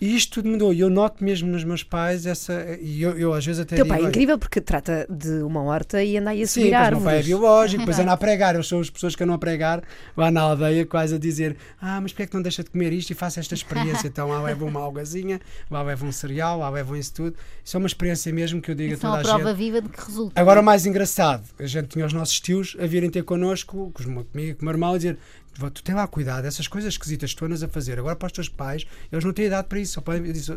E 0.00 0.14
isto 0.14 0.34
tudo 0.34 0.48
mudou. 0.48 0.72
E 0.72 0.78
eu 0.78 0.88
noto 0.88 1.24
mesmo 1.24 1.50
nos 1.50 1.64
meus 1.64 1.82
pais 1.82 2.24
essa. 2.24 2.78
E 2.80 3.02
eu, 3.02 3.18
eu 3.18 3.34
às 3.34 3.44
vezes 3.44 3.60
até 3.60 3.74
Teu 3.74 3.84
digo, 3.84 3.88
pai 3.92 3.98
é 3.98 4.02
"Olha, 4.02 4.08
incrível 4.10 4.38
porque 4.38 4.60
trata 4.60 5.04
de 5.10 5.42
uma 5.42 5.60
horta 5.62 6.00
e 6.04 6.16
anda 6.16 6.30
aí 6.30 6.42
a 6.42 6.46
Sim, 6.46 6.60
subir 6.60 6.70
pois 6.70 6.74
árvores. 6.82 7.02
meu 7.02 7.10
pai 7.10 7.18
é 7.18 7.22
biológico, 7.24 7.78
depois 7.80 7.98
anda 7.98 8.12
a 8.12 8.16
pregar. 8.16 8.54
Eu 8.54 8.62
sou 8.62 8.80
as 8.80 8.88
pessoas 8.90 9.16
que 9.16 9.22
andam 9.24 9.34
a 9.34 9.38
pregar 9.38 9.82
lá 10.16 10.30
na 10.30 10.40
aldeia, 10.42 10.86
quase 10.86 11.16
a 11.16 11.18
dizer: 11.18 11.56
Ah, 11.80 12.00
mas 12.00 12.12
porquê 12.12 12.22
é 12.22 12.26
que 12.28 12.34
não 12.34 12.42
deixa 12.42 12.62
de 12.62 12.70
comer 12.70 12.92
isto 12.92 13.10
e 13.10 13.14
faça 13.14 13.40
esta 13.40 13.54
experiência? 13.54 14.06
Então 14.08 14.28
lá 14.28 14.40
leva 14.40 14.64
uma 14.64 14.80
algazinha, 14.80 15.40
lá 15.70 15.82
leva 15.82 16.06
um 16.06 16.12
cereal, 16.12 16.60
lá 16.60 16.70
levam 16.70 16.96
isso 16.96 17.12
tudo. 17.14 17.34
Isso 17.64 17.76
é 17.76 17.78
uma 17.78 17.86
experiência 17.88 18.32
mesmo 18.32 18.62
que 18.62 18.70
eu 18.70 18.74
digo 18.76 18.94
a 18.94 18.96
São 18.96 19.10
toda 19.10 19.16
a 19.16 19.20
a 19.20 19.36
prova 19.36 19.48
gente. 19.50 19.58
viva 19.58 19.82
de 19.82 19.88
que 19.88 20.00
resulta. 20.06 20.40
Agora, 20.40 20.60
o 20.60 20.64
mais 20.64 20.86
engraçado, 20.86 21.42
a 21.58 21.66
gente 21.66 21.88
tinha 21.88 22.06
os 22.06 22.12
nossos 22.12 22.38
tios 22.40 22.76
a 22.80 22.86
virem 22.86 23.10
ter 23.10 23.24
connosco, 23.24 23.90
com 23.92 24.00
os 24.00 24.06
meus- 24.06 24.26
comigo, 24.30 24.56
com 24.58 24.62
o 24.62 24.64
meu 24.66 24.72
irmão, 24.74 24.94
a 24.94 24.96
dizer: 24.96 25.18
"Vó, 25.47 25.47
Tu 25.72 25.82
tem 25.82 25.94
lá 25.94 26.06
cuidado, 26.06 26.46
essas 26.46 26.68
coisas 26.68 26.94
esquisitas 26.94 27.32
que 27.32 27.38
tu 27.38 27.44
andas 27.44 27.62
a 27.62 27.68
fazer. 27.68 27.98
Agora, 27.98 28.14
para 28.14 28.26
os 28.26 28.32
teus 28.32 28.48
pais, 28.48 28.86
eles 29.10 29.24
não 29.24 29.32
têm 29.32 29.46
idade 29.46 29.66
para 29.66 29.80
isso. 29.80 30.02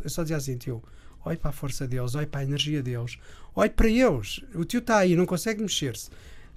Eu, 0.03 0.09
só 0.09 0.21
dizia 0.21 0.37
assim: 0.37 0.57
Tio, 0.57 0.83
olhe 1.25 1.37
para 1.37 1.49
a 1.49 1.53
força 1.53 1.87
deles, 1.87 2.15
olhe 2.15 2.27
para 2.27 2.41
a 2.41 2.43
energia 2.43 2.83
deles, 2.83 3.17
olhe 3.55 3.69
para 3.69 3.87
eles. 3.87 4.41
O 4.53 4.63
tio 4.63 4.79
está 4.79 4.97
aí, 4.97 5.15
não 5.15 5.25
consegue 5.25 5.61
mexer-se. 5.61 6.09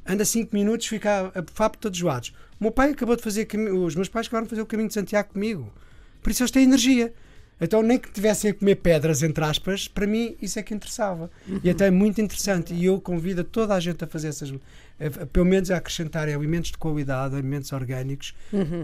Anda 0.06 0.24
5 0.24 0.54
minutos, 0.54 0.86
fica 0.86 1.32
a 1.34 1.40
bufar 1.40 1.70
por 1.70 1.78
todos 1.78 1.98
os 1.98 2.04
lados. 2.04 2.34
O 2.60 2.64
meu 2.64 2.70
pai 2.70 2.90
acabou 2.90 3.16
de 3.16 3.22
fazer, 3.22 3.48
os 3.72 3.94
meus 3.94 4.08
pais 4.08 4.26
acabaram 4.26 4.44
de 4.44 4.50
fazer 4.50 4.62
o 4.62 4.66
caminho 4.66 4.88
de 4.88 4.94
Santiago 4.94 5.30
comigo. 5.32 5.72
Por 6.22 6.30
isso 6.30 6.42
eles 6.42 6.50
têm 6.50 6.64
energia. 6.64 7.12
Então, 7.60 7.82
nem 7.82 7.98
que 7.98 8.10
tivessem 8.10 8.50
a 8.50 8.54
comer 8.54 8.74
pedras, 8.76 9.22
entre 9.22 9.42
aspas, 9.44 9.86
para 9.86 10.06
mim 10.06 10.36
isso 10.42 10.58
é 10.58 10.62
que 10.62 10.74
interessava. 10.74 11.30
E 11.62 11.70
até 11.70 11.86
é 11.86 11.90
muito 11.90 12.20
interessante. 12.20 12.74
E 12.74 12.84
eu 12.84 13.00
convido 13.00 13.40
a 13.42 13.44
toda 13.44 13.74
a 13.74 13.80
gente 13.80 14.02
a 14.04 14.06
fazer 14.06 14.28
essas. 14.28 14.52
A- 15.00 15.26
pelo 15.26 15.44
menos 15.46 15.70
a 15.70 15.76
acrescentarem 15.76 16.34
alimentos 16.34 16.70
de 16.70 16.78
qualidade, 16.78 17.34
alimentos 17.34 17.72
orgânicos, 17.72 18.34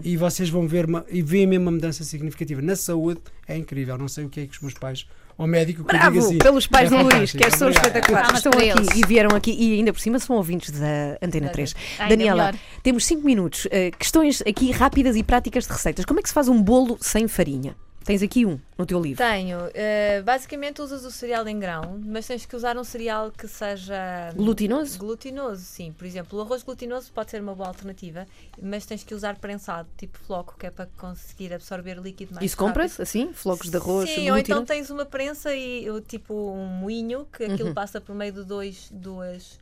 e 0.03 0.17
vocês 0.17 0.49
vão 0.49 0.67
ver 0.67 0.85
uma, 0.85 1.05
e 1.09 1.21
veem 1.21 1.47
mesmo 1.47 1.65
uma 1.65 1.71
mudança 1.71 2.03
significativa. 2.03 2.61
Na 2.61 2.75
saúde 2.75 3.21
é 3.47 3.57
incrível. 3.57 3.97
Não 3.97 4.07
sei 4.07 4.25
o 4.25 4.29
que 4.29 4.41
é 4.41 4.45
que 4.45 4.53
os 4.53 4.59
meus 4.61 4.73
pais, 4.73 5.05
ou 5.37 5.47
médico, 5.47 5.83
que 5.83 5.95
eu 5.95 5.99
Bravo 5.99 6.19
assim. 6.19 6.37
pelos 6.37 6.67
pais 6.67 6.91
é 6.91 6.97
do 6.97 7.03
Luís, 7.03 7.31
que 7.31 7.51
são 7.51 7.67
Obrigado. 7.69 7.85
espetaculares. 7.87 8.37
Estão 8.37 8.51
aqui 8.51 8.69
eles. 8.69 8.87
e 8.95 9.05
vieram 9.07 9.35
aqui 9.35 9.51
e 9.51 9.73
ainda 9.75 9.91
por 9.93 9.99
cima 9.99 10.19
são 10.19 10.35
ouvintes 10.35 10.71
da 10.71 11.17
Antena 11.21 11.49
3. 11.49 11.73
Ainda 11.99 12.09
Daniela, 12.15 12.45
melhor. 12.47 12.59
temos 12.83 13.05
5 13.05 13.25
minutos. 13.25 13.65
Uh, 13.65 13.97
questões 13.97 14.41
aqui 14.47 14.71
rápidas 14.71 15.15
e 15.15 15.23
práticas 15.23 15.65
de 15.65 15.71
receitas. 15.71 16.05
Como 16.05 16.19
é 16.19 16.23
que 16.23 16.29
se 16.29 16.33
faz 16.33 16.47
um 16.47 16.61
bolo 16.61 16.97
sem 17.01 17.27
farinha? 17.27 17.75
Tens 18.03 18.23
aqui 18.23 18.47
um 18.47 18.59
no 18.77 18.85
teu 18.85 18.99
livro. 18.99 19.23
Tenho. 19.23 19.59
eh, 19.75 20.23
basicamente 20.23 20.81
usas 20.81 21.05
o 21.05 21.11
cereal 21.11 21.47
em 21.47 21.59
grão, 21.59 22.01
mas 22.03 22.25
tens 22.25 22.45
que 22.47 22.55
usar 22.55 22.75
um 22.75 22.83
cereal 22.83 23.31
que 23.31 23.47
seja 23.47 24.31
Glutinoso? 24.35 24.97
glutinoso, 24.97 25.61
sim. 25.63 25.91
Por 25.91 26.05
exemplo, 26.05 26.39
o 26.39 26.41
arroz 26.41 26.63
glutinoso 26.63 27.11
pode 27.13 27.29
ser 27.29 27.39
uma 27.41 27.53
boa 27.53 27.67
alternativa, 27.67 28.25
mas 28.59 28.87
tens 28.87 29.03
que 29.03 29.13
usar 29.13 29.37
prensado, 29.37 29.87
tipo 29.97 30.17
floco, 30.17 30.55
que 30.57 30.65
é 30.65 30.71
para 30.71 30.87
conseguir 30.97 31.53
absorver 31.53 31.99
líquido 31.99 32.33
mais 32.33 32.43
Isso 32.43 32.55
rápido. 32.55 32.67
compra-se 32.69 33.01
assim? 33.03 33.31
Flocos 33.33 33.69
de 33.69 33.77
arroz? 33.77 34.09
Sim, 34.09 34.31
ou 34.31 34.37
então 34.37 34.57
glutinoso? 34.57 34.65
tens 34.65 34.89
uma 34.89 35.05
prensa 35.05 35.53
e 35.55 35.85
tipo 36.07 36.33
um 36.33 36.65
moinho, 36.65 37.27
que 37.31 37.43
aquilo 37.43 37.67
Uhum. 37.69 37.73
passa 37.75 38.01
por 38.01 38.15
meio 38.15 38.33
de 38.33 38.43
dois, 38.43 38.89
duas, 38.91 39.59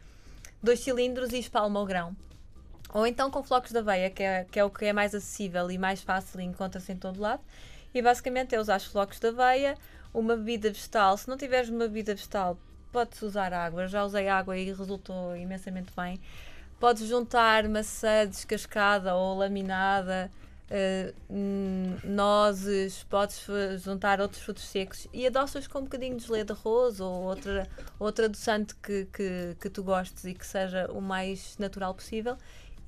dois 0.64 0.80
cilindros 0.80 1.34
e 1.34 1.40
espalma 1.40 1.78
o 1.82 1.86
grão. 1.86 2.16
Ou 2.94 3.06
então 3.06 3.30
com 3.30 3.44
flocos 3.44 3.72
de 3.72 3.78
aveia, 3.78 4.10
que 4.10 4.24
é, 4.24 4.46
que 4.50 4.58
é 4.58 4.64
o 4.64 4.70
que 4.70 4.86
é 4.86 4.94
mais 4.94 5.14
acessível 5.14 5.70
e 5.70 5.78
mais 5.78 6.02
fácil 6.02 6.40
e 6.40 6.44
encontra-se 6.46 6.92
em 6.92 6.96
todo 6.96 7.20
lado. 7.20 7.42
E 7.94 8.02
basicamente 8.02 8.56
é 8.56 8.60
usar 8.60 8.78
os 8.78 8.86
flocos 8.86 9.20
de 9.20 9.28
aveia, 9.28 9.76
uma 10.14 10.36
bebida 10.36 10.70
vegetal. 10.70 11.18
Se 11.18 11.28
não 11.28 11.38
tiveres 11.38 11.70
uma 11.70 11.88
bebida 11.88 12.14
vegetal, 12.14 12.58
podes 12.92 13.22
usar 13.22 13.54
água. 13.54 13.88
Já 13.88 14.04
usei 14.04 14.28
água 14.28 14.58
e 14.58 14.66
resultou 14.66 15.36
imensamente 15.36 15.92
bem. 15.96 16.20
Podes 16.80 17.08
juntar 17.08 17.68
maçã 17.68 18.26
descascada 18.26 19.14
ou 19.16 19.38
laminada, 19.38 20.32
hum, 21.30 21.98
nozes, 22.04 23.04
podes 23.04 23.46
juntar 23.84 24.22
outros 24.22 24.42
frutos 24.42 24.64
secos 24.64 25.08
e 25.12 25.26
adoças 25.26 25.68
com 25.68 25.80
um 25.80 25.84
bocadinho 25.84 26.16
de 26.16 26.26
geleia 26.26 26.46
de 26.46 26.52
arroz 26.52 27.00
ou 27.00 27.24
outra, 27.24 27.68
outra 27.98 28.26
adoçante 28.26 28.76
que, 28.76 29.06
que, 29.12 29.58
que 29.60 29.70
tu 29.70 29.84
gostes 29.84 30.24
e 30.26 30.34
que 30.34 30.46
seja 30.46 30.90
o 30.92 31.02
mais 31.02 31.58
natural 31.58 31.94
possível. 31.94 32.38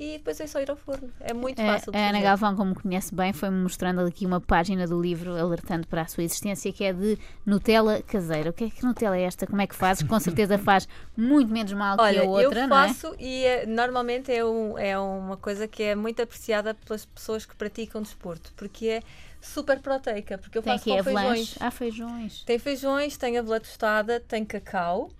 E 0.03 0.17
depois 0.17 0.39
é 0.39 0.47
só 0.47 0.59
ir 0.59 0.67
ao 0.71 0.75
forno. 0.75 1.11
É 1.19 1.31
muito 1.31 1.61
A, 1.61 1.65
fácil 1.65 1.91
de 1.91 1.97
a 1.97 2.01
Ana 2.01 2.13
fazer. 2.13 2.23
Galvão, 2.23 2.55
como 2.55 2.73
conhece 2.73 3.13
bem, 3.13 3.31
foi-me 3.33 3.61
mostrando 3.61 4.01
aqui 4.01 4.25
uma 4.25 4.41
página 4.41 4.87
do 4.87 4.99
livro 4.99 5.37
alertando 5.37 5.85
para 5.85 6.01
a 6.01 6.07
sua 6.07 6.23
existência, 6.23 6.73
que 6.73 6.83
é 6.83 6.91
de 6.91 7.19
Nutella 7.45 8.01
caseira. 8.01 8.49
O 8.49 8.53
que 8.53 8.63
é 8.63 8.69
que 8.71 8.83
Nutella 8.83 9.15
é 9.15 9.21
esta? 9.21 9.45
Como 9.45 9.61
é 9.61 9.67
que 9.67 9.75
fazes? 9.75 10.01
Com 10.07 10.17
certeza 10.19 10.57
faz 10.57 10.87
muito 11.15 11.53
menos 11.53 11.71
mal 11.73 11.97
que 11.97 12.01
Olha, 12.03 12.21
a 12.21 12.23
outra, 12.23 12.61
eu 12.61 12.67
não 12.67 12.77
é? 12.79 12.87
faço 12.87 13.15
e 13.19 13.43
é- 13.45 13.65
normalmente 13.67 14.31
é, 14.31 14.43
um- 14.43 14.75
é 14.75 14.97
uma 14.97 15.37
coisa 15.37 15.67
que 15.67 15.83
é 15.83 15.93
muito 15.93 16.19
apreciada 16.19 16.73
pelas 16.73 17.05
pessoas 17.05 17.45
que 17.45 17.55
praticam 17.55 18.01
desporto, 18.01 18.51
porque 18.55 18.87
é 18.87 19.01
super 19.39 19.79
proteica, 19.79 20.37
porque 20.39 20.57
eu 20.57 20.63
Tem 20.63 20.73
faço 20.73 20.89
aqui 20.89 20.97
com 20.97 21.03
feijões. 21.03 21.25
avalanche. 21.27 21.55
Ah, 21.59 21.69
feijões. 21.71 22.43
Tem 22.43 22.57
feijões, 22.57 23.17
tem 23.17 23.37
aveia 23.37 23.59
tostada, 23.59 24.19
tem 24.19 24.43
cacau, 24.45 25.11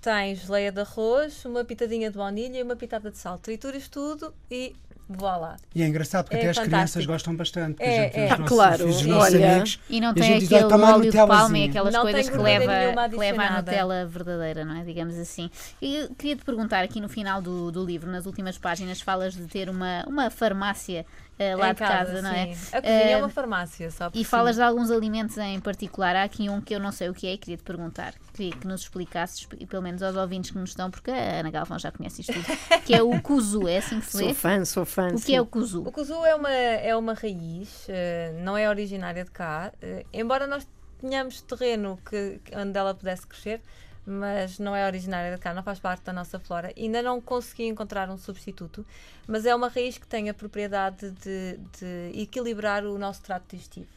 tem 0.00 0.34
geleia 0.34 0.70
de 0.72 0.80
arroz, 0.80 1.44
uma 1.44 1.64
pitadinha 1.64 2.10
de 2.10 2.16
baunilha 2.16 2.58
e 2.58 2.62
uma 2.62 2.76
pitada 2.76 3.10
de 3.10 3.18
sal. 3.18 3.38
Trituras 3.38 3.88
tudo 3.88 4.32
e 4.50 4.74
voilá. 5.10 5.56
E 5.74 5.82
é 5.82 5.86
engraçado 5.88 6.24
porque 6.26 6.36
É 6.36 6.40
até 6.40 6.50
as 6.50 6.58
crianças 6.58 6.72
fantástico. 7.04 7.12
gostam 7.12 7.34
bastante. 7.34 7.76
Por 7.78 7.82
É, 7.86 8.08
exemplo, 8.08 8.20
é. 8.20 8.24
os 8.26 8.30
Ah, 8.32 8.36
nossos, 8.38 8.56
claro, 8.56 8.88
os 8.88 9.02
nossos 9.06 9.34
olha. 9.34 9.50
amigos. 9.52 9.80
E 9.88 10.00
não 10.00 10.10
a 10.10 10.14
tem 10.14 10.34
aquele 10.34 10.54
"Olha, 10.54 10.68
toma 10.68 10.88
a 10.90 10.94
óleo 10.96 11.10
de 11.10 11.16
palma 11.16 11.32
e 11.32 11.38
Nutelazinha." 11.38 11.68
aquelas 11.70 11.94
Não 11.94 12.02
coisas 12.02 12.26
tem 12.26 12.30
que 12.36 12.42
leva, 12.42 13.08
que 13.08 13.16
leva 13.16 13.42
à. 13.42 13.56
Nutella 13.56 14.06
verdadeira, 14.06 14.64
não 14.66 14.76
é? 14.76 14.84
Digamos 14.84 15.16
assim. 15.16 15.50
E 15.80 16.08
queria 16.18 16.36
te 16.36 16.44
perguntar 16.44 16.84
aqui 16.84 17.00
no 17.00 17.08
final 17.08 17.40
do, 17.40 17.72
do 17.72 17.84
livro, 17.84 18.10
nas 18.10 18.26
últimas 18.26 18.58
páginas, 18.58 19.00
falas 19.00 19.34
de 19.34 19.44
ter 19.46 19.70
uma, 19.70 20.04
uma 20.06 20.28
farmácia 20.30 21.06
eh, 21.38 21.54
lá 21.56 21.70
Em 21.70 21.72
de 21.74 21.78
casa, 21.78 22.20
não 22.22 22.30
é? 22.30 22.54
sim. 22.54 22.66
A 22.76 22.80
cozinha 22.82 22.98
é 23.00 23.10
Eh, 23.12 23.16
uma 23.16 23.28
farmácia, 23.28 23.90
só 23.90 24.10
E 24.12 24.18
si. 24.18 24.24
falas 24.24 24.56
de 24.56 24.62
alguns 24.62 24.90
alimentos 24.90 25.36
em 25.38 25.60
particular. 25.60 26.16
Há 26.16 26.24
aqui 26.24 26.48
um 26.48 26.60
que 26.60 26.74
eu 26.74 26.80
não 26.80 26.90
sei 26.92 27.08
o 27.08 27.14
que 27.14 27.26
é 27.26 27.32
e 27.34 27.38
queria 27.38 27.56
te 27.56 27.62
perguntar. 27.62 28.14
Queria 28.34 28.52
que 28.52 28.66
nos 28.66 28.82
explicasses, 28.82 29.46
e 29.58 29.66
pelo 29.66 29.82
menos 29.82 30.02
aos 30.02 30.16
ouvintes 30.16 30.50
que 30.50 30.58
nos 30.58 30.70
estão, 30.70 30.90
porque 30.90 31.10
a 31.10 31.40
Ana 31.40 31.50
Galvão 31.50 31.78
já 31.78 31.90
conhece 31.92 32.20
isto 32.22 32.32
tudo, 32.32 32.44
que 32.84 32.94
é 32.94 33.02
o 33.02 33.20
kuzu, 33.20 33.66
é 33.68 33.78
assim 33.78 34.00
que 34.00 34.06
se 34.06 34.16
lê? 34.16 34.24
Sou 34.24 34.34
fã, 34.34 34.64
sou 34.64 34.84
fã. 34.84 35.08
O 35.08 35.14
que 35.14 35.18
sim. 35.20 35.36
é 35.36 35.40
o 35.40 35.46
kuzu? 35.46 35.82
O 35.86 35.92
kuzu 35.92 36.24
é 36.24 36.34
uma, 36.34 36.50
é 36.52 36.96
uma 36.96 37.14
raiz, 37.14 37.86
eh, 37.88 38.32
não 38.42 38.56
é 38.56 38.68
originária 38.68 39.24
de 39.24 39.30
cá, 39.30 39.72
eh, 39.80 40.04
embora 40.12 40.46
nós 40.46 40.66
tenhamos 41.00 41.40
terreno 41.42 41.98
que, 42.08 42.40
que- 42.44 42.56
onde 42.56 42.76
ela 42.76 42.92
pudesse 42.94 43.26
crescer, 43.26 43.60
mas 44.08 44.58
não 44.58 44.74
é 44.74 44.86
originária 44.86 45.30
de 45.34 45.38
cá, 45.40 45.52
não 45.52 45.62
faz 45.62 45.78
parte 45.78 46.02
da 46.04 46.12
nossa 46.12 46.38
flora. 46.40 46.72
Ainda 46.76 47.02
não 47.02 47.20
consegui 47.20 47.66
encontrar 47.66 48.08
um 48.10 48.16
substituto, 48.16 48.84
mas 49.26 49.44
é 49.44 49.54
uma 49.54 49.68
raiz 49.68 49.98
que 49.98 50.06
tem 50.06 50.30
a 50.30 50.34
propriedade 50.34 51.10
de, 51.10 51.58
de 51.78 52.20
equilibrar 52.20 52.84
o 52.84 52.98
nosso 52.98 53.22
trato 53.22 53.44
digestivo. 53.50 53.88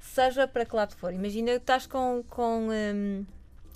Seja 0.00 0.48
para 0.48 0.64
que 0.64 0.74
lado 0.74 0.94
for. 0.96 1.12
Imagina 1.12 1.52
que 1.52 1.58
estás 1.58 1.86
com, 1.86 2.24
com 2.28 2.68
hum, 2.70 3.24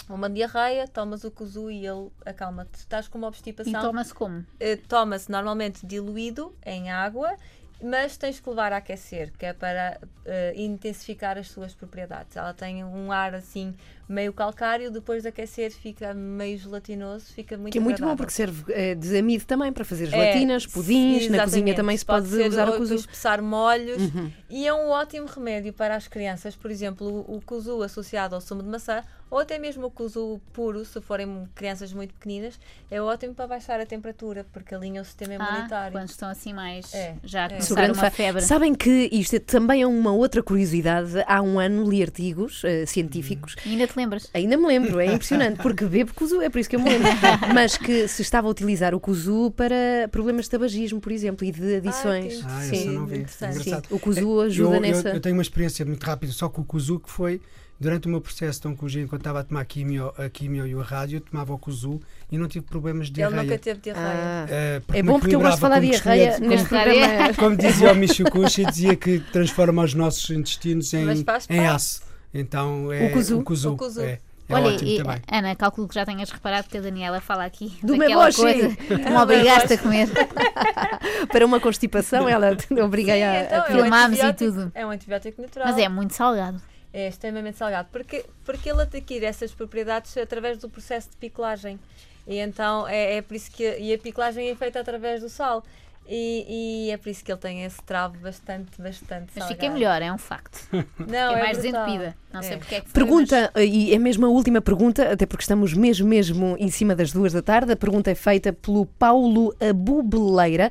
uma 0.09 0.29
diarreia, 0.29 0.89
tomas 0.89 1.23
o 1.25 1.31
kuzu 1.31 1.71
e 1.71 1.87
ele 1.87 2.11
acalma-te. 2.25 2.75
Estás 2.79 3.07
com 3.09 3.19
uma 3.19 3.29
E 3.29 3.29
obstipação, 3.29 3.81
toma-se 3.81 4.13
como? 4.15 4.45
eh, 4.59 4.77
toma-se 4.77 5.31
normalmente 5.31 5.87
diluído 5.87 6.55
em 6.65 6.91
água, 6.91 7.37
mas 7.83 8.17
tens 8.17 8.41
que 8.41 8.49
levar 8.49 8.73
a 8.73 8.79
aquecer, 8.79 9.33
que 9.39 9.45
é 9.47 9.53
para 9.53 10.01
eh, 10.25 10.55
intensificar 10.57 11.37
as 11.37 11.49
suas 11.49 11.75
propriedades. 11.75 12.37
Ela 12.37 12.55
tem 12.55 12.83
um 12.85 13.13
ar 13.13 13.35
assim 13.35 13.75
meio 14.09 14.33
calcário, 14.33 14.91
depois 14.91 15.23
de 15.23 15.29
aquecer 15.29 15.71
fica 15.73 16.13
meio 16.15 16.59
gelatinoso, 16.59 17.27
fica 17.33 17.57
muito 17.57 17.73
Que 17.73 17.79
é 17.79 17.81
muito 17.81 17.97
bom 17.99 18.05
agradável. 18.05 18.17
porque 18.17 18.33
serve 18.33 18.65
eh, 18.73 18.95
de 18.95 19.19
amido 19.19 19.45
também 19.45 19.73
para 19.73 19.85
fazer 19.85 20.05
É, 20.05 20.11
gelatinas, 20.11 20.67
pudins. 20.67 21.29
Na 21.29 21.45
cozinha 21.45 21.75
também 21.75 21.97
se 21.97 22.05
pode, 22.05 22.29
ser 22.29 22.49
usar 22.49 22.69
o. 22.69 22.73
Uhum. 22.73 22.87
para 22.87 22.95
espessar 22.97 23.43
molhos 23.43 24.03
e 24.51 24.67
é 24.67 24.75
um 24.75 24.89
ótimo 24.91 25.27
remédio 25.27 25.73
para 25.73 25.97
as 25.97 26.07
crianças, 26.09 26.55
por 26.57 26.71
exemplo, 26.71 27.07
o, 27.29 27.37
o 27.37 27.41
kuzu 27.43 27.83
associado 27.83 28.35
ao 28.35 28.41
sumo 28.41 28.63
de 28.63 28.69
maçã 28.69 29.03
ou 29.31 29.39
até 29.41 29.59
mesmo 29.59 29.87
o 29.87 29.91
kuzu 29.91 30.41
puro, 30.53 30.85
se 30.85 31.01
forem 31.01 31.49
crianças 31.57 31.93
muito 31.93 32.15
pequeninas, 32.15 32.59
é 32.89 33.01
ótimo 33.03 33.35
para 33.35 33.49
baixar 33.49 33.81
a 33.81 33.87
temperatura, 33.87 34.47
porque 34.53 34.73
alinha 34.75 35.03
o 35.03 35.05
sistema 35.05 35.35
Ah, 35.41 35.55
imunitário. 35.57 35.93
quando 35.93 36.09
estão 36.09 36.29
assim 36.29 36.53
mais 36.53 36.95
É, 36.95 37.17
já 37.25 37.43
a 37.43 37.47
é. 37.47 37.49
começar 37.49 37.91
uma 37.91 38.11
febre. 38.11 38.43
Sabem 38.43 38.75
que 38.75 39.09
isto 39.11 39.35
é- 39.35 39.41
também 39.41 39.83
é 39.83 39.87
uma 39.87 40.13
outra 40.13 40.41
curiosidade. 40.43 41.11
Há 41.27 41.43
um 41.43 41.59
ano 41.59 41.89
li 41.91 42.01
artigos 42.03 42.63
eh, 42.65 42.87
científicos. 42.87 43.57
E 43.67 43.71
ainda 43.71 43.89
te 43.95 43.97
lembras? 43.99 44.29
Ainda 44.35 44.57
me 44.57 44.67
lembro, 44.67 45.01
é 45.01 45.07
impressionante, 45.07 45.63
porque 45.63 45.85
bebo 45.87 46.13
kuzu, 46.15 46.43
é 46.43 46.51
por 46.51 46.59
isso 46.59 46.69
que 46.69 46.77
eu 46.77 46.81
me 46.81 46.91
lembro. 46.91 47.09
Mas 47.55 47.77
que 47.79 48.07
se 48.09 48.23
estava 48.23 48.47
a 48.49 48.51
utilizar 48.51 48.95
o 48.95 49.01
kuzu 49.01 49.51
para 49.57 50.09
problemas 50.11 50.45
de 50.47 50.51
tabagismo, 50.51 51.01
por 51.01 51.13
exemplo, 51.13 51.47
e 51.47 51.53
de 51.53 51.77
adições. 51.77 52.43
Ah, 52.45 52.61
Sim. 52.63 52.77
essa 52.77 52.87
eu 52.89 52.93
não 52.93 53.07
vi. 53.07 53.15
Interessante. 53.19 53.59
Engraçado. 53.61 53.89
Sim, 53.89 53.95
o 53.95 53.99
kuzu 53.99 54.41
ajuda 54.41 54.77
eu, 54.77 54.81
nessa. 54.81 55.09
Eu, 55.09 55.15
eu 55.15 55.21
tenho 55.21 55.37
uma 55.37 55.43
experiência 55.43 55.85
muito 55.85 56.03
rápida 56.05 56.33
só 56.33 56.49
com 56.49 56.63
o 56.63 56.65
Kuzu, 56.65 56.99
que 57.01 57.11
foi 57.11 57.41
durante 57.79 58.07
o 58.07 58.11
meu 58.11 58.21
processo 58.21 58.61
de 58.63 58.69
oncologia, 58.69 59.03
enquanto 59.03 59.21
estava 59.23 59.41
a 59.41 59.45
tomar 59.45 59.65
quimio, 59.65 60.13
a 60.17 60.29
quimio 60.29 60.67
e 60.67 60.75
o 60.75 60.81
rádio, 60.81 61.17
eu 61.17 61.21
tomava 61.21 61.53
o 61.53 61.59
Kuzu 61.59 62.01
e 62.31 62.39
não 62.39 62.47
tive 62.49 62.65
problemas 62.65 63.09
de 63.11 63.21
Ele 63.21 63.29
diarreia. 63.29 63.43
nunca 63.43 63.59
teve 63.59 63.81
diarreia. 63.81 64.15
Ah, 64.15 64.47
Eh, 64.49 64.83
é 64.95 65.03
bom 65.03 65.19
porque 65.19 65.35
eu 65.35 65.41
gosto 65.41 65.57
de 65.57 65.61
falar 65.61 65.81
de 65.81 65.91
diarreia 65.91 66.39
neste 66.39 66.69
programa. 66.69 67.35
Como 67.37 67.57
dizia 67.57 67.93
o 67.93 67.97
Michukushi, 67.97 68.65
dizia 68.67 68.97
que 68.97 69.19
transforma 69.33 69.83
os 69.83 69.93
nossos 69.93 70.31
intestinos 70.31 70.95
em, 70.95 71.05
em 71.51 71.67
aço. 71.67 72.01
Então 72.35 72.93
é 72.93 73.07
O 73.07 73.13
kuzu? 73.13 73.39
o 73.39 73.45
kuzu. 73.45 73.73
O 73.73 73.77
kuzu. 73.77 74.01
É, 74.03 74.19
é 74.49 74.55
Olha, 74.55 74.75
ótimo 74.75 74.91
e. 74.91 75.01
Ana, 75.37 75.55
calculo 75.57 75.89
que 75.89 75.95
já 75.95 76.05
tenhas 76.05 76.31
reparado 76.31 76.69
que 76.69 76.77
a 76.77 76.81
Daniela 76.81 77.21
fala 77.21 77.45
aqui 77.45 77.79
Do 77.83 77.97
daquela 77.97 78.27
meboche. 78.27 78.43
coisa 78.43 78.77
que 78.77 78.97
me 78.97 79.17
obrigaste 79.17 79.73
a 79.75 79.79
comer. 79.79 80.09
Para 81.31 81.47
uma 81.47 81.61
constipação, 81.61 82.29
ela 82.29 82.57
obriguei 82.85 83.23
a. 83.23 83.43
Então, 83.45 83.63
a- 83.63 83.67
é 83.69 83.73
um 83.73 83.83
filmámos 83.83 84.19
e 84.19 84.23
antibiótico- 84.23 84.61
tudo. 84.61 84.73
É 84.75 84.87
um 84.87 84.91
antibiótico 84.91 85.43
natural. 85.43 85.69
Mas 85.69 85.79
é 85.79 85.89
muito 85.89 86.15
salgado. 86.15 86.61
É 86.93 87.09
extremamente 87.09 87.57
salgado, 87.59 87.89
porque, 87.91 88.25
porque 88.45 88.71
ele 88.71 88.83
adquire 88.83 89.25
essas 89.25 89.53
propriedades 89.53 90.17
através 90.17 90.59
do 90.59 90.69
processo 90.69 91.11
de 91.11 91.17
piclagem. 91.17 91.79
E 92.27 92.39
então 92.39 92.87
é, 92.89 93.17
é 93.17 93.23
por 93.23 93.35
isso 93.35 93.51
que 93.51 93.67
a, 93.67 93.77
e 93.79 93.93
a 93.93 93.99
piclagem 93.99 94.49
é 94.49 94.55
feita 94.55 94.79
através 94.81 95.21
do 95.21 95.29
sal. 95.29 95.65
E, 96.07 96.87
e 96.89 96.91
é 96.91 96.97
por 96.99 97.09
isso 97.09 97.25
que 97.25 97.33
ele 97.33 97.41
tem 97.41 97.65
esse 97.65 97.83
travo 97.83 98.19
bastante, 98.19 98.81
bastante 98.81 99.33
Mas 99.35 99.45
salgado. 99.45 99.55
fica 99.55 99.71
melhor, 99.73 100.03
é 100.03 100.13
um 100.13 100.19
facto. 100.19 100.59
Não, 100.99 101.33
é 101.35 101.41
mais 101.41 101.59
brutal. 101.59 101.87
desentupida. 101.87 102.17
Não 102.33 102.43
sei 102.43 102.53
É. 102.53 102.57
porque 102.59 102.75
é 102.75 102.81
que 102.81 102.91
foi, 102.91 102.93
Pergunta, 102.93 103.53
e 103.57 103.95
é 103.95 103.99
mesmo 103.99 104.27
a 104.27 104.29
última 104.29 104.61
pergunta, 104.61 105.11
até 105.13 105.25
porque 105.25 105.43
estamos 105.43 105.73
mesmo, 105.73 106.07
mesmo 106.07 106.57
em 106.59 106.71
cima 106.71 106.95
das 106.95 107.11
duas 107.11 107.33
da 107.33 107.41
tarde. 107.41 107.73
A 107.73 107.77
pergunta 107.77 108.11
é 108.11 108.15
feita 108.15 108.53
pelo 108.53 108.85
Paulo 108.85 109.55
Abubeleira 109.59 110.71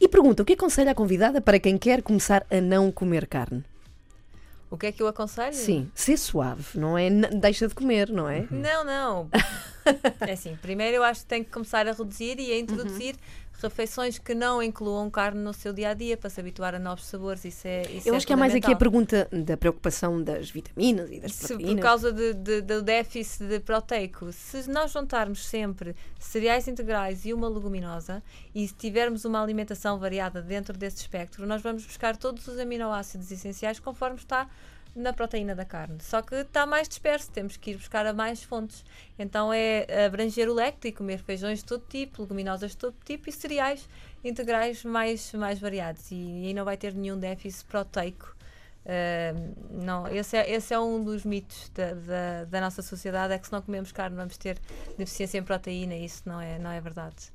e 0.00 0.06
pergunta: 0.08 0.42
o 0.42 0.46
que 0.46 0.52
aconselha 0.52 0.92
a 0.92 0.94
convidada 0.94 1.40
para 1.40 1.58
quem 1.58 1.76
quer 1.76 2.00
começar 2.02 2.46
a 2.50 2.60
não 2.60 2.92
comer 2.92 3.26
carne? 3.26 3.64
O 4.70 4.76
que 4.76 4.86
é 4.86 4.92
que 4.92 5.02
eu 5.02 5.08
aconselho? 5.08 5.54
Sim, 5.54 5.90
ser 5.94 6.18
suave, 6.18 6.78
não 6.78 6.96
é? 6.96 7.08
Deixa 7.10 7.66
de 7.66 7.74
comer, 7.74 8.10
não 8.10 8.28
é? 8.28 8.46
Não, 8.50 8.84
não. 8.84 9.28
É 10.20 10.32
assim, 10.32 10.56
primeiro 10.60 10.96
eu 10.98 11.02
acho 11.02 11.20
que 11.20 11.26
tem 11.26 11.42
que 11.44 11.50
começar 11.50 11.86
a 11.86 11.92
reduzir 11.92 12.38
e 12.38 12.52
a 12.52 12.58
introduzir 12.58 13.14
Uhum. 13.14 13.68
refeições 13.68 14.18
que 14.18 14.34
não 14.36 14.62
incluam 14.62 15.10
carne 15.10 15.40
no 15.40 15.52
seu 15.52 15.72
dia 15.72 15.90
a 15.90 15.94
dia 15.94 16.16
para 16.16 16.30
se 16.30 16.38
habituar 16.38 16.76
a 16.76 16.78
novos 16.78 17.06
sabores. 17.06 17.44
Isso 17.44 17.66
é 17.66 17.82
isso 17.90 18.08
Eu 18.08 18.14
é 18.14 18.16
acho 18.16 18.26
que 18.26 18.32
é 18.32 18.36
mais 18.36 18.54
aqui 18.54 18.72
a 18.72 18.76
pergunta 18.76 19.28
da 19.32 19.56
preocupação 19.56 20.22
das 20.22 20.48
vitaminas 20.50 21.10
e 21.10 21.18
das 21.18 21.32
Se 21.32 21.48
por 21.48 21.56
proteínas. 21.56 21.82
causa 21.82 22.12
de- 22.12 22.34
de- 22.34 22.60
do 22.62 22.82
déficit 22.82 23.48
de 23.48 23.58
proteico, 23.58 24.30
se 24.32 24.70
nós 24.70 24.92
juntarmos 24.92 25.44
sempre 25.44 25.96
cereais 26.20 26.68
integrais 26.68 27.24
e 27.26 27.32
uma 27.34 27.48
leguminosa 27.48 28.22
e 28.54 28.66
se 28.68 28.74
tivermos 28.74 29.24
uma 29.24 29.42
alimentação 29.42 29.98
variada 29.98 30.40
dentro 30.40 30.78
desse 30.78 30.98
espectro, 30.98 31.44
nós 31.46 31.60
vamos 31.60 31.84
buscar 31.84 32.16
todos 32.16 32.46
os 32.46 32.58
aminoácidos 32.60 33.30
essenciais 33.32 33.80
conforme 33.80 34.18
está 34.18 34.48
na 34.94 35.12
proteína 35.12 35.54
da 35.54 35.64
carne. 35.64 35.98
Só 36.00 36.22
que 36.22 36.34
está 36.34 36.66
mais 36.66 36.88
disperso, 36.88 37.30
temos 37.30 37.56
que 37.56 37.72
ir 37.72 37.76
buscar 37.76 38.06
a 38.06 38.12
mais 38.12 38.42
fontes. 38.42 38.84
Então 39.18 39.52
é 39.52 39.86
abranger 40.06 40.48
o 40.48 40.54
leque 40.54 40.88
e 40.88 40.92
comer 40.92 41.18
feijões 41.18 41.60
de 41.60 41.64
todo 41.64 41.84
tipo, 41.88 42.22
leguminosas 42.22 42.72
de 42.72 42.76
todo 42.76 42.96
tipo 43.04 43.28
e 43.28 43.32
cereais 43.32 43.88
integrais 44.24 44.84
mais, 44.84 45.32
mais 45.32 45.58
variados. 45.58 46.10
E 46.10 46.46
aí 46.46 46.54
não 46.54 46.64
vai 46.64 46.76
ter 46.76 46.94
nenhum 46.94 47.18
déficit 47.18 47.64
proteico. 47.66 48.36
Uh, 48.84 49.84
não, 49.84 50.08
esse 50.08 50.36
é, 50.36 50.50
esse 50.50 50.72
é 50.72 50.80
um 50.80 51.04
dos 51.04 51.22
mitos 51.22 51.68
da, 51.74 51.92
da, 51.92 52.44
da 52.44 52.60
nossa 52.60 52.80
sociedade, 52.80 53.34
é 53.34 53.38
que 53.38 53.46
se 53.46 53.52
não 53.52 53.60
comemos 53.60 53.92
carne 53.92 54.16
vamos 54.16 54.38
ter 54.38 54.58
deficiência 54.96 55.36
em 55.36 55.42
proteína 55.42 55.94
isso 55.94 56.22
não 56.24 56.40
é, 56.40 56.58
não 56.58 56.70
é 56.70 56.80
verdade. 56.80 57.30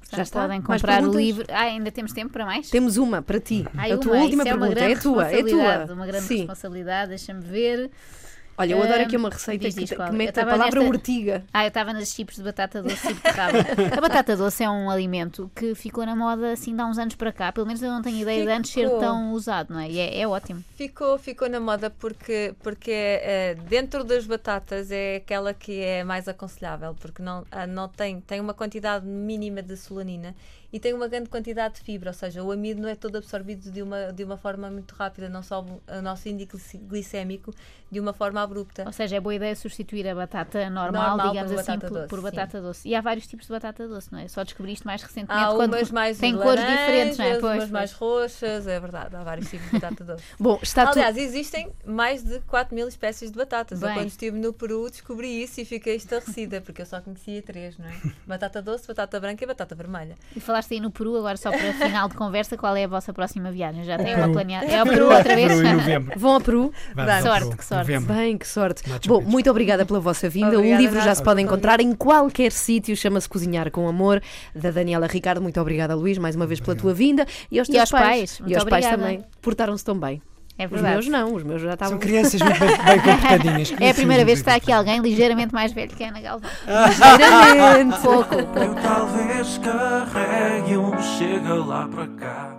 Portanto, 0.00 0.24
está. 0.24 0.42
podem 0.42 0.62
comprar 0.62 1.02
o 1.02 1.12
livro. 1.12 1.44
Ah, 1.50 1.62
ainda 1.62 1.90
temos 1.90 2.12
tempo 2.12 2.32
para 2.32 2.46
mais? 2.46 2.70
Temos 2.70 2.96
uma 2.96 3.20
para 3.20 3.38
ti. 3.38 3.66
Ai, 3.76 3.92
a 3.92 3.98
tua 3.98 4.14
uma, 4.14 4.22
última 4.22 4.42
isso 4.42 4.50
é 4.50 4.54
uma 4.54 4.60
pergunta 4.66 4.80
é 4.80 4.84
grande 4.84 4.98
a 4.98 5.02
tua. 5.02 5.30
É 5.30 5.42
tua. 5.42 5.94
Uma 5.94 6.06
grande 6.06 6.26
Sim. 6.26 6.36
responsabilidade, 6.38 7.08
deixa-me 7.10 7.42
ver. 7.42 7.90
Olha, 8.58 8.72
eu 8.72 8.82
adoro 8.82 9.02
aqui 9.02 9.16
uma 9.16 9.30
receita 9.30 9.64
diz, 9.66 9.74
que, 9.74 9.80
diz 9.82 9.90
que 9.90 10.02
Eu 10.02 10.12
mete 10.12 10.38
a 10.40 10.44
palavra 10.44 10.80
nesta- 10.80 10.96
ortiga. 10.96 11.44
Ah, 11.52 11.64
eu 11.64 11.68
estava 11.68 11.92
nas 11.92 12.08
chips 12.08 12.36
de 12.36 12.42
batata 12.42 12.82
doce 12.82 13.08
e 13.08 13.14
beterraba. 13.14 13.58
a 13.96 14.00
batata 14.00 14.36
doce 14.36 14.64
é 14.64 14.68
um 14.68 14.90
alimento 14.90 15.48
que 15.54 15.76
ficou 15.76 16.04
na 16.04 16.16
moda 16.16 16.52
assim 16.52 16.74
de 16.74 16.80
há 16.82 16.86
uns 16.86 16.98
anos 16.98 17.14
para 17.14 17.30
cá. 17.32 17.52
Pelo 17.52 17.66
menos 17.66 17.80
eu 17.80 17.90
não 17.90 18.02
tenho 18.02 18.18
ideia 18.20 18.44
de 18.44 18.50
antes 18.50 18.72
ser 18.72 18.84
Ficou. 18.84 18.98
tão 18.98 19.32
usado, 19.32 19.72
não 19.72 19.80
é? 19.80 19.88
E 19.88 20.00
é, 20.00 20.20
é 20.20 20.26
ótimo. 20.26 20.64
Ficou, 20.76 21.16
ficou 21.18 21.48
na 21.48 21.60
moda 21.60 21.88
porque, 21.88 22.52
porque 22.60 22.90
é, 22.90 23.54
dentro 23.68 24.02
das 24.02 24.26
batatas 24.26 24.90
é 24.90 25.16
aquela 25.16 25.54
que 25.54 25.80
é 25.80 26.02
mais 26.02 26.26
aconselhável, 26.26 26.96
porque 27.00 27.22
não, 27.22 27.46
ah, 27.52 27.66
não 27.66 27.88
tem, 27.88 28.20
tem 28.20 28.40
uma 28.40 28.54
quantidade 28.54 29.06
mínima 29.06 29.62
de 29.62 29.76
solanina 29.76 30.34
e 30.72 30.78
tem 30.78 30.92
uma 30.92 31.08
grande 31.08 31.28
quantidade 31.30 31.76
de 31.76 31.80
fibra, 31.80 32.10
ou 32.10 32.14
seja, 32.14 32.42
o 32.42 32.52
amido 32.52 32.82
não 32.82 32.88
é 32.88 32.94
todo 32.94 33.16
absorvido 33.16 33.70
de 33.70 33.82
uma, 33.82 34.12
de 34.12 34.22
uma 34.22 34.36
forma 34.36 34.70
muito 34.70 34.94
rápida, 34.94 35.28
não 35.28 35.42
sobe 35.42 35.70
o 35.70 36.02
nosso 36.02 36.28
índice 36.28 36.76
glicémico 36.76 37.54
de 37.90 37.98
uma 37.98 38.12
forma 38.12 38.42
abrupta. 38.42 38.84
Ou 38.84 38.92
seja, 38.92 39.16
é 39.16 39.20
boa 39.20 39.34
ideia 39.34 39.56
substituir 39.56 40.06
a 40.06 40.14
batata 40.14 40.68
normal, 40.68 41.16
Normal 41.16 41.28
digamos 41.30 41.52
por 41.52 41.60
assim, 41.60 41.72
batata 41.72 41.88
por, 41.88 41.94
doce, 41.94 42.08
por 42.08 42.16
sim. 42.18 42.22
batata 42.22 42.60
doce. 42.60 42.88
E 42.88 42.94
há 42.94 43.00
vários 43.00 43.26
tipos 43.26 43.46
de 43.46 43.52
batata 43.52 43.88
doce, 43.88 44.12
não 44.12 44.18
é? 44.18 44.28
Só 44.28 44.44
descobri 44.44 44.72
isto 44.72 44.86
mais 44.86 45.02
recentemente. 45.02 45.44
Há 45.44 45.54
quando 45.54 45.74
umas 45.74 45.90
mais 45.90 46.18
tem 46.18 46.36
de 46.36 46.42
cores 46.42 46.60
laranjas, 46.60 46.80
diferentes, 46.80 47.18
não 47.18 47.24
é? 47.24 47.30
Pois, 47.30 47.42
umas 47.42 47.58
pois. 47.58 47.70
mais 47.70 47.92
roxas, 47.92 48.66
é 48.66 48.80
verdade, 48.80 49.16
há 49.16 49.22
vários 49.22 49.48
tipos 49.48 49.66
de 49.66 49.72
batata 49.72 50.04
doce. 50.04 50.24
Bom, 50.38 50.58
está. 50.62 50.90
Aliás, 50.90 51.16
existem 51.16 51.72
mais 51.86 52.22
de 52.22 52.40
4 52.40 52.74
mil 52.74 52.86
espécies 52.88 53.30
de 53.30 53.38
batatas. 53.38 53.80
Eu, 53.80 53.88
Bem. 53.88 53.96
quando 53.96 54.08
estive 54.08 54.38
no 54.38 54.52
Peru, 54.52 54.90
descobri 54.90 55.42
isso 55.42 55.60
e 55.60 55.64
fiquei 55.64 55.96
estarrecida, 55.96 56.60
porque 56.60 56.82
eu 56.82 56.86
só 56.86 57.00
conhecia 57.00 57.40
três, 57.40 57.78
não 57.78 57.86
é? 57.86 57.92
Batata 58.26 58.60
doce, 58.60 58.86
batata 58.86 59.18
branca 59.18 59.42
e 59.42 59.46
batata 59.46 59.74
vermelha. 59.74 60.16
E 60.36 60.40
falaste 60.58 60.74
aí 60.74 60.80
no 60.80 60.90
Peru, 60.90 61.16
agora 61.16 61.36
só 61.36 61.50
para 61.50 61.72
final 61.72 62.08
de 62.08 62.14
conversa, 62.14 62.56
qual 62.56 62.74
é 62.76 62.84
a 62.84 62.88
vossa 62.88 63.12
próxima 63.12 63.50
viagem? 63.50 63.84
Já 63.84 63.96
tem 63.96 64.14
uma 64.14 64.22
Peru. 64.22 64.32
planeada? 64.32 64.66
É 64.66 64.78
ao 64.78 64.86
Peru 64.86 65.04
outra 65.12 65.34
vez? 65.34 65.52
Vão 66.16 66.36
a 66.36 66.40
Peru? 66.40 66.72
Vamos 66.94 67.22
Sorte, 67.22 67.44
Peru, 67.44 67.56
que 67.56 67.64
sorte. 67.64 67.92
novembro. 67.92 68.14
Bem, 68.14 68.38
que 68.38 68.48
sorte. 68.48 68.88
Machu 68.88 69.08
Bom, 69.08 69.18
Picchu. 69.18 69.30
muito 69.30 69.50
obrigada 69.50 69.86
pela 69.86 70.00
vossa 70.00 70.28
vinda. 70.28 70.58
o 70.58 70.76
livro 70.76 71.00
já 71.00 71.14
se 71.14 71.22
pode 71.22 71.40
encontrar 71.40 71.80
em 71.80 71.94
qualquer 71.94 72.50
sítio. 72.52 72.96
Chama-se 72.96 73.28
Cozinhar 73.28 73.70
com 73.70 73.88
Amor, 73.88 74.20
da 74.54 74.70
Daniela 74.70 75.06
Ricardo. 75.06 75.40
Muito 75.40 75.60
obrigada, 75.60 75.94
Luís, 75.94 76.18
mais 76.18 76.34
uma 76.34 76.46
vez 76.46 76.60
pela 76.60 76.76
tua 76.76 76.92
vinda. 76.92 77.24
E 77.50 77.58
aos 77.58 77.68
E 77.68 77.72
teus 77.72 77.80
aos 77.82 77.90
pais. 77.90 78.40
E 78.46 78.54
aos 78.54 78.64
pais 78.64 78.86
também. 78.86 79.24
Portaram-se 79.40 79.84
tão 79.84 79.98
bem. 79.98 80.20
É 80.58 80.64
Os 80.64 80.70
verdade. 80.72 80.94
meus 80.94 81.08
não, 81.08 81.34
os 81.34 81.44
meus 81.44 81.62
já 81.62 81.74
estavam. 81.74 81.92
São 81.92 81.98
crianças 82.00 82.40
muito 82.40 82.58
bem, 82.58 82.68
bem 82.68 82.98
comportadinhas. 83.00 83.74
É 83.80 83.90
a 83.90 83.94
primeira 83.94 84.24
vez 84.24 84.40
que 84.40 84.42
está 84.42 84.56
aqui 84.56 84.72
alguém 84.72 84.98
ligeiramente 85.00 85.54
mais 85.54 85.72
velho 85.72 85.94
que 85.94 86.02
a 86.02 86.08
Ana 86.08 86.20
Galvão. 86.20 86.50
Ligeiramente. 86.66 88.00
Pouco. 88.00 88.34
Eu 88.34 88.74
talvez 88.74 89.58
carregue 89.58 90.76
um 90.76 91.00
chega 91.00 91.54
lá 91.54 91.86
para 91.86 92.06
cá. 92.08 92.57